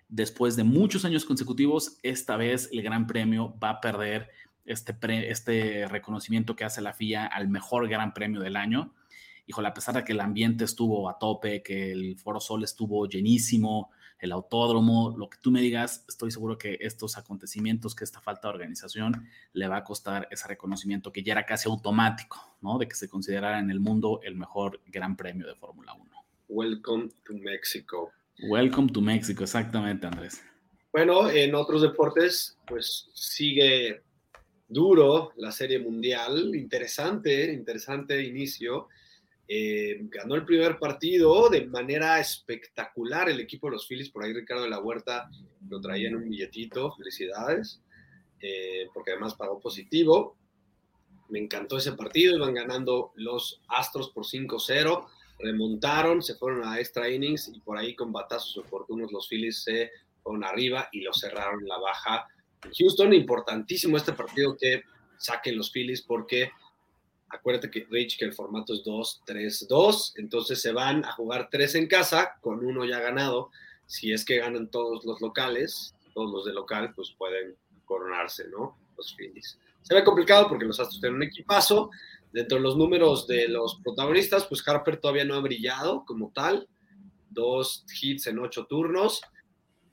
Después 0.08 0.56
de 0.56 0.64
muchos 0.64 1.06
años 1.06 1.26
consecutivos, 1.26 1.98
esta 2.04 2.36
vez 2.36 2.70
el 2.72 2.82
Gran 2.82 3.08
Premio 3.08 3.56
va 3.64 3.70
a 3.70 3.82
perder 3.82 4.30
este, 4.66 4.96
este 5.32 5.88
reconocimiento 5.88 6.56
que 6.56 6.64
hace 6.64 6.82
la 6.82 6.94
FIA 6.94 7.26
al 7.26 7.48
mejor 7.48 7.88
Gran 7.88 8.14
Premio 8.14 8.42
del 8.42 8.56
año 8.56 8.94
híjole, 9.50 9.68
a 9.68 9.74
pesar 9.74 9.96
de 9.96 10.04
que 10.04 10.12
el 10.12 10.20
ambiente 10.20 10.64
estuvo 10.64 11.10
a 11.10 11.18
tope, 11.18 11.64
que 11.64 11.92
el 11.92 12.20
Foro 12.20 12.40
Sol 12.40 12.64
estuvo 12.64 13.08
llenísimo, 13.08 13.90
el 14.20 14.32
autódromo, 14.32 15.16
lo 15.18 15.28
que 15.28 15.40
tú 15.42 15.50
me 15.50 15.60
digas, 15.60 16.06
estoy 16.08 16.30
seguro 16.30 16.60
que 16.60 16.78
estos 16.82 17.18
acontecimientos, 17.18 17.96
que 17.96 18.04
esta 18.04 18.22
falta 18.22 18.48
de 18.48 18.54
organización 18.54 19.28
le 19.54 19.68
va 19.68 19.78
a 19.78 19.84
costar 19.84 20.28
ese 20.30 20.48
reconocimiento 20.48 21.12
que 21.12 21.24
ya 21.24 21.32
era 21.32 21.48
casi 21.48 21.68
automático, 21.68 22.38
¿no? 22.62 22.78
De 22.78 22.88
que 22.88 22.94
se 22.94 23.10
considerara 23.10 23.58
en 23.58 23.72
el 23.72 23.80
mundo 23.80 24.20
el 24.24 24.36
mejor 24.36 24.82
gran 24.86 25.16
premio 25.16 25.48
de 25.48 25.56
Fórmula 25.56 25.94
1. 25.94 26.19
Welcome 26.50 27.12
to 27.28 27.34
Mexico. 27.36 28.12
Welcome 28.42 28.90
to 28.90 29.02
Mexico, 29.02 29.44
exactamente, 29.44 30.08
Andrés. 30.08 30.44
Bueno, 30.92 31.30
en 31.30 31.54
otros 31.54 31.84
deportes, 31.84 32.58
pues 32.66 33.08
sigue 33.14 34.02
duro 34.68 35.32
la 35.38 35.52
serie 35.52 35.78
mundial, 35.78 36.56
interesante, 36.56 37.54
interesante 37.54 38.24
inicio. 38.24 38.88
Eh, 39.48 40.00
ganó 40.10 40.34
el 40.34 40.44
primer 40.44 40.80
partido 40.80 41.50
de 41.50 41.68
manera 41.68 42.20
espectacular 42.20 43.30
el 43.30 43.40
equipo 43.40 43.68
de 43.68 43.74
los 43.74 43.88
Phillies. 43.88 44.10
Por 44.10 44.24
ahí 44.24 44.34
Ricardo 44.34 44.64
de 44.64 44.70
la 44.72 44.80
Huerta 44.80 45.30
lo 45.70 45.80
traía 45.80 46.08
en 46.08 46.16
un 46.16 46.28
billetito. 46.28 46.92
Felicidades. 46.96 47.80
Eh, 48.42 48.88
porque 48.92 49.12
además 49.12 49.36
pagó 49.36 49.60
positivo. 49.60 50.36
Me 51.30 51.38
encantó 51.38 51.78
ese 51.78 51.92
partido. 51.92 52.36
Iban 52.36 52.56
ganando 52.56 53.12
los 53.16 53.62
Astros 53.68 54.10
por 54.10 54.26
5-0. 54.26 55.08
Remontaron, 55.40 56.22
se 56.22 56.36
fueron 56.36 56.66
a 56.68 56.80
extra 56.80 57.10
innings 57.10 57.48
y 57.48 57.60
por 57.62 57.78
ahí 57.78 57.96
con 57.96 58.12
batazos 58.12 58.58
oportunos 58.58 59.12
los 59.12 59.28
Phillies 59.28 59.64
se 59.64 59.92
fueron 60.22 60.44
arriba 60.44 60.90
y 60.92 61.02
lo 61.02 61.14
cerraron 61.14 61.66
la 61.66 61.78
baja. 61.78 62.28
Houston, 62.78 63.14
importantísimo 63.14 63.98
este 63.98 64.14
partido 64.14 64.58
que 64.58 64.84
saquen 65.18 65.58
los 65.58 65.72
Phillies 65.72 66.02
porque 66.02 66.52
Acuérdate 67.30 67.70
que 67.70 67.86
Rich, 67.90 68.18
que 68.18 68.26
el 68.26 68.34
formato 68.34 68.74
es 68.74 68.84
2-3-2, 68.84 70.14
entonces 70.16 70.62
se 70.62 70.72
van 70.72 71.06
a 71.06 71.12
jugar 71.12 71.50
tres 71.52 71.76
en 71.76 71.88
casa 71.88 72.38
con 72.42 72.66
uno 72.66 72.86
ya 72.86 73.00
ganado. 73.00 73.52
Si 73.86 74.12
es 74.12 74.26
que 74.26 74.40
ganan 74.40 74.70
todos 74.70 75.06
los 75.06 75.22
locales, 75.22 75.94
todos 76.16 76.32
los 76.32 76.46
de 76.46 76.54
local, 76.54 76.92
pues 76.96 77.14
pueden 77.18 77.56
coronarse, 77.86 78.48
¿no? 78.50 78.78
Los 78.98 79.16
Phillies. 79.16 79.60
Se 79.84 79.94
ve 79.94 80.04
complicado 80.04 80.48
porque 80.48 80.66
los 80.66 80.80
Astros 80.80 81.00
tienen 81.00 81.18
un 81.18 81.24
equipazo. 81.24 81.92
Dentro 82.32 82.58
de 82.58 82.64
los 82.64 82.78
números 82.78 83.28
de 83.28 83.48
los 83.48 83.80
protagonistas, 83.84 84.46
pues 84.46 84.68
Harper 84.68 84.98
todavía 84.98 85.26
no 85.26 85.36
ha 85.36 85.40
brillado 85.40 86.06
como 86.06 86.32
tal. 86.34 86.68
Dos 87.30 87.86
hits 88.02 88.28
en 88.28 88.40
ocho 88.40 88.66
turnos. 88.66 89.22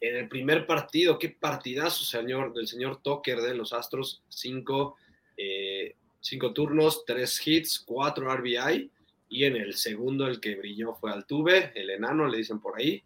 En 0.00 0.16
el 0.16 0.28
primer 0.28 0.66
partido, 0.66 1.18
qué 1.18 1.30
partidazo, 1.30 2.04
señor, 2.04 2.52
del 2.52 2.66
señor 2.66 3.00
Tucker 3.02 3.40
de 3.40 3.54
los 3.54 3.72
Astros. 3.72 4.22
Cinco 4.28 4.96
eh, 5.36 5.94
cinco 6.20 6.52
turnos, 6.52 7.04
tres 7.04 7.46
hits, 7.46 7.78
cuatro 7.78 8.34
RBI. 8.34 8.90
Y 9.28 9.44
en 9.44 9.56
el 9.56 9.74
segundo, 9.74 10.26
el 10.26 10.40
que 10.40 10.54
brilló 10.54 10.94
fue 10.94 11.12
Altuve, 11.12 11.72
el 11.74 11.90
enano, 11.90 12.28
le 12.28 12.38
dicen 12.38 12.60
por 12.60 12.78
ahí, 12.78 13.02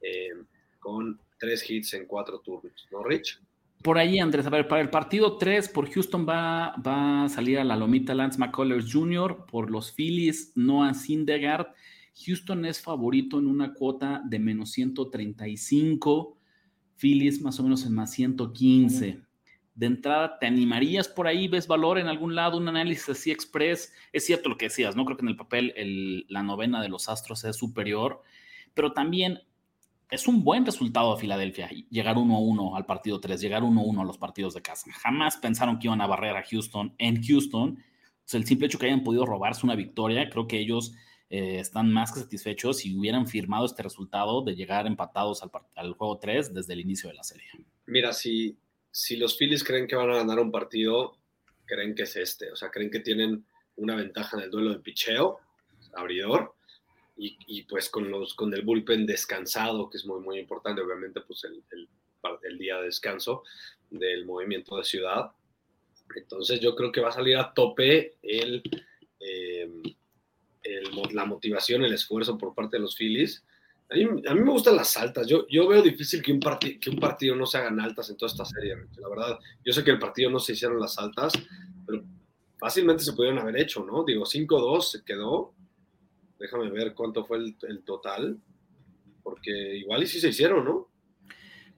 eh, 0.00 0.30
con 0.78 1.18
tres 1.38 1.68
hits 1.68 1.94
en 1.94 2.06
cuatro 2.06 2.38
turnos, 2.40 2.86
¿no, 2.92 3.02
Rich? 3.02 3.40
Por 3.84 3.98
ahí, 3.98 4.18
Andrés, 4.18 4.46
a 4.46 4.48
ver, 4.48 4.66
para 4.66 4.80
el 4.80 4.88
partido 4.88 5.36
3 5.36 5.68
por 5.68 5.90
Houston 5.90 6.26
va, 6.26 6.74
va 6.76 7.24
a 7.24 7.28
salir 7.28 7.58
a 7.58 7.64
la 7.64 7.76
lomita 7.76 8.14
Lance 8.14 8.38
McCullers 8.38 8.90
Jr., 8.90 9.44
por 9.44 9.70
los 9.70 9.92
Phillies 9.92 10.52
Noah 10.54 10.94
Syndergaard. 10.94 11.66
Houston 12.24 12.64
es 12.64 12.80
favorito 12.80 13.38
en 13.38 13.46
una 13.46 13.74
cuota 13.74 14.22
de 14.24 14.38
menos 14.38 14.70
135, 14.70 16.38
Phillies 16.96 17.42
más 17.42 17.60
o 17.60 17.62
menos 17.62 17.84
en 17.84 17.92
más 17.92 18.10
115 18.12 19.20
de 19.74 19.86
entrada, 19.86 20.38
¿te 20.38 20.46
animarías 20.46 21.06
por 21.06 21.26
ahí? 21.26 21.46
¿Ves 21.48 21.66
valor 21.66 21.98
en 21.98 22.06
algún 22.06 22.34
lado? 22.34 22.56
Un 22.56 22.68
análisis 22.68 23.10
así 23.10 23.30
express. 23.30 23.92
Es 24.14 24.24
cierto 24.24 24.48
lo 24.48 24.56
que 24.56 24.66
decías, 24.66 24.96
¿no? 24.96 25.04
Creo 25.04 25.18
que 25.18 25.26
en 25.26 25.30
el 25.30 25.36
papel 25.36 26.24
la 26.30 26.42
novena 26.42 26.80
de 26.80 26.88
los 26.88 27.10
Astros 27.10 27.44
es 27.44 27.56
superior, 27.56 28.22
pero 28.72 28.94
también 28.94 29.40
es 30.10 30.28
un 30.28 30.44
buen 30.44 30.64
resultado 30.64 31.14
de 31.14 31.20
Filadelfia 31.20 31.68
llegar 31.90 32.16
1-1 32.16 32.76
al 32.76 32.86
partido 32.86 33.20
3, 33.20 33.40
llegar 33.40 33.62
1-1 33.62 34.00
a 34.00 34.04
los 34.04 34.18
partidos 34.18 34.54
de 34.54 34.62
casa. 34.62 34.90
Jamás 34.92 35.36
pensaron 35.36 35.78
que 35.78 35.88
iban 35.88 36.00
a 36.00 36.06
barrer 36.06 36.36
a 36.36 36.42
Houston 36.42 36.94
en 36.98 37.22
Houston. 37.22 37.82
el 38.32 38.46
simple 38.46 38.66
hecho 38.66 38.78
que 38.78 38.86
hayan 38.86 39.02
podido 39.02 39.26
robarse 39.26 39.64
una 39.64 39.74
victoria, 39.74 40.28
creo 40.28 40.46
que 40.46 40.58
ellos 40.58 40.92
eh, 41.30 41.58
están 41.58 41.92
más 41.92 42.12
que 42.12 42.20
satisfechos 42.20 42.78
si 42.78 42.96
hubieran 42.96 43.26
firmado 43.26 43.64
este 43.64 43.82
resultado 43.82 44.42
de 44.42 44.54
llegar 44.54 44.86
empatados 44.86 45.42
al, 45.42 45.50
al 45.74 45.92
juego 45.94 46.18
3 46.18 46.54
desde 46.54 46.72
el 46.74 46.80
inicio 46.80 47.08
de 47.08 47.16
la 47.16 47.24
serie. 47.24 47.46
Mira, 47.86 48.12
si, 48.12 48.56
si 48.90 49.16
los 49.16 49.36
Phillies 49.36 49.64
creen 49.64 49.86
que 49.86 49.96
van 49.96 50.10
a 50.10 50.16
ganar 50.16 50.38
un 50.38 50.50
partido, 50.50 51.18
creen 51.66 51.94
que 51.94 52.02
es 52.02 52.16
este. 52.16 52.52
O 52.52 52.56
sea, 52.56 52.70
creen 52.70 52.90
que 52.90 53.00
tienen 53.00 53.44
una 53.76 53.96
ventaja 53.96 54.36
en 54.36 54.44
el 54.44 54.50
duelo 54.50 54.70
de 54.70 54.80
picheo, 54.80 55.40
abridor, 55.94 56.54
y, 57.16 57.62
pues 57.64 57.88
con, 57.90 58.10
los, 58.10 58.34
con 58.34 58.52
el 58.54 58.62
bullpen 58.62 59.06
descansado, 59.06 59.88
que 59.88 59.98
es 59.98 60.04
muy, 60.04 60.20
muy 60.20 60.38
importante, 60.38 60.82
obviamente, 60.82 61.20
pues 61.20 61.44
el, 61.44 61.62
el, 61.70 62.58
día 62.58 62.78
de 62.78 62.86
descanso 62.86 63.44
del 63.90 64.26
movimiento 64.26 64.76
de 64.76 64.84
ciudad. 64.84 65.30
Entonces 66.16 66.60
yo 66.60 66.74
creo 66.74 66.90
que 66.90 67.00
va 67.00 67.10
a 67.10 67.12
salir 67.12 67.36
a 67.36 67.54
tope 67.54 68.16
el, 68.22 68.62
eh, 69.20 69.70
la 71.12 71.24
motivación, 71.24 71.84
el 71.84 71.94
esfuerzo 71.94 72.36
por 72.36 72.54
parte 72.54 72.76
de 72.76 72.82
los 72.82 72.96
Phillies 72.96 73.44
a 73.90 73.94
mí, 74.34 74.40
me 74.40 74.50
gustan 74.50 74.76
las 74.76 74.96
altas. 74.96 75.26
Yo, 75.26 75.46
yo 75.48 75.68
veo 75.68 75.82
difícil 75.82 76.22
que 76.22 76.32
un, 76.32 76.40
que 76.40 76.90
un 76.90 76.98
partido 76.98 77.36
no 77.36 77.46
se 77.46 77.58
hagan 77.58 77.80
altas 77.80 78.08
en 78.10 78.16
toda 78.16 78.30
esta 78.30 78.44
serie. 78.44 78.76
La 78.96 79.08
verdad, 79.08 79.38
yo 79.64 79.72
sé 79.72 79.84
que 79.84 79.90
el 79.90 79.98
partido 79.98 80.30
no 80.30 80.38
se 80.38 80.52
hicieron 80.52 80.80
las 80.80 80.98
altas, 80.98 81.34
pero 81.86 82.02
fácilmente 82.58 83.04
se 83.04 83.12
pudieron 83.12 83.38
haber 83.38 83.58
hecho, 83.58 83.84
¿no? 83.84 84.04
Digo, 84.04 84.24
5-2 84.24 84.82
se 84.82 85.04
quedó. 85.04 85.52
Déjame 86.44 86.68
ver 86.68 86.92
cuánto 86.92 87.24
fue 87.24 87.38
el, 87.38 87.56
el, 87.62 87.82
total, 87.84 88.38
porque 89.22 89.78
igual 89.78 90.02
y 90.02 90.06
sí 90.06 90.20
se 90.20 90.28
hicieron, 90.28 90.62
¿no? 90.62 90.90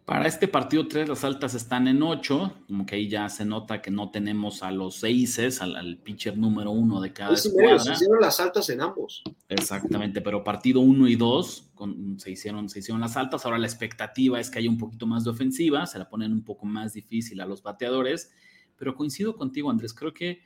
Para 0.05 0.27
este 0.27 0.49
partido 0.49 0.89
3 0.89 1.09
las 1.09 1.23
altas 1.23 1.55
están 1.55 1.87
en 1.87 2.03
8, 2.03 2.53
como 2.67 2.85
que 2.85 2.97
ahí 2.97 3.09
ya 3.09 3.29
se 3.29 3.45
nota 3.45 3.81
que 3.81 3.93
no 3.93 4.11
tenemos 4.11 4.65
a 4.65 4.73
los 4.73 4.97
6 4.97 5.63
al, 5.63 5.77
al, 5.77 5.99
pitcher 5.99 6.37
número 6.37 6.73
1 6.73 7.01
de 7.01 7.13
cada 7.13 7.37
sí, 7.37 7.47
escuadra. 7.47 7.79
Se 7.79 7.93
hicieron 7.93 8.21
las 8.21 8.41
altas 8.41 8.69
en 8.71 8.81
ambos. 8.81 9.23
Exactamente, 9.49 10.21
pero 10.21 10.43
partido 10.43 10.81
1 10.81 11.07
y 11.07 11.15
2 11.15 11.71
con, 11.77 12.19
se, 12.19 12.33
hicieron, 12.33 12.69
se 12.69 12.81
hicieron 12.81 13.01
las 13.01 13.17
altas. 13.17 13.45
Ahora 13.45 13.59
la 13.59 13.69
expectativa 13.69 14.41
es 14.41 14.51
que 14.51 14.59
haya 14.59 14.69
un 14.69 14.79
poquito 14.79 15.07
más 15.07 15.23
de 15.23 15.31
ofensiva, 15.31 15.87
se 15.87 16.01
la 16.01 16.09
ponen 16.09 16.33
un 16.33 16.43
poco 16.43 16.67
más 16.67 16.93
difícil 16.93 17.41
a 17.41 17.47
los 17.47 17.63
bateadores, 17.63 18.33
pero 18.77 18.97
coincido 18.97 19.37
contigo, 19.37 19.71
Andrés, 19.71 19.95
creo 19.95 20.13
que 20.13 20.41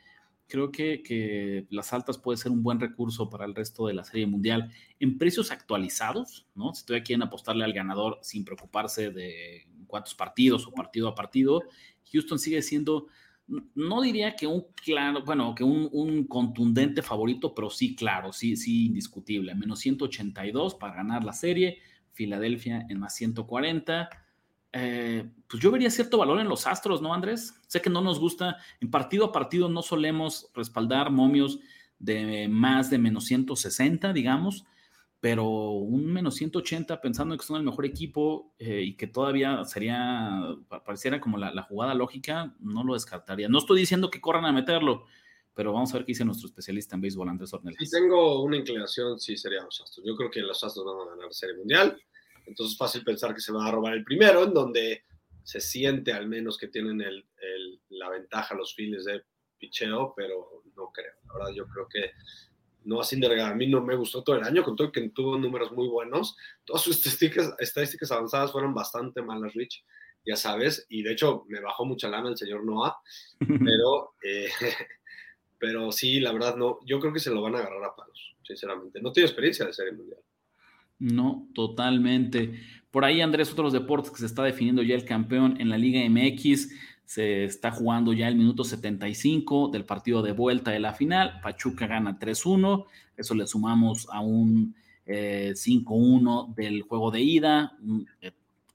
creo 0.51 0.71
que, 0.71 1.03
que, 1.03 1.67
las 1.71 1.95
altas 1.95 2.19
puede 2.19 2.37
ser 2.37 2.53
un 2.53 2.63
buen 2.63 2.79
recurso 2.79 3.31
para 3.31 3.47
el 3.47 3.55
resto 3.55 3.87
de 3.87 3.95
la 3.95 4.05
serie 4.05 4.27
mundial. 4.27 4.71
En 4.99 5.17
precios 5.17 5.51
actualizados, 5.51 6.47
¿no? 6.55 6.75
Si 6.75 6.85
todavía 6.85 7.05
quieren 7.05 7.23
apostarle 7.23 7.65
al 7.65 7.73
ganador 7.73 8.19
sin 8.21 8.45
preocuparse 8.45 9.11
de 9.11 9.67
cuántos 9.87 10.15
partidos 10.15 10.67
o 10.67 10.73
partido 10.73 11.09
a 11.09 11.15
partido. 11.15 11.63
Houston 12.13 12.39
sigue 12.39 12.61
siendo, 12.61 13.07
no 13.75 14.03
diría 14.03 14.37
que 14.37 14.47
un 14.47 14.67
claro, 14.85 15.25
bueno, 15.25 15.55
que 15.55 15.65
un, 15.65 15.89
un 15.93 16.25
contundente 16.25 17.03
favorito, 17.03 17.55
pero 17.55 17.71
sí 17.71 17.95
claro, 17.95 18.33
sí, 18.33 18.57
sí 18.57 18.87
indiscutible. 18.87 19.55
Menos 19.55 19.79
182 19.81 20.75
para 20.75 20.95
ganar 20.95 21.25
la 21.25 21.33
serie. 21.33 21.79
Filadelfia 22.13 22.87
en 22.89 22.99
más 22.99 23.15
140 23.15 24.11
eh, 24.73 25.29
pues 25.49 25.63
yo 25.63 25.71
vería 25.71 25.91
cierto 25.91 26.19
valor 26.19 26.41
en 26.41 26.49
los 26.49 26.67
Astros, 26.67 27.03
¿no, 27.03 27.13
Andrés? 27.13 27.55
Sé 27.67 27.81
que 27.81 27.91
no 27.91 28.01
nos 28.01 28.21
gusta, 28.21 28.59
en 28.81 28.91
partido 28.91 29.27
a 29.27 29.33
partido 29.33 29.69
no 29.69 29.83
solemos 29.83 30.51
respaldar 30.55 31.11
momios 31.11 31.59
de 31.99 32.49
más 32.49 32.89
de 32.89 32.99
menos 32.99 33.25
160, 33.25 34.13
digamos, 34.13 34.65
pero 35.21 35.47
un 35.47 36.07
menos 36.07 36.37
180 36.37 37.01
pensando 37.01 37.37
que 37.37 37.45
son 37.45 37.57
el 37.57 37.63
mejor 37.63 37.85
equipo 37.85 38.55
eh, 38.59 38.83
y 38.83 38.97
que 38.97 39.07
todavía 39.07 39.65
sería, 39.65 40.41
pareciera 40.69 41.21
como 41.21 41.37
la, 41.37 41.63
jugada 41.63 41.95
lógica, 41.95 42.55
no 42.61 42.85
lo 42.85 42.95
descartaría. 42.95 43.49
No 43.49 43.59
estoy 43.59 43.81
diciendo 43.81 44.11
que 44.11 44.21
corran 44.21 44.47
a 44.47 44.53
meterlo, 44.53 45.05
pero 45.53 45.73
vamos 45.73 45.91
a 45.91 45.99
ver 45.99 46.07
qué 46.07 46.13
dice 46.13 46.25
nuestro 46.25 46.47
especialista 46.47 46.95
en 46.95 47.03
béisbol, 47.03 47.29
Andrés 47.29 47.53
Ornelas. 47.53 47.77
Si 47.79 47.91
tengo 47.91 48.43
una 48.43 48.57
inclinación, 48.57 49.19
sí 49.19 49.37
serían 49.37 49.67
los 49.67 49.81
Astros. 49.81 50.07
Yo 50.07 50.17
creo 50.17 50.31
que 50.31 50.41
los 50.41 50.63
Astros 50.65 50.87
van 50.87 51.07
a 51.07 51.11
ganar 51.11 51.27
la 51.27 51.33
Serie 51.33 51.57
Mundial 51.57 52.01
entonces 52.51 52.73
es 52.73 52.79
fácil 52.79 53.05
pensar 53.05 53.35
que 53.35 53.41
se 53.41 53.53
van 53.53 53.67
a 53.67 53.71
robar 53.71 53.95
el 53.95 54.05
primero, 54.05 54.45
en 54.45 54.53
donde 54.53 55.05
se 55.45 55.61
siente 55.61 56.13
al 56.13 56.29
menos 56.29 56.59
que 56.59 56.69
tienen 56.69 57.01
el, 57.01 57.25
la 57.91 58.11
ventaja 58.11 58.55
los 58.55 58.75
files 58.75 59.05
de 59.05 59.23
picheo, 59.59 60.13
pero 60.17 60.65
no 60.77 60.91
creo. 60.93 61.15
La 61.29 61.35
verdad, 61.35 61.55
yo 61.55 61.67
creo 61.67 61.89
que 61.89 62.11
no 62.85 63.01
de 63.03 63.43
A 63.43 63.55
mí 63.55 63.67
no 63.69 63.83
me 63.83 63.95
gustó 63.95 64.25
todo 64.25 64.37
el 64.37 64.45
año, 64.45 64.65
con 64.65 64.75
todo 64.75 64.91
que 64.91 65.09
tuvo 65.11 65.39
números 65.39 65.71
muy 65.73 65.87
buenos. 65.87 66.37
Todas 66.65 66.83
sus 66.83 66.97
estadísticas, 66.97 67.55
estadísticas 67.59 68.11
avanzadas 68.11 68.53
fueron 68.53 68.75
bastante 68.75 69.23
malas, 69.23 69.55
Rich, 69.55 69.85
ya 70.27 70.37
sabes. 70.37 70.87
Y 70.89 71.03
de 71.03 71.13
hecho, 71.13 71.45
me 71.49 71.61
bajó 71.61 71.85
mucha 71.85 72.09
lana 72.09 72.31
el 72.31 72.37
señor 72.37 72.65
Noah, 72.65 72.97
pero, 73.65 74.15
eh, 74.25 74.49
pero 75.59 75.93
sí, 75.93 76.21
la 76.21 76.33
verdad, 76.33 76.57
no. 76.57 76.81
Yo 76.85 76.99
creo 76.99 77.13
que 77.13 77.21
se 77.21 77.31
lo 77.31 77.43
van 77.43 77.55
a 77.55 77.59
agarrar 77.59 77.85
a 77.85 77.95
palos, 77.95 78.35
sinceramente. 78.43 79.01
No 79.01 79.13
tiene 79.13 79.29
experiencia 79.29 79.67
de 79.67 79.73
serie 79.73 79.93
mundial. 79.93 80.21
No, 81.01 81.49
totalmente. 81.55 82.61
Por 82.91 83.05
ahí, 83.05 83.23
Andrés, 83.23 83.51
otros 83.51 83.73
deportes 83.73 84.11
que 84.11 84.19
se 84.19 84.27
está 84.27 84.43
definiendo 84.43 84.83
ya 84.83 84.95
el 84.95 85.05
campeón 85.05 85.57
en 85.59 85.71
la 85.71 85.79
Liga 85.79 86.01
MX. 86.09 86.71
Se 87.05 87.45
está 87.45 87.73
jugando 87.73 88.13
ya 88.13 88.29
el 88.29 88.37
minuto 88.37 88.63
75 88.63 89.69
del 89.69 89.85
partido 89.85 90.23
de 90.23 90.33
vuelta 90.33 90.71
de 90.71 90.79
la 90.79 90.93
final. 90.93 91.41
Pachuca 91.43 91.87
gana 91.87 92.19
3-1. 92.19 92.85
Eso 93.17 93.35
le 93.35 93.47
sumamos 93.47 94.07
a 94.13 94.21
un 94.21 94.77
5-1 95.07 96.49
eh, 96.51 96.55
del 96.57 96.83
juego 96.83 97.11
de 97.11 97.21
ida, 97.21 97.77
un 97.83 98.07
eh, 98.21 98.33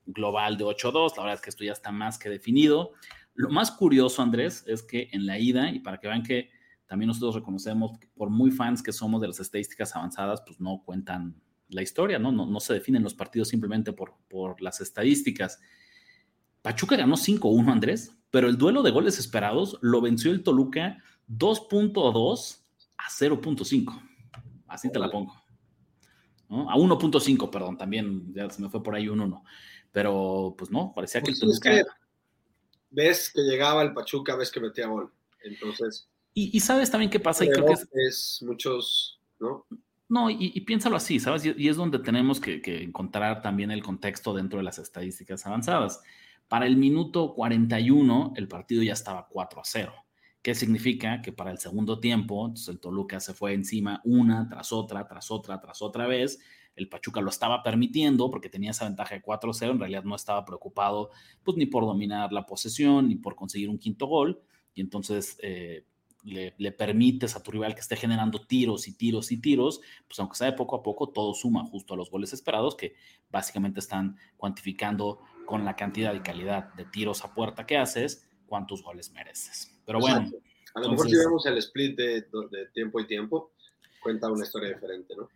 global 0.08 0.58
de 0.58 0.66
8-2. 0.66 1.16
La 1.16 1.24
verdad 1.24 1.36
es 1.36 1.42
que 1.42 1.50
esto 1.52 1.64
ya 1.64 1.74
está 1.74 1.92
más 1.92 2.18
que 2.18 2.30
definido. 2.30 2.94
Lo 3.36 3.50
más 3.50 3.70
curioso, 3.70 4.22
Andrés, 4.22 4.64
es 4.68 4.82
que 4.82 5.10
en 5.12 5.26
la 5.26 5.38
ida, 5.38 5.70
y 5.70 5.80
para 5.80 6.00
que 6.00 6.08
vean 6.08 6.24
que 6.24 6.50
también 6.88 7.08
nosotros 7.08 7.36
reconocemos, 7.36 7.92
por 8.16 8.30
muy 8.30 8.52
fans 8.52 8.82
que 8.82 8.92
somos 8.92 9.22
de 9.22 9.28
las 9.28 9.40
estadísticas 9.40 9.96
avanzadas, 9.96 10.42
pues 10.46 10.60
no 10.60 10.82
cuentan 10.86 11.36
la 11.70 11.82
historia, 11.82 12.20
¿no? 12.20 12.32
No, 12.32 12.46
no 12.46 12.60
se 12.60 12.74
definen 12.74 13.04
los 13.04 13.14
partidos 13.14 13.50
simplemente 13.50 13.94
por, 13.94 14.14
por 14.30 14.62
las 14.62 14.82
estadísticas. 14.82 15.60
Pachuca 16.62 16.96
ganó 16.96 17.16
5-1, 17.16 17.72
Andrés, 17.72 18.12
pero 18.32 18.50
el 18.50 18.58
duelo 18.58 18.84
de 18.84 18.92
goles 18.92 19.20
esperados 19.20 19.78
lo 19.82 20.02
venció 20.02 20.32
el 20.32 20.44
Toluca 20.44 20.98
2.2 21.30 22.60
a 22.98 23.10
0.5. 23.10 24.02
Así 24.68 24.92
te 24.92 25.00
la 25.00 25.10
pongo. 25.10 25.34
A 26.50 26.76
1.5, 26.76 27.50
perdón, 27.50 27.78
también 27.78 28.34
ya 28.34 28.50
se 28.50 28.62
me 28.62 28.70
fue 28.70 28.84
por 28.84 28.96
ahí 28.96 29.08
un 29.08 29.22
1. 29.22 29.44
Pero 29.92 30.56
pues 30.58 30.72
no, 30.72 30.92
parecía 30.94 31.22
que 31.22 31.32
el 31.32 31.38
pues 31.40 31.60
Toluca. 31.60 31.98
ves 32.90 33.32
que 33.34 33.42
llegaba 33.42 33.82
el 33.82 33.94
Pachuca, 33.94 34.36
ves 34.36 34.52
que 34.52 34.60
metía 34.60 34.88
gol. 34.88 35.12
Entonces. 35.44 36.10
Y, 36.34 36.60
sabes 36.60 36.92
también 36.92 37.10
qué 37.10 37.20
pasa. 37.20 37.46
Y 37.46 37.50
creo 37.50 37.66
que 37.66 37.74
es 38.08 38.44
muchos, 38.46 39.22
¿no? 39.40 39.66
No, 40.08 40.30
y, 40.30 40.62
piénsalo 40.62 40.96
así, 40.98 41.20
¿sabes? 41.20 41.46
Y, 41.46 41.68
es 41.68 41.78
donde 41.78 41.98
tenemos 42.00 42.40
que, 42.40 42.62
encontrar 42.84 43.42
también 43.42 43.72
el 43.72 43.82
contexto 43.82 44.34
dentro 44.34 44.60
de 44.60 44.64
las 44.64 44.78
estadísticas 44.78 45.46
avanzadas. 45.48 46.02
Para 46.48 46.68
el 46.68 46.78
minuto 46.78 47.34
41, 47.34 48.34
el 48.36 48.48
partido 48.48 48.84
ya 48.84 48.94
estaba 48.94 49.28
4 49.28 49.62
a 49.62 49.64
0. 49.66 49.94
¿Qué 50.44 50.54
significa? 50.54 51.24
Que 51.24 51.32
para 51.32 51.50
el 51.50 51.58
segundo 51.58 52.00
tiempo, 52.00 52.54
el 52.68 52.80
Toluca 52.80 53.20
se 53.20 53.34
fue 53.34 53.54
encima 53.54 54.02
una 54.04 54.48
tras 54.48 54.72
otra, 54.72 55.08
tras 55.08 55.32
otra, 55.32 55.60
tras 55.60 55.82
otra 55.82 56.06
vez. 56.06 56.40
El 56.76 56.88
Pachuca 56.88 57.20
lo 57.20 57.30
estaba 57.32 57.64
permitiendo 57.64 58.30
porque 58.30 58.50
tenía 58.50 58.72
esa 58.72 58.86
ventaja 58.86 59.16
de 59.16 59.22
4 59.24 59.50
a 59.50 59.54
0. 59.56 59.72
En 59.72 59.80
realidad 59.80 60.04
no 60.04 60.16
estaba 60.16 60.46
preocupado 60.46 61.10
pues, 61.44 61.58
ni 61.58 61.66
por 61.66 61.84
dominar 61.86 62.32
la 62.32 62.46
posesión, 62.46 63.10
ni 63.10 63.16
por 63.16 63.36
conseguir 63.36 63.70
un 63.70 63.80
quinto 63.80 64.06
gol. 64.06 64.40
Y 64.76 64.82
entonces, 64.82 65.40
eh, 65.42 65.86
le, 66.26 66.72
permites 66.72 67.36
a 67.36 67.44
tu 67.44 67.52
rival 67.52 67.76
que 67.76 67.82
esté 67.82 67.96
generando 67.96 68.42
tiros 68.46 68.88
y 68.88 68.94
tiros 68.94 69.32
y 69.32 69.38
tiros, 69.38 69.82
pues 70.08 70.20
aunque 70.20 70.36
sea 70.36 70.48
de 70.48 70.58
poco 70.58 70.76
a 70.76 70.84
poco, 70.84 71.10
todo 71.10 71.34
suma 71.34 71.64
justo 71.66 71.94
a 71.94 71.98
los 71.98 72.10
goles 72.10 72.34
esperados, 72.34 72.76
que 72.76 72.96
básicamente 73.30 73.80
están 73.80 74.18
cuantificando 74.36 75.20
con 75.46 75.64
la 75.64 75.76
cantidad 75.76 76.14
y 76.14 76.22
calidad 76.22 76.74
de 76.74 76.86
tiros 76.86 77.24
a 77.24 77.34
puerta 77.34 77.66
que 77.66 77.78
haces, 77.78 78.28
cuántos 78.48 78.82
goles 78.84 79.12
mereces. 79.12 79.72
Pero 79.86 80.00
bueno. 80.00 80.30
A 80.74 80.82
lo 80.82 80.90
mejor 80.90 81.10
si 81.10 81.16
vemos 81.16 81.46
el 81.46 81.58
split 81.60 81.96
de, 81.96 82.22
de, 82.22 82.68
tiempo 82.74 83.00
y 83.00 83.08
tiempo, 83.08 83.52
cuenta 84.02 84.30
una 84.30 84.44
historia 84.44 84.74
diferente, 84.74 85.14
¿no? 85.16 85.30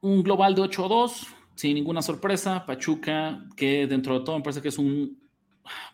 Un 0.00 0.22
global 0.22 0.54
de 0.54 0.62
8-2, 0.62 1.28
sin 1.54 1.74
ninguna 1.74 2.02
sorpresa. 2.02 2.66
Pachuca, 2.66 3.46
que 3.56 3.86
dentro 3.86 4.18
de 4.18 4.24
todo 4.24 4.36
me 4.36 4.42
parece 4.42 4.60
que 4.60 4.68
es 4.68 4.78
un, 4.78 5.22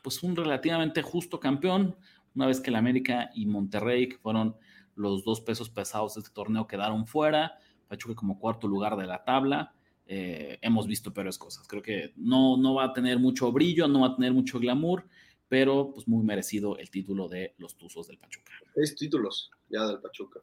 pues 0.03 0.23
un 0.23 0.35
relativamente 0.35 1.03
justo 1.03 1.39
campeón 1.39 1.95
una 2.39 2.47
vez 2.47 2.61
que 2.61 2.71
el 2.71 2.77
América 2.77 3.31
y 3.35 3.47
Monterrey, 3.47 4.09
que 4.09 4.17
fueron 4.17 4.55
los 4.95 5.25
dos 5.25 5.41
pesos 5.41 5.69
pesados 5.71 6.15
de 6.15 6.21
este 6.21 6.33
torneo, 6.33 6.69
quedaron 6.69 7.05
fuera, 7.05 7.59
Pachuca 7.89 8.15
como 8.15 8.39
cuarto 8.39 8.69
lugar 8.69 8.97
de 8.97 9.07
la 9.07 9.25
tabla, 9.25 9.75
eh, 10.07 10.57
hemos 10.63 10.87
visto 10.87 11.13
peores 11.13 11.37
cosas. 11.37 11.67
Creo 11.67 11.83
que 11.83 12.13
no, 12.15 12.57
no 12.57 12.75
va 12.75 12.85
a 12.85 12.93
tener 12.93 13.19
mucho 13.19 13.51
brillo, 13.51 13.89
no 13.89 14.03
va 14.03 14.09
a 14.09 14.15
tener 14.15 14.33
mucho 14.33 14.61
glamour, 14.61 15.05
pero 15.49 15.91
pues 15.93 16.07
muy 16.07 16.25
merecido 16.25 16.79
el 16.79 16.91
título 16.91 17.27
de 17.29 17.57
los 17.59 17.77
Tuzos 17.77 18.07
del 18.07 18.19
Pachuca. 18.19 18.53
Seis 18.73 18.95
títulos 18.95 19.51
ya 19.69 19.85
del 19.89 19.99
Pachuca. 19.99 20.39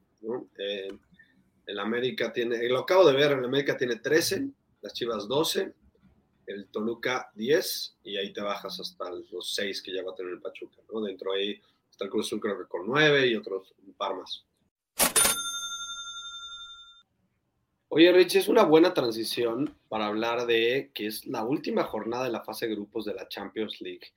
Eh, 0.58 0.90
el 1.66 1.80
América 1.80 2.34
tiene, 2.34 2.68
lo 2.68 2.80
acabo 2.80 3.08
de 3.08 3.16
ver, 3.16 3.32
el 3.32 3.46
América 3.46 3.78
tiene 3.78 3.96
13, 3.96 4.50
las 4.82 4.92
Chivas 4.92 5.30
12, 5.30 5.74
el 6.48 6.68
Toluca 6.68 7.32
10 7.36 8.00
y 8.04 8.18
ahí 8.18 8.34
te 8.34 8.42
bajas 8.42 8.82
hasta 8.82 9.10
los 9.32 9.54
6 9.56 9.82
que 9.82 9.94
ya 9.94 10.04
va 10.04 10.12
a 10.12 10.16
tener 10.16 10.34
el 10.34 10.42
Pachuca. 10.42 10.82
¿no? 10.92 11.00
Dentro 11.00 11.32
ahí 11.32 11.62
Cruz 12.10 12.30
creo 12.42 12.58
que 12.58 12.68
con 12.68 12.86
nueve 12.86 13.28
y 13.28 13.36
otros 13.36 13.74
un 13.86 13.94
par 13.94 14.16
más. 14.16 14.46
Oye, 17.88 18.12
Rich, 18.12 18.36
es 18.36 18.48
una 18.50 18.64
buena 18.64 18.94
transición 18.94 19.78
para 19.88 20.08
hablar 20.08 20.48
de 20.48 20.92
que 20.94 21.08
es 21.08 21.26
la 21.26 21.46
última 21.46 21.86
jornada 21.86 22.26
de 22.26 22.32
la 22.32 22.44
fase 22.44 22.68
de 22.68 22.76
grupos 22.76 23.06
de 23.06 23.14
la 23.14 23.28
Champions 23.30 23.80
League. 23.80 24.12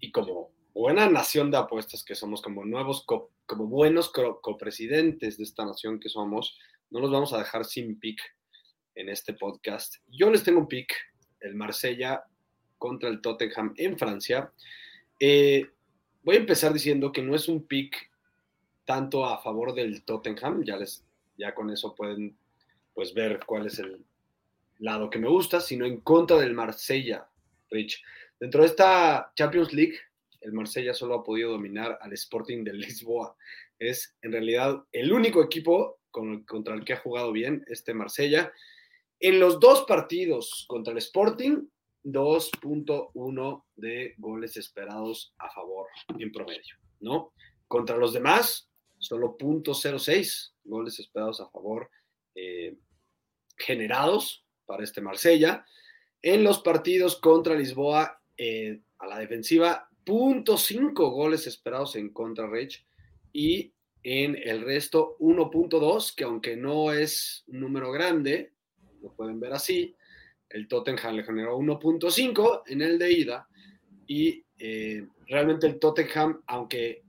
Y 0.00 0.10
como 0.10 0.50
buena 0.74 1.08
nación 1.08 1.50
de 1.50 1.58
apuestas 1.58 2.02
que 2.02 2.16
somos, 2.16 2.42
como 2.42 2.64
nuevos, 2.64 3.06
como 3.06 3.66
buenos 3.66 4.10
copresidentes 4.10 5.38
de 5.38 5.44
esta 5.44 5.64
nación 5.64 6.00
que 6.00 6.08
somos, 6.08 6.58
no 6.90 6.98
nos 6.98 7.12
vamos 7.12 7.32
a 7.32 7.38
dejar 7.38 7.64
sin 7.64 8.00
pick 8.00 8.20
en 8.96 9.08
este 9.08 9.34
podcast. 9.34 9.96
Yo 10.08 10.28
les 10.30 10.42
tengo 10.42 10.58
un 10.58 10.68
pick, 10.68 10.92
el 11.40 11.54
Marsella 11.54 12.24
contra 12.76 13.08
el 13.08 13.20
Tottenham 13.20 13.72
en 13.76 13.96
Francia. 13.96 14.52
Eh, 15.20 15.70
voy 16.22 16.36
a 16.36 16.40
empezar 16.40 16.72
diciendo 16.72 17.12
que 17.12 17.22
no 17.22 17.34
es 17.34 17.48
un 17.48 17.66
pick 17.66 18.10
tanto 18.84 19.24
a 19.24 19.42
favor 19.42 19.74
del 19.74 20.02
Tottenham, 20.04 20.64
ya, 20.64 20.76
les, 20.76 21.04
ya 21.36 21.54
con 21.54 21.70
eso 21.70 21.94
pueden 21.94 22.36
pues 22.94 23.14
ver 23.14 23.40
cuál 23.46 23.66
es 23.66 23.78
el 23.78 24.04
lado 24.78 25.08
que 25.08 25.18
me 25.18 25.28
gusta, 25.28 25.60
sino 25.60 25.86
en 25.86 26.00
contra 26.00 26.38
del 26.38 26.54
Marsella, 26.54 27.28
Rich. 27.70 28.02
Dentro 28.38 28.62
de 28.62 28.68
esta 28.68 29.32
Champions 29.34 29.72
League, 29.72 29.96
el 30.40 30.52
Marsella 30.52 30.92
solo 30.92 31.14
ha 31.14 31.24
podido 31.24 31.52
dominar 31.52 31.98
al 32.00 32.12
Sporting 32.12 32.64
de 32.64 32.72
Lisboa. 32.74 33.36
Es 33.78 34.16
en 34.22 34.32
realidad 34.32 34.82
el 34.92 35.12
único 35.12 35.42
equipo 35.42 36.00
contra 36.10 36.74
el 36.74 36.84
que 36.84 36.92
ha 36.92 36.98
jugado 36.98 37.32
bien 37.32 37.64
este 37.68 37.94
Marsella. 37.94 38.52
En 39.20 39.38
los 39.38 39.60
dos 39.60 39.84
partidos 39.86 40.66
contra 40.68 40.92
el 40.92 40.98
Sporting 40.98 41.68
2.1 42.04 43.64
de 43.76 44.14
goles 44.18 44.56
esperados 44.56 45.34
a 45.38 45.50
favor 45.50 45.86
en 46.18 46.32
promedio, 46.32 46.76
¿no? 47.00 47.32
Contra 47.68 47.96
los 47.96 48.12
demás, 48.12 48.68
solo 48.98 49.36
0.06 49.36 50.52
goles 50.64 50.98
esperados 50.98 51.40
a 51.40 51.48
favor 51.48 51.90
eh, 52.34 52.76
generados 53.56 54.44
para 54.66 54.84
este 54.84 55.00
Marsella. 55.00 55.64
En 56.20 56.44
los 56.44 56.60
partidos 56.60 57.16
contra 57.16 57.54
Lisboa, 57.54 58.20
eh, 58.36 58.80
a 58.98 59.06
la 59.06 59.18
defensiva, 59.18 59.88
0.5 60.04 60.92
goles 61.10 61.46
esperados 61.46 61.96
en 61.96 62.12
contra 62.12 62.48
Rich. 62.48 62.84
Y 63.32 63.72
en 64.02 64.36
el 64.36 64.62
resto, 64.62 65.16
1.2, 65.20 66.14
que 66.14 66.24
aunque 66.24 66.56
no 66.56 66.92
es 66.92 67.44
un 67.46 67.60
número 67.60 67.92
grande, 67.92 68.52
lo 69.00 69.12
pueden 69.14 69.40
ver 69.40 69.52
así, 69.52 69.96
el 70.52 70.68
Tottenham 70.68 71.16
le 71.16 71.24
generó 71.24 71.58
1.5 71.58 72.62
en 72.66 72.82
el 72.82 72.98
de 72.98 73.12
ida 73.12 73.48
y 74.06 74.44
eh, 74.58 75.06
realmente 75.26 75.66
el 75.66 75.78
Tottenham, 75.78 76.40
aunque 76.46 77.02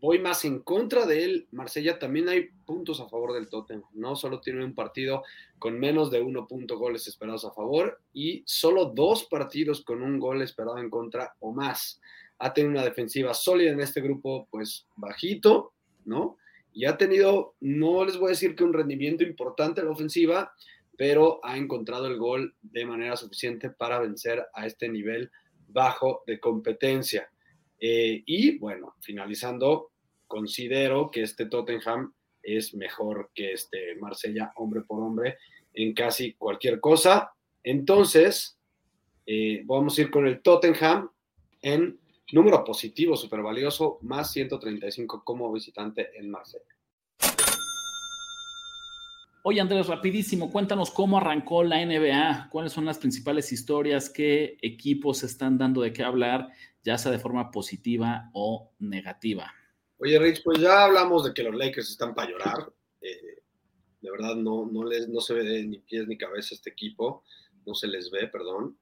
voy 0.00 0.18
más 0.18 0.44
en 0.44 0.58
contra 0.58 1.06
de 1.06 1.24
él, 1.24 1.48
Marsella 1.50 1.98
también 1.98 2.28
hay 2.28 2.48
puntos 2.66 3.00
a 3.00 3.08
favor 3.08 3.32
del 3.32 3.48
Tottenham, 3.48 3.88
no 3.94 4.16
solo 4.16 4.40
tiene 4.40 4.62
un 4.62 4.74
partido 4.74 5.22
con 5.58 5.78
menos 5.80 6.10
de 6.10 6.20
1 6.20 6.46
punto 6.46 6.76
goles 6.78 7.08
esperados 7.08 7.46
a 7.46 7.52
favor 7.52 8.00
y 8.12 8.42
solo 8.44 8.86
dos 8.86 9.24
partidos 9.24 9.82
con 9.82 10.02
un 10.02 10.18
gol 10.18 10.42
esperado 10.42 10.76
en 10.78 10.90
contra 10.90 11.34
o 11.40 11.52
más. 11.52 12.00
Ha 12.38 12.52
tenido 12.52 12.72
una 12.72 12.84
defensiva 12.84 13.32
sólida 13.32 13.70
en 13.70 13.80
este 13.80 14.02
grupo, 14.02 14.46
pues 14.50 14.86
bajito, 14.96 15.72
¿no? 16.04 16.36
Y 16.74 16.84
ha 16.84 16.98
tenido, 16.98 17.54
no 17.60 18.04
les 18.04 18.18
voy 18.18 18.26
a 18.26 18.30
decir 18.30 18.56
que 18.56 18.64
un 18.64 18.74
rendimiento 18.74 19.22
importante 19.22 19.80
en 19.80 19.86
la 19.86 19.92
ofensiva, 19.92 20.52
pero 20.96 21.40
ha 21.42 21.56
encontrado 21.56 22.06
el 22.06 22.18
gol 22.18 22.54
de 22.62 22.86
manera 22.86 23.16
suficiente 23.16 23.70
para 23.70 23.98
vencer 24.00 24.44
a 24.54 24.66
este 24.66 24.88
nivel 24.88 25.30
bajo 25.68 26.22
de 26.26 26.38
competencia. 26.40 27.30
Eh, 27.78 28.22
y 28.26 28.58
bueno, 28.58 28.94
finalizando, 29.00 29.90
considero 30.26 31.10
que 31.10 31.22
este 31.22 31.46
Tottenham 31.46 32.14
es 32.42 32.74
mejor 32.74 33.30
que 33.34 33.52
este 33.52 33.96
Marsella 33.96 34.52
hombre 34.56 34.82
por 34.82 35.02
hombre 35.02 35.38
en 35.72 35.94
casi 35.94 36.34
cualquier 36.34 36.80
cosa. 36.80 37.32
Entonces, 37.62 38.58
eh, 39.26 39.62
vamos 39.64 39.98
a 39.98 40.02
ir 40.02 40.10
con 40.10 40.26
el 40.26 40.42
Tottenham 40.42 41.10
en 41.62 41.98
número 42.32 42.64
positivo, 42.64 43.16
súper 43.16 43.42
valioso, 43.42 43.98
más 44.02 44.32
135 44.32 45.22
como 45.24 45.52
visitante 45.52 46.10
en 46.18 46.30
Marsella. 46.30 46.73
Oye 49.46 49.60
Andrés, 49.60 49.88
rapidísimo, 49.88 50.50
cuéntanos 50.50 50.90
cómo 50.90 51.18
arrancó 51.18 51.62
la 51.64 51.84
NBA, 51.84 52.48
cuáles 52.50 52.72
son 52.72 52.86
las 52.86 52.96
principales 52.96 53.52
historias, 53.52 54.08
qué 54.08 54.56
equipos 54.62 55.22
están 55.22 55.58
dando 55.58 55.82
de 55.82 55.92
qué 55.92 56.02
hablar, 56.02 56.48
ya 56.82 56.96
sea 56.96 57.12
de 57.12 57.18
forma 57.18 57.50
positiva 57.50 58.30
o 58.32 58.72
negativa. 58.78 59.52
Oye 59.98 60.18
Rich, 60.18 60.42
pues 60.42 60.60
ya 60.60 60.84
hablamos 60.84 61.26
de 61.26 61.34
que 61.34 61.42
los 61.42 61.54
Lakers 61.54 61.90
están 61.90 62.14
para 62.14 62.30
llorar. 62.30 62.72
Eh, 63.02 63.42
de 64.00 64.10
verdad 64.10 64.34
no, 64.34 64.64
no, 64.64 64.82
les, 64.82 65.10
no 65.10 65.20
se 65.20 65.34
ve 65.34 65.62
ni 65.64 65.78
pies 65.78 66.08
ni 66.08 66.16
cabeza 66.16 66.54
este 66.54 66.70
equipo, 66.70 67.22
no 67.66 67.74
se 67.74 67.86
les 67.86 68.10
ve, 68.10 68.28
perdón. 68.28 68.78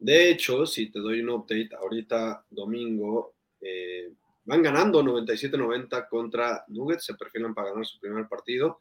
De 0.00 0.28
hecho, 0.28 0.66
si 0.66 0.90
te 0.90 0.98
doy 0.98 1.20
un 1.20 1.30
update, 1.30 1.70
ahorita 1.80 2.46
domingo 2.50 3.36
eh, 3.60 4.12
van 4.50 4.62
ganando 4.64 5.00
97-90 5.04 6.08
contra 6.08 6.64
Nuggets, 6.66 7.04
se 7.04 7.14
perfilan 7.14 7.54
para 7.54 7.68
ganar 7.70 7.86
su 7.86 8.00
primer 8.00 8.26
partido. 8.26 8.78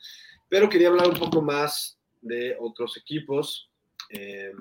Pero 0.47 0.67
quería 0.67 0.87
hablar 0.87 1.07
un 1.07 1.19
poco 1.19 1.43
más 1.43 1.99
de 2.21 2.57
otros 2.59 2.97
equipos. 2.97 3.69
Eh, 4.09 4.51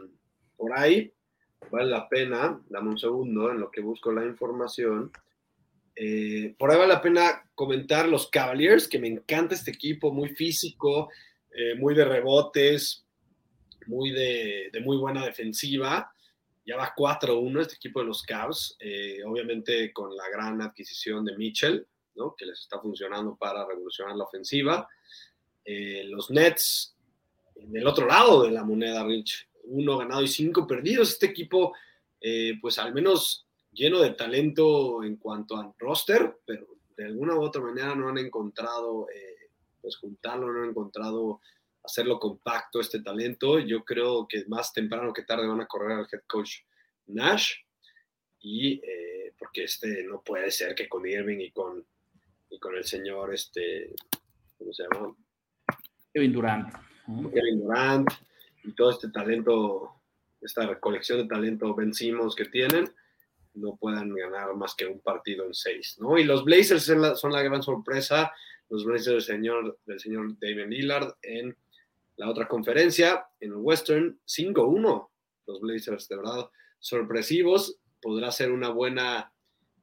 por 0.54 0.78
ahí 0.78 1.10
vale 1.70 1.88
la 1.88 2.06
pena, 2.10 2.60
dame 2.68 2.90
un 2.90 2.98
segundo 2.98 3.50
en 3.50 3.58
lo 3.58 3.70
que 3.70 3.80
busco 3.80 4.12
la 4.12 4.26
información. 4.26 5.10
Eh, 5.96 6.54
por 6.58 6.70
ahí 6.70 6.76
vale 6.76 6.92
la 6.92 7.00
pena 7.00 7.50
comentar 7.54 8.06
los 8.06 8.28
Cavaliers, 8.28 8.86
que 8.86 8.98
me 8.98 9.08
encanta 9.08 9.54
este 9.54 9.70
equipo, 9.70 10.12
muy 10.12 10.34
físico, 10.34 11.08
eh, 11.50 11.74
muy 11.74 11.94
de 11.94 12.04
rebotes, 12.04 13.06
muy 13.86 14.10
de, 14.10 14.70
muy 14.84 14.98
buena 14.98 15.24
defensiva. 15.24 16.12
Ya 16.68 16.76
va 16.76 16.94
4-1 16.94 17.62
este 17.62 17.76
equipo 17.76 18.00
de 18.00 18.06
los 18.06 18.22
Cavs, 18.22 18.76
obviamente 19.24 19.90
con 19.90 20.14
la 20.14 20.28
gran 20.28 20.60
adquisición 20.60 21.24
de 21.24 21.34
Mitchell, 21.34 21.86
¿no? 22.14 22.34
que 22.36 22.44
les 22.44 22.60
está 22.60 22.78
funcionando 22.78 23.36
para 23.36 23.66
revolucionar 23.66 24.14
la 24.14 24.24
ofensiva. 24.24 24.86
Eh, 25.70 26.04
los 26.04 26.30
Nets 26.30 26.96
del 27.54 27.86
otro 27.86 28.06
lado 28.06 28.42
de 28.42 28.50
la 28.50 28.64
moneda, 28.64 29.04
Rich. 29.04 29.50
Uno 29.64 29.98
ganado 29.98 30.22
y 30.22 30.28
cinco 30.28 30.66
perdidos. 30.66 31.10
Este 31.10 31.26
equipo, 31.26 31.74
eh, 32.20 32.54
pues 32.58 32.78
al 32.78 32.94
menos 32.94 33.46
lleno 33.70 34.00
de 34.00 34.10
talento 34.10 35.02
en 35.04 35.16
cuanto 35.16 35.58
al 35.58 35.74
roster, 35.78 36.38
pero 36.46 36.66
de 36.96 37.04
alguna 37.04 37.34
u 37.34 37.42
otra 37.42 37.60
manera 37.60 37.94
no 37.94 38.08
han 38.08 38.16
encontrado, 38.16 39.08
eh, 39.14 39.50
pues 39.82 39.96
juntarlo, 39.98 40.50
no 40.50 40.62
han 40.62 40.70
encontrado 40.70 41.40
hacerlo 41.88 42.18
compacto 42.18 42.80
este 42.80 43.02
talento. 43.02 43.58
Yo 43.58 43.84
creo 43.84 44.26
que 44.28 44.44
más 44.46 44.72
temprano 44.72 45.12
que 45.12 45.22
tarde 45.22 45.46
van 45.46 45.60
a 45.60 45.66
correr 45.66 45.98
al 45.98 46.08
head 46.10 46.22
coach 46.26 46.60
Nash 47.06 47.54
y 48.40 48.80
porque 49.38 49.64
este 49.64 50.04
no 50.04 50.20
puede 50.20 50.50
ser 50.50 50.74
que 50.74 50.88
con 50.88 51.06
Irving 51.06 51.38
y 51.38 51.50
con, 51.50 51.84
y 52.50 52.58
con 52.58 52.76
el 52.76 52.84
señor, 52.84 53.32
este, 53.32 53.94
¿cómo 54.56 54.72
se 54.72 54.82
llama? 54.82 55.14
Kevin 56.12 56.32
Durant. 56.32 56.74
Kevin 57.06 57.60
Durant 57.60 58.10
y 58.64 58.72
todo 58.72 58.90
este 58.90 59.08
talento, 59.10 59.94
esta 60.40 60.78
colección 60.80 61.18
de 61.18 61.28
talento 61.28 61.74
vencimos 61.74 62.34
que 62.34 62.46
tienen, 62.46 62.90
no 63.54 63.76
puedan 63.76 64.14
ganar 64.14 64.54
más 64.54 64.74
que 64.74 64.86
un 64.86 65.00
partido 65.00 65.46
en 65.46 65.54
seis, 65.54 65.96
¿no? 66.00 66.18
Y 66.18 66.24
los 66.24 66.44
Blazers 66.44 66.84
son 66.84 67.32
la, 67.32 67.42
gran 67.42 67.62
sorpresa, 67.62 68.32
los 68.68 68.84
Blazers 68.84 69.26
del 69.26 69.36
señor, 69.36 69.78
del 69.86 70.00
señor 70.00 70.38
David 70.38 70.66
Lillard 70.68 71.14
en 71.22 71.56
la 72.18 72.28
otra 72.28 72.46
conferencia, 72.46 73.26
en 73.40 73.52
el 73.52 73.56
Western, 73.56 74.20
5-1. 74.26 75.08
Los 75.46 75.60
Blazers, 75.60 76.08
de 76.08 76.16
verdad, 76.16 76.50
sorpresivos. 76.78 77.78
Podrá 78.02 78.30
ser 78.30 78.50
una 78.52 78.68
buena 78.68 79.32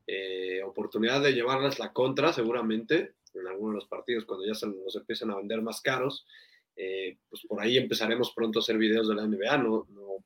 eh, 0.06 0.62
oportunidad 0.64 1.22
de 1.22 1.34
llevarles 1.34 1.80
la 1.80 1.92
contra, 1.92 2.32
seguramente 2.34 3.16
en 3.34 3.48
algunos 3.48 3.74
de 3.74 3.80
los 3.80 3.88
partidos 3.88 4.26
cuando 4.26 4.46
ya 4.46 4.54
se 4.54 4.68
nos 4.68 4.96
empiezan 4.96 5.32
a 5.32 5.38
vender 5.38 5.62
más 5.62 5.82
caros. 5.82 6.26
Eh, 6.76 7.18
pues 7.30 7.44
por 7.48 7.62
ahí 7.62 7.78
empezaremos 7.78 8.34
pronto 8.36 8.60
a 8.60 8.62
hacer 8.62 8.78
videos 8.78 9.08
de 9.08 9.16
la 9.16 9.26
NBA, 9.26 9.58
no, 9.58 9.88
no, 9.90 10.26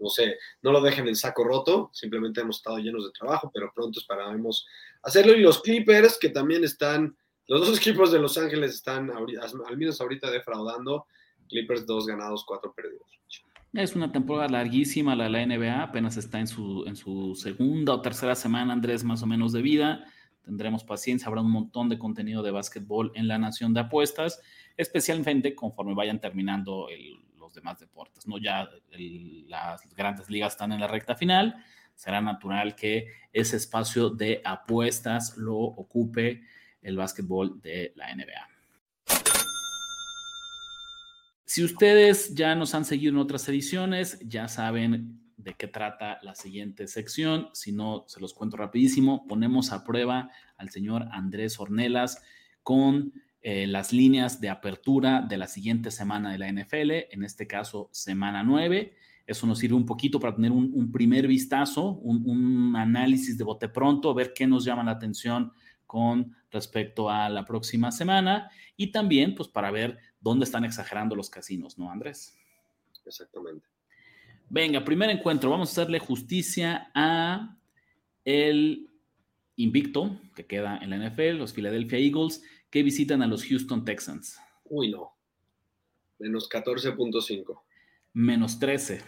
no 0.00 0.08
sé, 0.08 0.36
no 0.62 0.72
lo 0.72 0.80
dejen 0.80 1.06
en 1.06 1.14
saco 1.14 1.44
roto, 1.44 1.90
simplemente 1.92 2.40
hemos 2.40 2.56
estado 2.56 2.78
llenos 2.78 3.04
de 3.04 3.12
trabajo, 3.12 3.50
pero 3.54 3.72
pronto 3.72 4.00
esperaremos 4.00 4.66
hacerlo. 5.02 5.32
Y 5.32 5.40
los 5.40 5.62
Clippers, 5.62 6.18
que 6.18 6.30
también 6.30 6.64
están, 6.64 7.16
los 7.46 7.66
dos 7.66 7.78
equipos 7.78 8.12
de 8.12 8.18
Los 8.18 8.38
Ángeles 8.38 8.74
están 8.74 9.10
al 9.10 9.76
menos 9.76 10.00
ahorita 10.00 10.30
defraudando, 10.30 11.06
Clippers 11.48 11.86
dos 11.86 12.06
ganados, 12.06 12.44
cuatro 12.46 12.72
perdidos. 12.72 13.20
Es 13.72 13.96
una 13.96 14.12
temporada 14.12 14.48
larguísima 14.48 15.16
la, 15.16 15.28
NBA, 15.28 15.82
apenas 15.82 16.16
está 16.16 16.38
en 16.38 16.46
su, 16.46 16.84
en 16.86 16.94
su 16.94 17.34
segunda 17.34 17.92
o 17.92 18.00
tercera 18.00 18.34
semana, 18.34 18.72
Andrés, 18.72 19.02
más 19.02 19.22
o 19.22 19.26
menos 19.26 19.52
de 19.52 19.62
vida 19.62 20.04
tendremos 20.44 20.84
paciencia, 20.84 21.26
habrá 21.26 21.40
un 21.40 21.50
montón 21.50 21.88
de 21.88 21.98
contenido 21.98 22.42
de 22.42 22.50
básquetbol 22.50 23.12
en 23.14 23.28
la 23.28 23.38
Nación 23.38 23.74
de 23.74 23.80
Apuestas, 23.80 24.40
especialmente 24.76 25.54
conforme 25.54 25.94
vayan 25.94 26.20
terminando 26.20 26.86
los 27.36 27.54
demás 27.54 27.80
deportes. 27.80 28.26
¿no? 28.26 28.38
Ya 28.38 28.68
las 29.48 29.88
grandes 29.94 30.30
ligas 30.30 30.52
están 30.52 30.72
en 30.72 30.80
la 30.80 30.86
recta 30.86 31.16
final, 31.16 31.56
será 31.94 32.20
natural 32.20 32.74
que 32.74 33.08
ese 33.32 33.56
espacio 33.56 34.10
de 34.10 34.42
apuestas 34.44 35.36
lo 35.36 35.56
ocupe 35.56 36.42
el 36.84 36.96
básquetbol 36.96 37.60
de 37.60 37.92
la 37.96 38.14
NBA. 38.14 38.48
Si 41.44 41.62
ustedes 41.62 42.34
ya 42.34 42.54
nos 42.54 42.74
han 42.74 42.84
seguido 42.84 43.12
en 43.12 43.18
otras 43.18 43.48
ediciones, 43.48 44.18
ya 44.20 44.48
saben 44.48 45.20
de 45.36 45.54
qué 45.54 45.66
trata 45.66 46.18
la 46.22 46.34
siguiente 46.34 46.88
sección. 46.88 47.48
Si 47.52 47.70
no, 47.70 48.04
se 48.06 48.20
los 48.20 48.34
cuento 48.34 48.56
rapidísimo. 48.56 49.26
Ponemos 49.26 49.72
a 49.72 49.84
prueba 49.84 50.30
al 50.56 50.70
señor 50.70 51.06
Andrés 51.12 51.60
Ornelas 51.60 52.22
con 52.62 53.12
eh, 53.42 53.66
las 53.66 53.92
líneas 53.92 54.40
de 54.40 54.48
apertura 54.48 55.20
de 55.20 55.36
la 55.36 55.46
siguiente 55.46 55.90
semana 55.90 56.32
de 56.32 56.38
la 56.38 56.50
NFL, 56.50 57.12
en 57.12 57.24
este 57.24 57.46
caso 57.46 57.90
semana 57.92 58.42
9. 58.42 58.96
Eso 59.26 59.46
nos 59.46 59.58
sirve 59.58 59.76
un 59.76 59.86
poquito 59.86 60.18
para 60.18 60.34
tener 60.34 60.50
un, 60.50 60.90
primer 60.90 61.26
vistazo, 61.26 61.92
un, 61.92 62.28
un, 62.28 62.74
análisis 62.76 63.38
de 63.38 63.44
bote 63.44 63.68
pronto, 63.68 64.12
ver 64.14 64.32
qué 64.34 64.46
nos 64.46 64.64
llama 64.64 64.84
la 64.84 64.92
atención 64.92 65.52
con 65.86 66.36
respecto 66.50 67.10
a 67.10 67.28
la 67.28 67.44
próxima 67.44 67.92
semana 67.92 68.50
y 68.76 68.92
también 68.92 69.34
pues 69.34 69.48
para 69.48 69.70
ver 69.70 69.98
dónde 70.20 70.44
están 70.44 70.64
exagerando 70.64 71.14
los 71.14 71.30
casinos, 71.30 71.78
¿no, 71.78 71.90
Andrés? 71.90 72.36
Exactamente. 73.04 73.66
Venga, 74.48 74.84
primer 74.84 75.10
encuentro. 75.10 75.50
Vamos 75.50 75.68
a 75.70 75.72
hacerle 75.72 75.98
justicia 75.98 76.90
a 76.94 77.58
el 78.24 78.90
invicto 79.56 80.18
que 80.34 80.46
queda 80.46 80.78
en 80.78 80.90
la 80.90 80.96
NFL, 80.96 81.38
los 81.38 81.52
Philadelphia 81.52 81.98
Eagles, 81.98 82.42
que 82.70 82.82
visitan 82.82 83.22
a 83.22 83.26
los 83.26 83.44
Houston 83.44 83.84
Texans. 83.84 84.38
Uy, 84.64 84.90
no. 84.90 85.16
Menos 86.18 86.48
14.5. 86.48 87.62
Menos 88.12 88.58
13. 88.58 89.02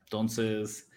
Entonces, 0.00 0.90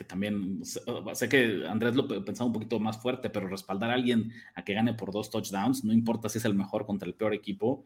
que 0.00 0.04
también 0.04 0.62
sé 0.64 1.28
que 1.28 1.66
Andrés 1.68 1.94
lo 1.94 2.08
pensaba 2.24 2.46
un 2.46 2.54
poquito 2.54 2.80
más 2.80 3.02
fuerte, 3.02 3.28
pero 3.28 3.48
respaldar 3.48 3.90
a 3.90 3.92
alguien 3.92 4.32
a 4.54 4.64
que 4.64 4.72
gane 4.72 4.94
por 4.94 5.12
dos 5.12 5.28
touchdowns, 5.28 5.84
no 5.84 5.92
importa 5.92 6.30
si 6.30 6.38
es 6.38 6.46
el 6.46 6.54
mejor 6.54 6.86
contra 6.86 7.06
el 7.06 7.12
peor 7.12 7.34
equipo. 7.34 7.84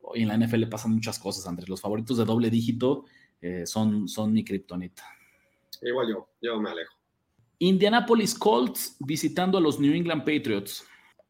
Hoy 0.00 0.22
en 0.22 0.28
la 0.28 0.36
NFL 0.36 0.64
pasan 0.64 0.90
muchas 0.90 1.20
cosas, 1.20 1.46
Andrés. 1.46 1.68
Los 1.68 1.80
favoritos 1.80 2.18
de 2.18 2.24
doble 2.24 2.50
dígito 2.50 3.04
eh, 3.40 3.64
son, 3.64 4.08
son 4.08 4.32
mi 4.32 4.42
kriptonita. 4.44 5.04
Igual 5.82 6.08
yo, 6.08 6.28
yo 6.42 6.60
me 6.60 6.70
alejo. 6.70 6.96
Indianapolis 7.60 8.34
Colts 8.34 8.96
visitando 8.98 9.56
a 9.56 9.60
los 9.60 9.78
New 9.78 9.94
England 9.94 10.24
Patriots. 10.24 10.84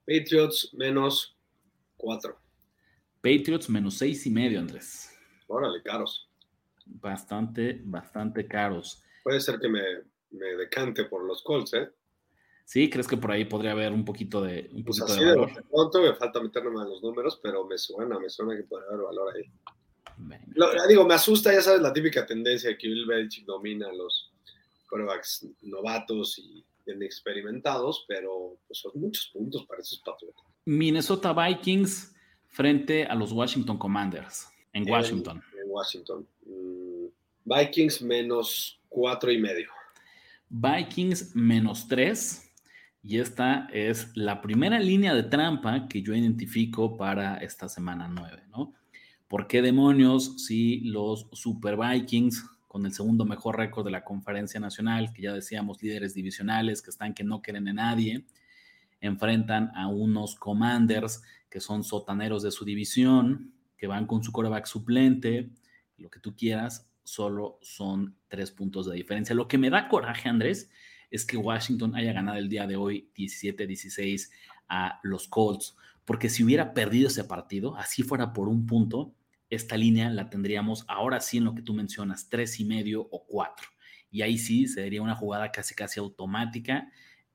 Patriots 0.07 0.71
menos 0.73 1.37
4. 1.99 2.35
Patriots 3.21 3.69
menos 3.69 3.99
seis 3.99 4.27
y 4.27 4.31
medio, 4.31 4.61
Andrés. 4.61 5.15
Órale, 5.47 5.83
caros. 5.83 6.31
bastante, 6.87 7.83
bastante 7.85 8.49
caros. 8.49 9.05
Puede 9.25 9.41
ser 9.41 9.61
que 9.61 9.69
me, 9.69 9.81
me 10.33 10.47
decante 10.57 11.05
por 11.05 11.25
los 11.25 11.43
Colts, 11.43 11.75
¿eh? 11.75 11.89
Sí, 12.65 12.89
¿crees 12.89 13.07
que 13.09 13.17
por 13.17 13.31
ahí 13.33 13.45
podría 13.45 13.73
haber 13.73 13.93
un 13.93 14.05
poquito 14.05 14.41
de, 14.43 14.71
un 14.73 14.85
Pues 14.85 14.99
poquito 15.01 15.15
así 15.15 15.25
de 15.25 15.31
de 15.31 15.37
valor? 15.37 15.65
pronto 15.71 16.01
me 16.03 16.15
falta 16.15 16.41
meterme 16.41 16.71
más 16.71 16.89
los 16.89 17.03
números, 17.03 17.39
pero 17.43 17.67
me 17.67 17.77
suena, 17.77 18.19
me 18.19 18.31
suena 18.31 18.57
que 18.57 18.63
podría 18.63 18.89
haber 18.89 19.03
valor 19.03 19.35
ahí. 19.37 19.45
Lo- 20.55 20.71
digo, 20.89 21.05
me 21.07 21.15
asusta, 21.15 21.53
ya 21.53 21.61
sabes, 21.61 21.81
la 21.83 21.93
típica 21.93 22.25
tendencia 22.25 22.71
de 22.71 22.79
que 22.79 22.87
Bill 22.89 23.07
Belichick 23.07 23.45
domina 23.47 23.89
a 23.89 23.93
los 23.93 24.33
quarterbacks 24.89 25.47
novatos 25.63 26.39
y 26.39 26.65
inexperimentados, 26.87 28.05
pero 28.09 28.59
pues 28.67 28.79
son 28.79 28.93
muchos 28.95 29.31
puntos 29.33 29.65
para 29.67 29.81
esos 29.81 29.99
patriotas. 30.01 30.43
Minnesota 30.65 31.33
Vikings 31.33 32.15
frente 32.49 33.05
a 33.07 33.15
los 33.15 33.33
Washington 33.33 33.79
Commanders 33.79 34.49
en 34.73 34.85
En- 34.87 34.91
Washington. 34.93 35.43
En 35.63 35.69
Washington. 35.71 36.27
Mm, 36.47 37.07
Vikings 37.45 38.03
menos 38.03 38.81
cuatro 38.89 39.31
y 39.33 39.39
medio. 39.39 39.69
Vikings 40.55 41.35
menos 41.35 41.89
3. 41.89 42.53
Y 43.03 43.19
esta 43.19 43.69
es 43.73 44.15
la 44.15 44.43
primera 44.43 44.79
línea 44.79 45.15
de 45.15 45.23
trampa 45.23 45.89
que 45.89 46.03
yo 46.03 46.15
identifico 46.15 46.99
para 46.99 47.39
esta 47.39 47.71
semana 47.71 48.07
9, 48.07 48.45
¿no? 48.51 48.75
¿Por 49.29 49.47
qué 49.47 49.63
demonios 49.63 50.45
si 50.45 50.81
los 50.81 51.27
Super 51.33 51.79
Vikings, 51.79 52.45
con 52.69 52.85
el 52.85 52.93
segundo 52.93 53.25
mejor 53.25 53.57
récord 53.57 53.87
de 53.87 53.93
la 53.93 54.05
conferencia 54.05 54.61
nacional, 54.61 55.15
que 55.15 55.23
ya 55.23 55.33
decíamos 55.33 55.83
líderes 55.83 56.13
divisionales, 56.13 56.83
que 56.83 56.91
están 56.91 57.15
que 57.15 57.25
no 57.25 57.41
quieren 57.41 57.67
a 57.69 57.73
nadie, 57.73 58.27
enfrentan 59.01 59.73
a 59.75 59.89
unos 59.89 60.35
Commanders 60.35 61.23
que 61.49 61.61
son 61.61 61.83
sotaneros 61.83 62.43
de 62.43 62.51
su 62.51 62.67
división, 62.67 63.55
que 63.79 63.87
van 63.87 64.07
con 64.07 64.23
su 64.23 64.33
coreback 64.33 64.67
suplente, 64.67 65.51
lo 65.97 66.11
que 66.11 66.21
tú 66.21 66.37
quieras, 66.37 66.92
solo 67.05 67.59
son 67.63 68.17
tres 68.29 68.51
puntos 68.51 68.87
de 68.87 68.97
diferencia. 68.97 69.35
Lo 69.35 69.49
que 69.49 69.59
me 69.59 69.71
da 69.71 69.89
coraje, 69.89 70.29
Andrés, 70.29 70.71
es 71.11 71.25
que 71.25 71.37
Washington 71.37 71.95
haya 71.95 72.13
ganado 72.13 72.39
el 72.39 72.49
día 72.49 72.67
de 72.67 72.77
hoy 72.77 73.11
17-16 73.17 74.31
a 74.69 74.99
los 75.03 75.29
Colts, 75.29 75.77
porque 76.05 76.29
si 76.29 76.43
hubiera 76.43 76.73
perdido 76.73 77.09
ese 77.09 77.25
partido, 77.25 77.77
así 77.77 78.03
fuera 78.03 78.33
por 78.33 78.49
un 78.49 78.67
punto, 78.67 79.15
esta 79.51 79.77
línea 79.77 80.09
la 80.09 80.31
tendríamos 80.31 80.85
ahora 80.89 81.21
sí 81.21 81.37
en 81.37 81.45
lo 81.45 81.55
que 81.55 81.63
tú 81.63 81.75
mencionas, 81.75 82.31
tres 82.31 82.59
y 82.59 82.65
medio 82.65 83.03
o 83.11 83.27
cuatro. 83.27 83.69
Y 84.11 84.23
ahí 84.23 84.39
sí 84.39 84.67
sería 84.67 85.03
una 85.03 85.15
jugada 85.15 85.53
casi 85.53 85.75
casi 85.75 86.01
automática 86.01 86.91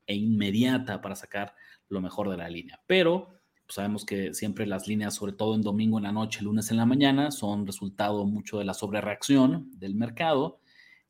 e 0.07 0.15
inmediata 0.15 1.01
para 1.01 1.15
sacar 1.15 1.55
lo 1.89 2.01
mejor 2.01 2.29
de 2.29 2.37
la 2.37 2.49
línea. 2.49 2.81
Pero 2.87 3.36
sabemos 3.69 4.05
que 4.05 4.33
siempre 4.33 4.65
las 4.65 4.87
líneas, 4.87 5.15
sobre 5.15 5.33
todo 5.33 5.55
en 5.55 5.61
domingo 5.61 5.97
en 5.97 6.03
la 6.03 6.11
noche, 6.11 6.43
lunes 6.43 6.71
en 6.71 6.77
la 6.77 6.85
mañana, 6.85 7.31
son 7.31 7.65
resultado 7.65 8.25
mucho 8.25 8.59
de 8.59 8.65
la 8.65 8.73
sobrereacción 8.73 9.69
del 9.77 9.95
mercado. 9.95 10.59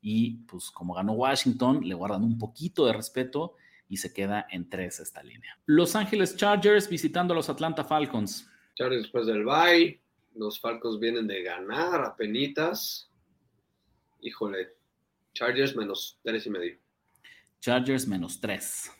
Y 0.00 0.38
pues 0.46 0.70
como 0.70 0.94
ganó 0.94 1.12
Washington, 1.12 1.80
le 1.82 1.94
guardan 1.94 2.22
un 2.22 2.38
poquito 2.38 2.86
de 2.86 2.92
respeto 2.92 3.54
y 3.88 3.96
se 3.96 4.12
queda 4.12 4.46
en 4.50 4.68
tres 4.68 5.00
esta 5.00 5.22
línea. 5.22 5.58
Los 5.66 5.96
Ángeles 5.96 6.36
Chargers 6.36 6.88
visitando 6.88 7.32
a 7.32 7.36
los 7.36 7.48
Atlanta 7.48 7.84
Falcons. 7.84 8.48
Chargers 8.74 9.02
después 9.02 9.26
del 9.26 9.44
bye. 9.44 10.00
Los 10.34 10.60
Falcons 10.60 11.00
vienen 11.00 11.26
de 11.26 11.42
ganar 11.42 12.04
a 12.04 12.14
penitas. 12.14 13.10
Híjole. 14.20 14.68
Chargers 15.34 15.74
menos 15.74 16.18
tres 16.22 16.46
y 16.46 16.50
medio. 16.50 16.78
Chargers 17.60 18.06
menos 18.06 18.40
3. 18.40 18.92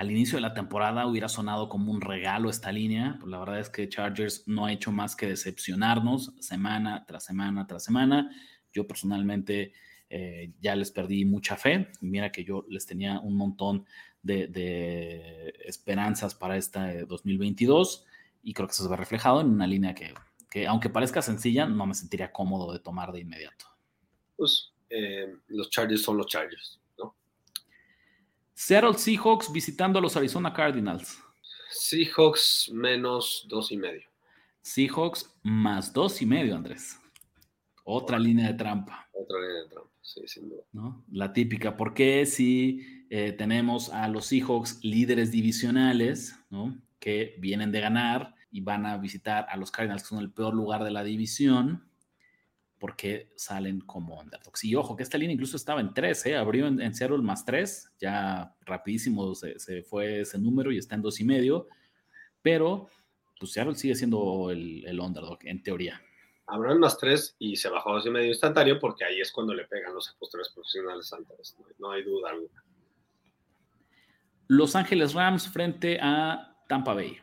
Al 0.00 0.10
inicio 0.10 0.38
de 0.38 0.40
la 0.40 0.54
temporada 0.54 1.06
hubiera 1.06 1.28
sonado 1.28 1.68
como 1.68 1.92
un 1.92 2.00
regalo 2.00 2.48
esta 2.48 2.72
línea, 2.72 3.16
pero 3.18 3.26
la 3.26 3.38
verdad 3.38 3.60
es 3.60 3.68
que 3.68 3.86
Chargers 3.86 4.48
no 4.48 4.64
ha 4.64 4.72
hecho 4.72 4.92
más 4.92 5.14
que 5.14 5.26
decepcionarnos 5.26 6.32
semana 6.40 7.04
tras 7.04 7.26
semana 7.26 7.66
tras 7.66 7.84
semana. 7.84 8.30
Yo 8.72 8.86
personalmente 8.86 9.74
eh, 10.08 10.54
ya 10.58 10.74
les 10.74 10.90
perdí 10.90 11.26
mucha 11.26 11.54
fe. 11.58 11.88
Mira 12.00 12.32
que 12.32 12.44
yo 12.44 12.64
les 12.70 12.86
tenía 12.86 13.20
un 13.20 13.36
montón 13.36 13.84
de, 14.22 15.52
esperanzas 15.66 16.34
para 16.34 16.56
este 16.56 17.04
2022 17.04 18.06
y 18.42 18.54
creo 18.54 18.68
que 18.68 18.72
eso 18.72 18.84
se 18.84 18.88
ve 18.88 18.96
reflejado 18.96 19.42
en 19.42 19.48
una 19.48 19.66
línea 19.66 19.94
que, 19.94 20.14
que, 20.50 20.66
aunque 20.66 20.88
parezca 20.88 21.20
sencilla, 21.20 21.66
no 21.66 21.84
me 21.84 21.92
sentiría 21.92 22.32
cómodo 22.32 22.72
de 22.72 22.78
tomar 22.78 23.12
de 23.12 23.20
inmediato. 23.20 23.66
Pues 24.34 24.72
eh, 24.88 25.30
los 25.48 25.68
Chargers 25.68 26.00
son 26.00 26.16
los 26.16 26.26
Chargers. 26.26 26.79
Seattle 28.62 28.92
Seahawks 28.92 29.50
visitando 29.50 29.98
a 29.98 30.02
los 30.02 30.18
Arizona 30.18 30.52
Cardinals. 30.52 31.18
Seahawks 31.70 32.70
menos 32.70 33.46
dos 33.48 33.72
y 33.72 33.78
medio. 33.78 34.06
Seahawks 34.60 35.34
más 35.42 35.90
dos 35.90 36.20
y 36.20 36.26
medio, 36.26 36.54
Andrés. 36.54 37.00
Otra 37.84 38.18
línea 38.18 38.48
de 38.48 38.54
trampa, 38.54 39.08
Otra 39.14 39.40
línea 39.40 39.62
de 39.62 39.68
trampa, 39.70 39.90
sí, 40.02 40.20
sin 40.26 40.50
duda. 40.50 40.62
¿no? 40.72 41.02
La 41.10 41.32
típica. 41.32 41.74
¿Por 41.74 41.94
qué 41.94 42.26
si 42.26 43.06
eh, 43.08 43.32
tenemos 43.32 43.88
a 43.88 44.06
los 44.08 44.26
Seahawks 44.26 44.84
líderes 44.84 45.32
divisionales, 45.32 46.38
¿no? 46.50 46.78
Que 46.98 47.36
vienen 47.38 47.72
de 47.72 47.80
ganar 47.80 48.34
y 48.50 48.60
van 48.60 48.84
a 48.84 48.98
visitar 48.98 49.46
a 49.48 49.56
los 49.56 49.70
Cardinals, 49.70 50.02
que 50.02 50.08
son 50.10 50.18
el 50.18 50.32
peor 50.32 50.52
lugar 50.52 50.84
de 50.84 50.90
la 50.90 51.02
división? 51.02 51.89
¿Por 52.80 52.96
qué 52.96 53.30
salen 53.36 53.80
como 53.82 54.18
underdogs? 54.18 54.64
Y 54.64 54.74
ojo, 54.74 54.96
que 54.96 55.04
esta 55.04 55.18
línea 55.18 55.34
incluso 55.34 55.56
estaba 55.56 55.80
en 55.80 55.94
3, 55.94 56.26
¿eh? 56.26 56.36
abrió 56.36 56.66
en, 56.66 56.80
en 56.80 56.94
Seattle 56.94 57.18
más 57.18 57.44
3, 57.44 57.92
ya 58.00 58.56
rapidísimo 58.62 59.34
se, 59.34 59.58
se, 59.60 59.82
fue 59.82 60.22
ese 60.22 60.38
número 60.38 60.72
y 60.72 60.78
está 60.78 60.94
en 60.94 61.02
dos 61.02 61.20
y 61.20 61.24
medio, 61.24 61.68
pero 62.42 62.88
pues 63.38 63.52
Seattle 63.52 63.74
sigue 63.74 63.94
siendo 63.94 64.50
el, 64.50 64.84
el 64.86 64.98
underdog, 64.98 65.38
en 65.42 65.62
teoría. 65.62 66.02
Abrió 66.46 66.72
en 66.72 66.80
más 66.80 66.98
tres 66.98 67.36
y 67.38 67.54
se 67.54 67.68
bajó 67.68 67.90
a 67.90 67.92
dos 67.94 68.06
y 68.06 68.10
medio 68.10 68.28
instantáneo 68.28 68.78
porque 68.80 69.04
ahí 69.04 69.20
es 69.20 69.30
cuando 69.30 69.54
le 69.54 69.66
pegan 69.66 69.94
los 69.94 70.10
apostadores 70.10 70.50
profesionales 70.52 71.12
antes, 71.12 71.56
no, 71.58 71.66
no 71.78 71.92
hay 71.92 72.02
duda 72.02 72.30
alguna. 72.30 72.64
Los 74.48 74.74
Ángeles 74.74 75.14
Rams 75.14 75.48
frente 75.48 75.98
a 76.02 76.56
Tampa 76.66 76.92
Bay. 76.92 77.18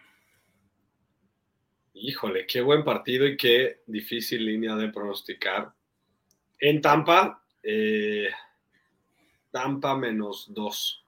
Híjole, 2.00 2.46
qué 2.46 2.62
buen 2.62 2.84
partido 2.84 3.26
y 3.26 3.36
qué 3.36 3.82
difícil 3.88 4.46
línea 4.46 4.76
de 4.76 4.90
pronosticar. 4.90 5.74
En 6.60 6.80
Tampa, 6.80 7.44
eh, 7.64 8.30
Tampa 9.52 9.96
menos 9.96 10.52
dos. 10.54 11.04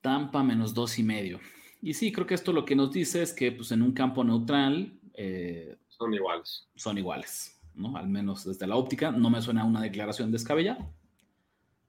Tampa 0.00 0.42
menos 0.42 0.74
dos 0.74 0.98
y 0.98 1.02
medio. 1.02 1.40
Y 1.80 1.94
sí, 1.94 2.10
creo 2.10 2.26
que 2.26 2.34
esto 2.34 2.52
lo 2.52 2.64
que 2.64 2.74
nos 2.74 2.90
dice 2.90 3.22
es 3.22 3.32
que 3.32 3.52
pues, 3.52 3.70
en 3.70 3.82
un 3.82 3.92
campo 3.92 4.24
neutral 4.24 4.98
eh, 5.14 5.76
son 5.88 6.14
iguales. 6.14 6.66
Son 6.74 6.98
iguales, 6.98 7.60
¿no? 7.74 7.96
Al 7.96 8.08
menos 8.08 8.44
desde 8.44 8.66
la 8.66 8.76
óptica. 8.76 9.12
No 9.12 9.30
me 9.30 9.40
suena 9.40 9.64
una 9.64 9.80
declaración 9.80 10.32
descabellada. 10.32 10.90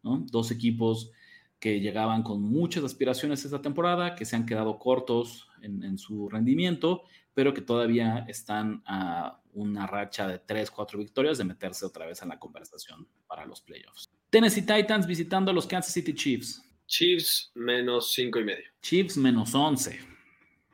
¿no? 0.04 0.24
Dos 0.30 0.52
equipos 0.52 1.12
que 1.60 1.80
llegaban 1.80 2.22
con 2.22 2.42
muchas 2.42 2.84
aspiraciones 2.84 3.44
esta 3.44 3.62
temporada, 3.62 4.14
que 4.14 4.26
se 4.26 4.36
han 4.36 4.46
quedado 4.46 4.78
cortos 4.78 5.50
en, 5.62 5.84
en, 5.84 5.98
su 5.98 6.30
rendimiento, 6.30 7.04
pero 7.36 7.54
que 7.54 7.62
todavía 7.62 8.26
están 8.28 8.82
a 8.88 9.42
una 9.54 9.86
racha 9.86 10.28
de 10.28 10.40
3, 10.40 10.72
4 10.72 10.98
victorias 10.98 11.38
de 11.38 11.44
meterse 11.44 11.86
otra 11.86 12.08
vez 12.08 12.22
en 12.22 12.30
la 12.30 12.40
conversación 12.40 13.08
para 13.28 13.46
los 13.46 13.62
playoffs. 13.62 14.10
Tennessee 14.30 14.62
Titans 14.66 15.06
visitando 15.06 15.52
a 15.52 15.54
los 15.54 15.68
Kansas 15.68 15.94
City 15.94 16.14
Chiefs. 16.14 16.64
Chiefs 16.88 17.52
menos 17.54 18.14
5 18.14 18.40
y 18.40 18.44
medio. 18.44 18.66
Chiefs 18.82 19.18
menos 19.18 19.54
11. 19.54 20.00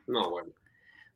No, 0.06 0.30
bueno. 0.30 0.52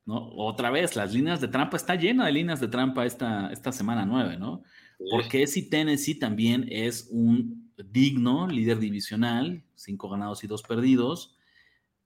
¿No? 0.05 0.29
Otra 0.35 0.69
vez, 0.69 0.95
las 0.95 1.13
líneas 1.13 1.41
de 1.41 1.47
trampa, 1.47 1.77
está 1.77 1.95
llena 1.95 2.25
de 2.25 2.33
líneas 2.33 2.59
de 2.59 2.67
trampa 2.67 3.05
esta, 3.05 3.51
esta 3.51 3.71
semana 3.71 4.05
9, 4.05 4.37
¿no? 4.37 4.63
Sí. 4.97 5.05
Porque 5.09 5.47
si 5.47 5.69
Tennessee 5.69 6.15
también 6.15 6.65
es 6.69 7.07
un 7.09 7.71
digno 7.77 8.47
líder 8.47 8.79
divisional, 8.79 9.63
cinco 9.75 10.09
ganados 10.09 10.43
y 10.43 10.47
dos 10.47 10.63
perdidos, 10.63 11.37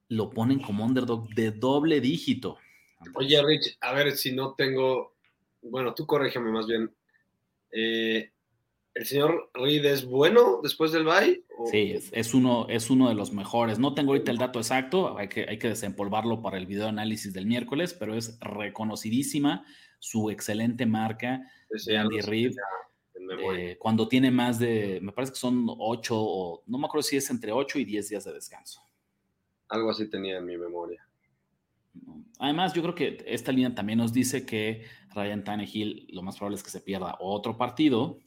lo 0.10 0.30
ponen 0.30 0.60
como 0.60 0.86
underdog 0.86 1.30
de 1.30 1.52
doble 1.52 2.02
dígito. 2.02 2.58
Oye, 3.16 3.42
Rich, 3.44 3.78
a 3.82 3.94
ver 3.94 4.12
si 4.18 4.32
no 4.32 4.54
tengo, 4.54 5.16
bueno, 5.62 5.94
tú 5.94 6.06
corrígeme 6.06 6.52
más 6.52 6.68
bien. 6.68 6.94
Eh, 7.72 8.32
¿El 8.94 9.06
señor 9.06 9.50
Reed 9.54 9.86
es 9.86 10.06
bueno 10.06 10.60
después 10.62 10.92
del 10.92 11.06
bye? 11.06 11.44
¿O? 11.58 11.68
Sí, 11.68 11.94
es, 11.94 12.10
es, 12.12 12.34
uno, 12.34 12.68
es 12.68 12.90
uno 12.90 13.08
de 13.08 13.16
los 13.16 13.32
mejores. 13.32 13.80
No 13.80 13.94
tengo 13.94 14.12
ahorita 14.12 14.32
el 14.32 14.38
dato 14.38 14.60
exacto, 14.60 15.18
hay 15.18 15.30
que, 15.30 15.46
hay 15.48 15.58
que 15.58 15.70
desempolvarlo 15.70 16.42
para 16.42 16.58
el 16.58 16.66
video 16.66 16.88
análisis 16.88 17.34
del 17.34 17.46
miércoles, 17.46 17.94
pero 17.94 18.16
es 18.16 18.38
reconocidísima 18.42 19.66
su 20.00 20.30
excelente 20.30 20.86
marca 20.86 21.50
de 21.86 21.98
Andy 21.98 22.22
Reid. 22.22 22.56
Eh, 23.54 23.78
cuando 23.80 24.08
tiene 24.08 24.30
más 24.30 24.60
de, 24.60 25.00
me 25.02 25.14
parece 25.14 25.34
que 25.34 25.40
son 25.40 25.66
ocho, 25.68 26.16
o 26.18 26.64
no 26.66 26.78
me 26.78 26.86
acuerdo 26.88 27.04
si 27.04 27.18
es 27.18 27.30
entre 27.30 27.52
ocho 27.52 27.80
y 27.80 27.86
diez 27.86 28.10
días 28.10 28.26
de 28.26 28.34
descanso. 28.34 28.82
Algo 29.70 29.92
así 29.92 30.10
tenía 30.10 30.38
en 30.38 30.46
mi 30.46 30.58
memoria. 30.58 31.08
Además, 32.40 32.74
yo 32.74 32.82
creo 32.82 32.96
que 32.96 33.24
esta 33.28 33.52
línea 33.52 33.76
también 33.76 34.00
nos 34.00 34.14
dice 34.14 34.46
que 34.46 34.84
Ryan 35.14 35.44
Tannehill 35.44 36.08
lo 36.12 36.24
más 36.24 36.38
probable 36.38 36.58
es 36.58 36.64
que 36.64 36.72
se 36.72 36.82
pierda 36.82 37.18
otro 37.20 37.58
partido. 37.58 38.20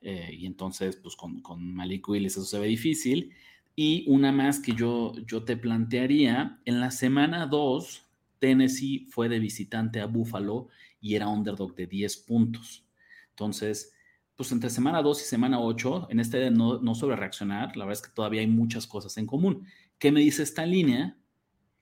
Eh, 0.00 0.30
y 0.38 0.46
entonces, 0.46 0.96
pues 0.96 1.14
con, 1.14 1.42
Malik 1.74 2.08
Willis 2.08 2.32
eso 2.32 2.44
se 2.44 2.58
ve 2.58 2.66
difícil. 2.66 3.32
Y 3.76 4.04
una 4.08 4.32
más 4.32 4.58
que 4.58 4.72
yo, 4.72 5.12
yo 5.26 5.44
te 5.44 5.56
plantearía, 5.56 6.60
en 6.64 6.80
la 6.80 6.90
semana 6.90 7.46
2, 7.46 8.06
Tennessee 8.40 9.06
fue 9.10 9.28
de 9.28 9.38
visitante 9.38 10.00
a 10.00 10.06
Buffalo 10.06 10.68
y 11.00 11.14
era 11.14 11.28
underdog 11.28 11.74
de 11.74 11.86
10 11.86 12.16
puntos. 12.18 12.84
Entonces, 13.30 13.92
pues 14.34 14.50
entre 14.52 14.70
semana 14.70 15.02
2 15.02 15.22
y 15.22 15.24
semana 15.24 15.60
8, 15.60 16.08
en 16.10 16.18
este 16.18 16.50
no, 16.50 16.80
no 16.80 16.94
sobre 16.94 17.16
reaccionar, 17.16 17.76
la 17.76 17.84
verdad 17.84 18.02
es 18.02 18.08
que 18.08 18.14
todavía 18.14 18.40
hay 18.40 18.46
muchas 18.46 18.86
cosas 18.86 19.16
en 19.18 19.26
común. 19.26 19.66
¿Qué 19.98 20.10
me 20.10 20.20
dice 20.20 20.42
esta 20.42 20.66
línea? 20.66 21.19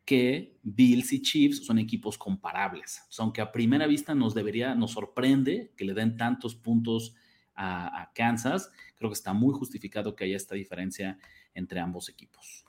Que 0.08 0.56
Bills 0.62 1.12
y 1.12 1.20
Chiefs 1.20 1.66
son 1.66 1.78
equipos 1.78 2.16
comparables. 2.16 3.02
aunque 3.18 3.42
a 3.42 3.52
primera 3.52 3.86
vista 3.86 4.14
nos 4.14 4.32
debería, 4.32 4.74
nos 4.74 4.92
sorprende 4.92 5.74
que 5.76 5.84
le 5.84 5.92
den 5.92 6.16
tantos 6.16 6.54
puntos 6.54 7.14
a, 7.54 8.00
a 8.00 8.10
Kansas, 8.14 8.72
creo 8.96 9.10
que 9.10 9.14
está 9.14 9.34
muy 9.34 9.52
justificado 9.52 10.16
que 10.16 10.24
haya 10.24 10.36
esta 10.36 10.54
diferencia 10.54 11.18
entre 11.52 11.78
ambos 11.78 12.08
equipos. 12.08 12.64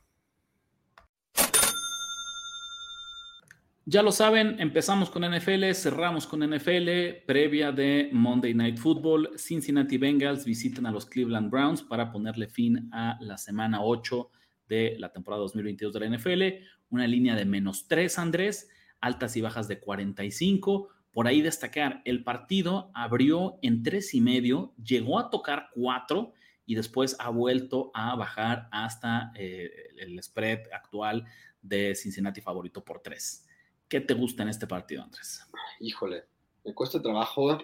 Ya 3.85 4.03
lo 4.03 4.11
saben, 4.11 4.59
empezamos 4.59 5.09
con 5.09 5.23
NFL, 5.23 5.71
cerramos 5.75 6.27
con 6.27 6.41
NFL, 6.41 7.23
previa 7.25 7.71
de 7.71 8.09
Monday 8.11 8.53
Night 8.53 8.77
Football. 8.77 9.31
Cincinnati 9.37 9.97
Bengals 9.97 10.43
visitan 10.43 10.87
a 10.87 10.91
los 10.91 11.05
Cleveland 11.05 11.49
Browns 11.49 11.83
para 11.83 12.11
ponerle 12.11 12.49
fin 12.49 12.89
a 12.91 13.17
la 13.21 13.37
semana 13.37 13.81
8 13.81 14.29
de 14.69 14.95
la 14.99 15.11
temporada 15.11 15.41
2022 15.41 15.93
de 15.93 15.99
la 15.99 16.17
NFL. 16.17 16.43
Una 16.91 17.07
línea 17.07 17.35
de 17.35 17.43
menos 17.43 17.87
3, 17.87 18.17
Andrés, 18.19 18.69
altas 19.01 19.35
y 19.35 19.41
bajas 19.41 19.67
de 19.67 19.79
45. 19.79 20.87
Por 21.11 21.27
ahí 21.27 21.41
destacar, 21.41 22.01
el 22.05 22.23
partido 22.23 22.91
abrió 22.93 23.57
en 23.61 23.83
3 23.83 24.13
y 24.13 24.21
medio, 24.21 24.73
llegó 24.81 25.19
a 25.19 25.29
tocar 25.29 25.69
4 25.73 26.33
y 26.65 26.75
después 26.75 27.15
ha 27.19 27.29
vuelto 27.29 27.91
a 27.95 28.15
bajar 28.15 28.69
hasta 28.71 29.31
eh, 29.35 29.69
el 29.97 30.21
spread 30.21 30.71
actual 30.71 31.25
de 31.61 31.95
Cincinnati 31.95 32.41
favorito 32.41 32.85
por 32.85 33.01
3. 33.01 33.47
¿Qué 33.87 34.01
te 34.01 34.13
gusta 34.13 34.43
en 34.43 34.49
este 34.49 34.67
partido, 34.67 35.01
Andrés? 35.01 35.43
Híjole, 35.79 36.25
me 36.63 36.75
cuesta 36.75 37.01
trabajo 37.01 37.57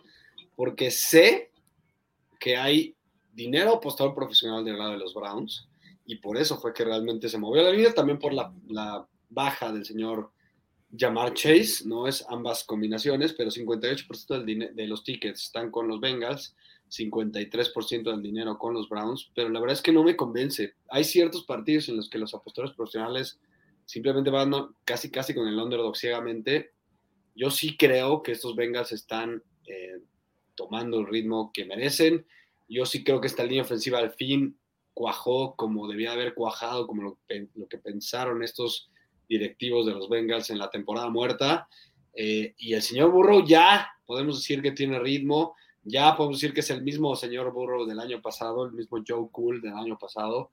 porque 0.56 0.90
sé 0.90 1.52
que 2.40 2.58
hay 2.58 2.96
dinero 3.32 3.76
apostador 3.76 4.16
profesional 4.16 4.66
del 4.66 4.80
lado 4.80 4.94
de 4.94 4.98
los 4.98 5.14
Browns 5.14 5.68
y 6.06 6.18
por 6.18 6.38
eso 6.38 6.58
fue 6.58 6.74
que 6.74 6.86
realmente 6.86 7.30
se 7.30 7.38
movió 7.38 7.64
la 7.64 7.72
línea, 7.72 7.94
también 7.94 8.20
por 8.20 8.34
la, 8.34 9.08
baja 9.28 9.74
del 9.74 9.84
señor 9.84 10.32
Jamar 10.96 11.34
Chase, 11.34 11.84
no 11.86 12.08
es 12.08 12.26
ambas 12.30 12.64
combinaciones, 12.64 13.34
pero 13.34 13.50
58% 13.50 14.46
del 14.46 14.76
de 14.76 14.88
los 14.88 15.04
tickets 15.04 15.44
están 15.44 15.72
con 15.72 15.88
los 15.88 16.00
Bengals, 16.00 16.56
53% 16.90 18.04
del 18.04 18.22
dinero 18.22 18.58
con 18.58 18.74
los 18.74 18.88
Browns, 18.88 19.32
pero 19.34 19.50
la 19.50 19.60
verdad 19.60 19.74
es 19.74 19.82
que 19.82 19.92
no 19.92 20.04
me 20.04 20.16
convence. 20.16 20.76
Hay 20.90 21.04
ciertos 21.04 21.44
partidos 21.44 21.90
en 21.90 21.98
los 21.98 22.10
que 22.10 22.20
los 22.20 22.34
apostadores 22.34 22.76
profesionales 22.76 23.40
simplemente 23.86 24.30
van 24.30 24.52
casi 24.84 25.10
casi 25.12 25.34
con 25.34 25.48
el 25.48 25.60
underdog 25.60 25.98
ciegamente. 25.98 26.72
Yo 27.36 27.50
sí 27.50 27.76
creo 27.76 28.22
que 28.22 28.32
estos 28.32 28.56
Bengals 28.56 28.92
están 28.92 29.44
eh, 29.68 30.00
tomando 30.56 31.00
el 31.00 31.08
ritmo 31.08 31.52
que 31.54 31.66
merecen. 31.66 32.26
Yo 32.70 32.86
sí 32.86 33.04
creo 33.04 33.20
que 33.20 33.28
esta 33.28 33.44
línea 33.44 33.64
ofensiva 33.64 34.00
al 34.00 34.12
fin 34.12 34.58
cuajó 34.96 35.56
como 35.56 35.88
debía 35.88 36.14
haber 36.14 36.34
cuajado, 36.34 36.88
como 36.88 37.04
lo, 37.04 37.20
que 37.28 37.78
pensaron 37.78 38.42
estos 38.42 38.90
directivos 39.30 39.86
de 39.86 39.94
los 39.94 40.10
Bengals 40.10 40.50
en 40.50 40.58
la 40.58 40.72
temporada 40.72 41.10
muerta. 41.10 41.68
Eh, 42.16 42.56
y 42.58 42.74
el 42.74 42.82
señor 42.82 43.12
Burrow 43.12 43.46
ya 43.46 43.88
podemos 44.08 44.40
decir 44.40 44.64
que 44.64 44.72
tiene 44.72 44.98
ritmo, 44.98 45.54
ya 45.84 46.16
podemos 46.18 46.42
decir 46.42 46.56
que 46.56 46.62
es 46.62 46.70
el 46.72 46.82
mismo 46.82 47.16
señor 47.16 47.54
Burrow 47.54 47.86
del 47.86 48.00
año 48.00 48.20
pasado, 48.20 48.66
el 48.66 48.72
mismo 48.72 48.98
Joe 49.08 49.28
Cool 49.32 49.62
del 49.62 49.74
año 49.74 50.00
pasado 50.00 50.50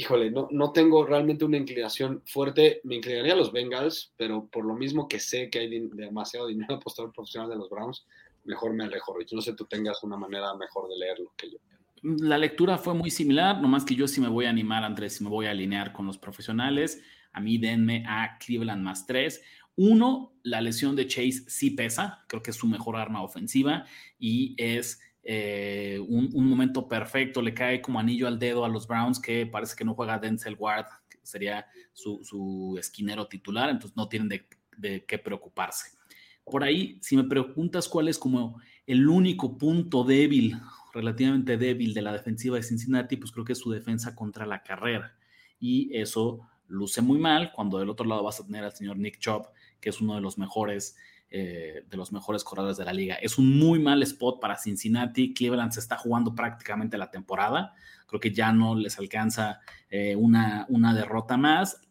híjole, 0.00 0.30
no, 0.30 0.48
no 0.50 0.72
tengo 0.72 1.04
realmente 1.04 1.44
una 1.44 1.58
inclinación 1.58 2.22
fuerte. 2.24 2.80
Me 2.84 2.96
inclinaría 2.96 3.34
a 3.34 3.36
los 3.36 3.52
Bengals, 3.52 4.14
pero 4.16 4.46
por 4.46 4.64
lo 4.64 4.74
mismo 4.74 5.06
que 5.06 5.20
sé 5.20 5.50
que 5.50 5.58
hay 5.58 5.88
demasiado 5.88 6.46
dinero 6.46 6.74
apostado 6.76 7.12
profesional 7.12 7.50
de 7.50 7.56
los 7.56 7.68
Browns, 7.68 8.06
mejor 8.44 8.72
me 8.72 8.84
alejo, 8.84 9.14
Rich. 9.14 9.34
No 9.34 9.42
sé 9.42 9.52
tú 9.52 9.66
tengas 9.66 10.02
una 10.02 10.16
manera 10.16 10.54
mejor 10.54 10.88
de 10.88 10.96
leerlo 10.96 11.34
que 11.36 11.50
yo. 11.50 11.58
La 12.02 12.38
lectura 12.38 12.78
fue 12.78 12.94
muy 12.94 13.10
similar, 13.10 13.60
nomás 13.60 13.84
que 13.84 13.94
yo 13.94 14.08
sí 14.08 14.20
me 14.20 14.28
voy 14.28 14.46
a 14.46 14.50
animar, 14.50 14.84
Andrés, 14.84 15.16
si 15.16 15.24
me 15.24 15.30
voy 15.30 15.46
a 15.46 15.50
alinear 15.50 15.92
con 15.92 16.06
los 16.06 16.18
profesionales. 16.18 17.02
A 17.32 17.40
mí 17.40 17.58
denme 17.58 18.04
a 18.06 18.38
Cleveland 18.38 18.82
más 18.82 19.06
tres. 19.06 19.42
Uno, 19.76 20.34
la 20.42 20.60
lesión 20.60 20.96
de 20.96 21.06
Chase 21.06 21.44
sí 21.48 21.70
pesa, 21.70 22.24
creo 22.28 22.42
que 22.42 22.50
es 22.50 22.56
su 22.56 22.66
mejor 22.66 22.96
arma 22.96 23.22
ofensiva 23.22 23.86
y 24.18 24.54
es 24.58 25.00
eh, 25.22 25.98
un, 26.06 26.48
momento 26.48 26.88
perfecto, 26.88 27.42
le 27.42 27.54
cae 27.54 27.80
como 27.80 27.98
anillo 27.98 28.26
al 28.26 28.38
dedo 28.38 28.64
a 28.64 28.68
los 28.68 28.86
Browns, 28.86 29.20
que 29.20 29.46
parece 29.46 29.76
que 29.76 29.84
no 29.84 29.94
juega 29.94 30.18
Denzel 30.18 30.56
Ward, 30.58 30.86
que 31.08 31.18
sería 31.22 31.66
su, 31.92 32.76
esquinero 32.78 33.28
titular, 33.28 33.68
entonces 33.68 33.96
no 33.96 34.08
tienen 34.08 34.28
de, 34.28 35.04
qué 35.06 35.18
preocuparse. 35.18 35.99
Por 36.44 36.64
ahí, 36.64 36.98
si 37.00 37.16
me 37.16 37.24
preguntas 37.24 37.88
cuál 37.88 38.08
es 38.08 38.18
como 38.18 38.60
el 38.86 39.08
único 39.08 39.56
punto 39.56 40.04
débil, 40.04 40.56
relativamente 40.92 41.56
débil 41.56 41.94
de 41.94 42.02
la 42.02 42.12
defensiva 42.12 42.56
de 42.56 42.62
Cincinnati, 42.62 43.16
pues 43.16 43.30
creo 43.32 43.44
que 43.44 43.52
es 43.52 43.58
su 43.58 43.70
defensa 43.70 44.14
contra 44.14 44.46
la 44.46 44.62
carrera. 44.62 45.16
Y 45.58 45.96
eso 45.96 46.48
luce 46.66 47.02
muy 47.02 47.18
mal 47.18 47.52
cuando 47.52 47.78
del 47.78 47.90
otro 47.90 48.06
lado 48.06 48.22
vas 48.22 48.40
a 48.40 48.46
tener 48.46 48.64
al 48.64 48.72
señor 48.72 48.98
Nick 48.98 49.18
Chubb, 49.18 49.46
que 49.80 49.90
es 49.90 50.00
uno 50.00 50.14
de 50.14 50.20
los 50.20 50.38
mejores 50.38 50.96
eh, 51.32 51.84
de 51.88 51.96
los 51.96 52.10
mejores 52.10 52.42
corredores 52.42 52.76
de 52.76 52.84
la 52.84 52.92
liga. 52.92 53.14
Es 53.14 53.38
un 53.38 53.56
muy 53.56 53.78
mal 53.78 54.02
spot 54.02 54.40
para 54.40 54.56
Cincinnati. 54.56 55.32
Cleveland 55.32 55.70
se 55.70 55.78
está 55.78 55.96
jugando 55.96 56.34
prácticamente 56.34 56.98
la 56.98 57.08
temporada. 57.08 57.72
Creo 58.08 58.18
que 58.18 58.32
ya 58.32 58.52
no 58.52 58.74
les 58.74 58.98
alcanza 58.98 59.60
eh, 59.90 60.16
una, 60.16 60.66
una 60.70 60.92
derrota 60.92 61.36
más. 61.36 61.82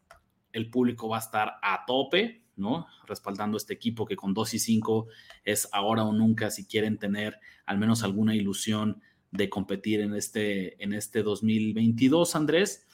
El 0.51 0.69
público 0.69 1.07
va 1.07 1.17
a 1.17 1.21
estar 1.21 1.53
a 1.61 1.85
tope, 1.85 2.43
¿no? 2.59 2.87
Respaldando 3.07 3.57
este 3.57 3.73
equipo 3.73 4.05
que 4.05 4.15
con 4.15 4.33
2 4.33 4.53
y 4.53 4.59
5 4.59 5.07
es 5.43 5.69
ahora 5.71 6.03
o 6.03 6.13
nunca 6.13 6.51
si 6.51 6.65
quieren 6.65 6.97
tener 6.97 7.39
al 7.65 7.77
menos 7.77 8.03
alguna 8.03 8.35
ilusión 8.35 9.01
de 9.31 9.49
competir 9.49 10.01
en 10.01 10.15
este, 10.15 10.81
en 10.83 10.93
este 10.93 11.23
2022, 11.23 12.35
Andrés. 12.35 12.87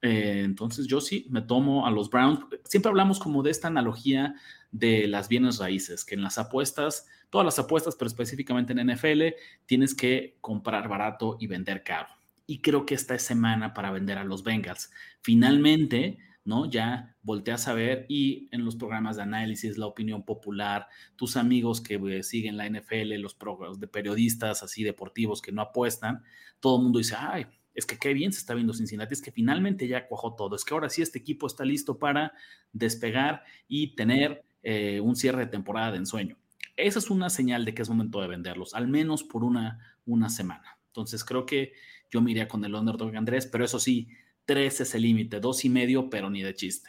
Eh, 0.00 0.42
entonces 0.44 0.86
yo 0.86 1.00
sí 1.00 1.26
me 1.30 1.42
tomo 1.42 1.86
a 1.86 1.90
los 1.90 2.10
Browns. 2.10 2.40
Siempre 2.64 2.90
hablamos 2.90 3.18
como 3.18 3.42
de 3.42 3.50
esta 3.50 3.68
analogía 3.68 4.34
de 4.70 5.08
las 5.08 5.28
bienes 5.28 5.58
raíces, 5.58 6.04
que 6.04 6.14
en 6.14 6.22
las 6.22 6.38
apuestas, 6.38 7.06
todas 7.30 7.44
las 7.44 7.58
apuestas, 7.58 7.96
pero 7.96 8.08
específicamente 8.08 8.72
en 8.72 8.86
NFL, 8.86 9.34
tienes 9.66 9.94
que 9.94 10.36
comprar 10.40 10.88
barato 10.88 11.36
y 11.40 11.46
vender 11.46 11.82
caro. 11.82 12.08
Y 12.46 12.60
creo 12.60 12.86
que 12.86 12.94
esta 12.94 13.14
es 13.14 13.22
semana 13.22 13.74
para 13.74 13.90
vender 13.90 14.18
a 14.18 14.24
los 14.24 14.42
Bengals. 14.42 14.90
Finalmente, 15.20 16.18
¿no? 16.48 16.64
Ya 16.64 17.14
volteas 17.22 17.68
a 17.68 17.74
ver 17.74 18.06
y 18.08 18.48
en 18.52 18.64
los 18.64 18.74
programas 18.74 19.16
de 19.16 19.22
análisis, 19.22 19.76
la 19.76 19.84
opinión 19.86 20.24
popular, 20.24 20.88
tus 21.14 21.36
amigos 21.36 21.82
que 21.82 21.96
eh, 21.96 22.22
siguen 22.22 22.56
la 22.56 22.66
NFL, 22.66 23.16
los 23.18 23.34
programas 23.34 23.78
de 23.78 23.86
periodistas 23.86 24.62
así 24.62 24.82
deportivos 24.82 25.42
que 25.42 25.52
no 25.52 25.60
apuestan, 25.60 26.22
todo 26.58 26.78
el 26.78 26.84
mundo 26.84 27.00
dice, 27.00 27.16
ay, 27.18 27.46
es 27.74 27.84
que 27.84 27.98
qué 27.98 28.14
bien 28.14 28.32
se 28.32 28.38
está 28.38 28.54
viendo 28.54 28.72
Cincinnati, 28.72 29.12
es 29.12 29.20
que 29.20 29.30
finalmente 29.30 29.86
ya 29.86 30.08
cuajó 30.08 30.36
todo, 30.36 30.56
es 30.56 30.64
que 30.64 30.72
ahora 30.72 30.88
sí 30.88 31.02
este 31.02 31.18
equipo 31.18 31.46
está 31.46 31.66
listo 31.66 31.98
para 31.98 32.32
despegar 32.72 33.44
y 33.68 33.94
tener 33.94 34.42
eh, 34.62 35.00
un 35.00 35.16
cierre 35.16 35.44
de 35.44 35.50
temporada 35.50 35.92
de 35.92 35.98
ensueño. 35.98 36.38
Esa 36.78 36.98
es 36.98 37.10
una 37.10 37.28
señal 37.28 37.66
de 37.66 37.74
que 37.74 37.82
es 37.82 37.90
momento 37.90 38.22
de 38.22 38.28
venderlos, 38.28 38.72
al 38.72 38.88
menos 38.88 39.22
por 39.22 39.44
una, 39.44 39.98
una 40.06 40.30
semana. 40.30 40.78
Entonces 40.86 41.24
creo 41.24 41.44
que 41.44 41.74
yo 42.10 42.22
me 42.22 42.30
iría 42.30 42.48
con 42.48 42.64
el 42.64 42.74
underdog 42.74 43.14
Andrés, 43.14 43.46
pero 43.46 43.66
eso 43.66 43.78
sí, 43.78 44.08
tres 44.48 44.80
es 44.80 44.94
el 44.94 45.02
límite, 45.02 45.40
dos 45.40 45.66
y 45.66 45.68
medio, 45.68 46.08
pero 46.08 46.30
ni 46.30 46.42
de 46.42 46.54
chiste. 46.54 46.88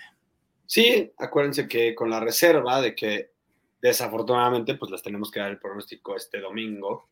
Sí, 0.66 1.12
acuérdense 1.18 1.68
que 1.68 1.94
con 1.94 2.10
la 2.10 2.22
reserva 2.22 2.82
de 2.82 2.96
que 2.96 3.32
desafortunadamente 3.82 4.76
pues 4.76 4.90
les 4.90 5.04
tenemos 5.04 5.30
que 5.30 5.42
dar 5.42 5.52
el 5.52 5.60
pronóstico 5.60 6.16
este 6.16 6.40
domingo 6.40 7.10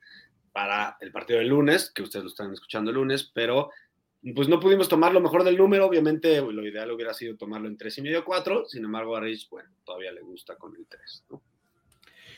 para 0.54 0.95
el 1.02 1.12
partido 1.12 1.39
del 1.39 1.50
lunes, 1.50 1.91
que 1.91 2.02
ustedes 2.02 2.24
lo 2.24 2.30
están 2.30 2.54
escuchando 2.54 2.91
el 2.91 2.95
lunes, 2.95 3.30
pero 3.34 3.72
pues 4.34 4.48
no 4.48 4.60
pudimos 4.62 4.88
tomar 4.88 5.12
lo 5.12 5.20
mejor 5.20 5.43
del 5.43 5.58
número, 5.58 5.86
obviamente 5.86 6.41
lo 6.41 6.66
ideal 6.66 6.91
hubiera 6.91 7.14
sido 7.14 7.36
tomarlo 7.36 7.68
en 7.68 7.76
tres 7.76 7.98
y 7.98 8.02
medio, 8.02 8.24
cuatro, 8.24 8.66
sin 8.68 8.86
embargo 8.86 9.18
a 9.18 9.20
Rich, 9.20 9.50
bueno, 9.50 9.70
todavía 9.84 10.14
le 10.14 10.22
gusta 10.22 10.56
con 10.56 10.74
el 10.78 10.88
3, 10.88 11.26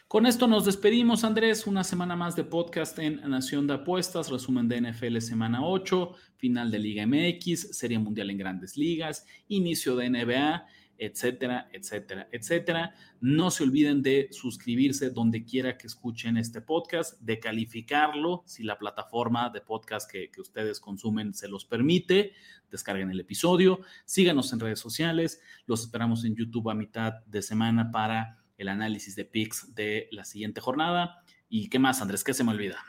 Con 0.10 0.26
esto 0.26 0.48
nos 0.48 0.66
despedimos, 0.66 1.24
Andrés. 1.24 1.68
Una 1.68 1.84
semana 1.84 2.16
más 2.16 2.36
de 2.36 2.44
podcast 2.44 2.98
en 2.98 3.22
Nación 3.30 3.68
de 3.68 3.76
Apuestas, 3.76 4.32
resumen 4.32 4.68
de 4.68 4.82
NFL 4.82 5.20
semana 5.20 5.64
8, 5.64 6.14
final 6.36 6.72
de 6.72 6.80
Liga 6.80 7.06
MX, 7.06 7.78
Serie 7.78 8.00
Mundial 8.00 8.32
en 8.32 8.40
Grandes 8.40 8.76
Ligas, 8.76 9.28
inicio 9.50 9.96
de 9.96 10.10
NBA 10.10 10.66
etcétera, 11.00 11.70
etcétera, 11.72 12.28
etcétera. 12.32 12.94
No 13.22 13.50
se 13.52 13.64
olviden 13.64 14.02
de 14.02 14.28
suscribirse 14.32 15.10
donde 15.10 15.46
quiera 15.46 15.78
que 15.78 15.88
escuchen 15.88 16.38
este 16.38 16.62
podcast, 16.62 17.20
de 17.22 17.40
calificarlo 17.40 18.44
si 18.46 18.64
la 18.64 18.78
plataforma 18.78 19.50
de 19.50 19.62
podcast 19.62 20.12
que, 20.12 20.30
ustedes 20.38 20.80
consumen 20.80 21.34
se 21.34 21.48
los 21.48 21.66
permite. 21.66 22.34
Descarguen 22.70 23.10
el 23.10 23.20
episodio, 23.20 23.80
síganos 24.06 24.54
en 24.54 24.60
redes 24.60 24.80
sociales, 24.80 25.42
los 25.66 25.82
esperamos 25.82 26.24
en 26.26 26.36
YouTube 26.36 26.70
a 26.70 26.76
mitad 26.76 27.14
de 27.26 27.42
semana 27.42 27.92
para 27.92 28.39
el 28.60 28.68
análisis 28.68 29.16
de 29.16 29.26
picks 29.26 29.74
de 29.74 30.08
la 30.12 30.24
siguiente 30.24 30.62
jornada. 30.62 31.24
¿Y 31.50 31.70
qué 31.70 31.80
más, 31.80 32.02
Andrés? 32.02 32.24
¿Qué 32.24 32.36
se 32.36 32.44
me 32.44 32.52
olvida? 32.52 32.86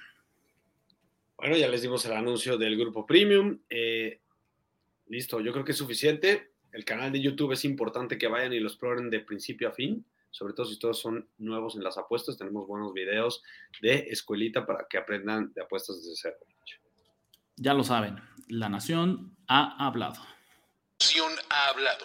Bueno, 1.38 1.56
ya 1.56 1.68
les 1.68 1.80
dimos 1.80 2.04
el 2.04 2.12
anuncio 2.12 2.58
del 2.58 2.76
grupo 2.76 3.06
Premium. 3.06 3.60
Eh, 3.70 4.20
listo, 5.06 5.40
yo 5.40 5.52
creo 5.52 5.64
que 5.64 5.72
es 5.72 5.78
suficiente 5.78 6.50
el 6.72 6.84
canal 6.84 7.12
de 7.12 7.20
YouTube 7.20 7.52
es 7.52 7.64
importante 7.64 8.18
que 8.18 8.28
vayan 8.28 8.52
y 8.52 8.60
lo 8.60 8.68
exploren 8.68 9.10
de 9.10 9.20
principio 9.20 9.68
a 9.68 9.72
fin. 9.72 10.04
sobre 10.32 10.54
todo 10.54 10.66
si 10.66 10.78
todos 10.78 11.00
son 11.00 11.28
nuevos 11.38 11.74
en 11.74 11.82
las 11.82 11.98
apuestas, 11.98 12.38
tenemos 12.38 12.64
buenos 12.68 12.92
videos 12.92 13.42
de 13.82 14.06
escuelita 14.10 14.64
para 14.64 14.86
que 14.88 14.96
aprendan 14.96 15.52
de 15.52 15.62
apuestas 15.62 15.96
desde 15.96 16.14
cero. 16.14 16.36
Ya 17.56 17.74
lo 17.74 17.82
saben, 17.82 18.22
la 18.46 18.68
nación 18.68 19.36
ha 19.48 19.84
hablado. 19.84 20.22
Nación 21.00 21.32
ha 21.48 21.70
hablado. 21.70 22.04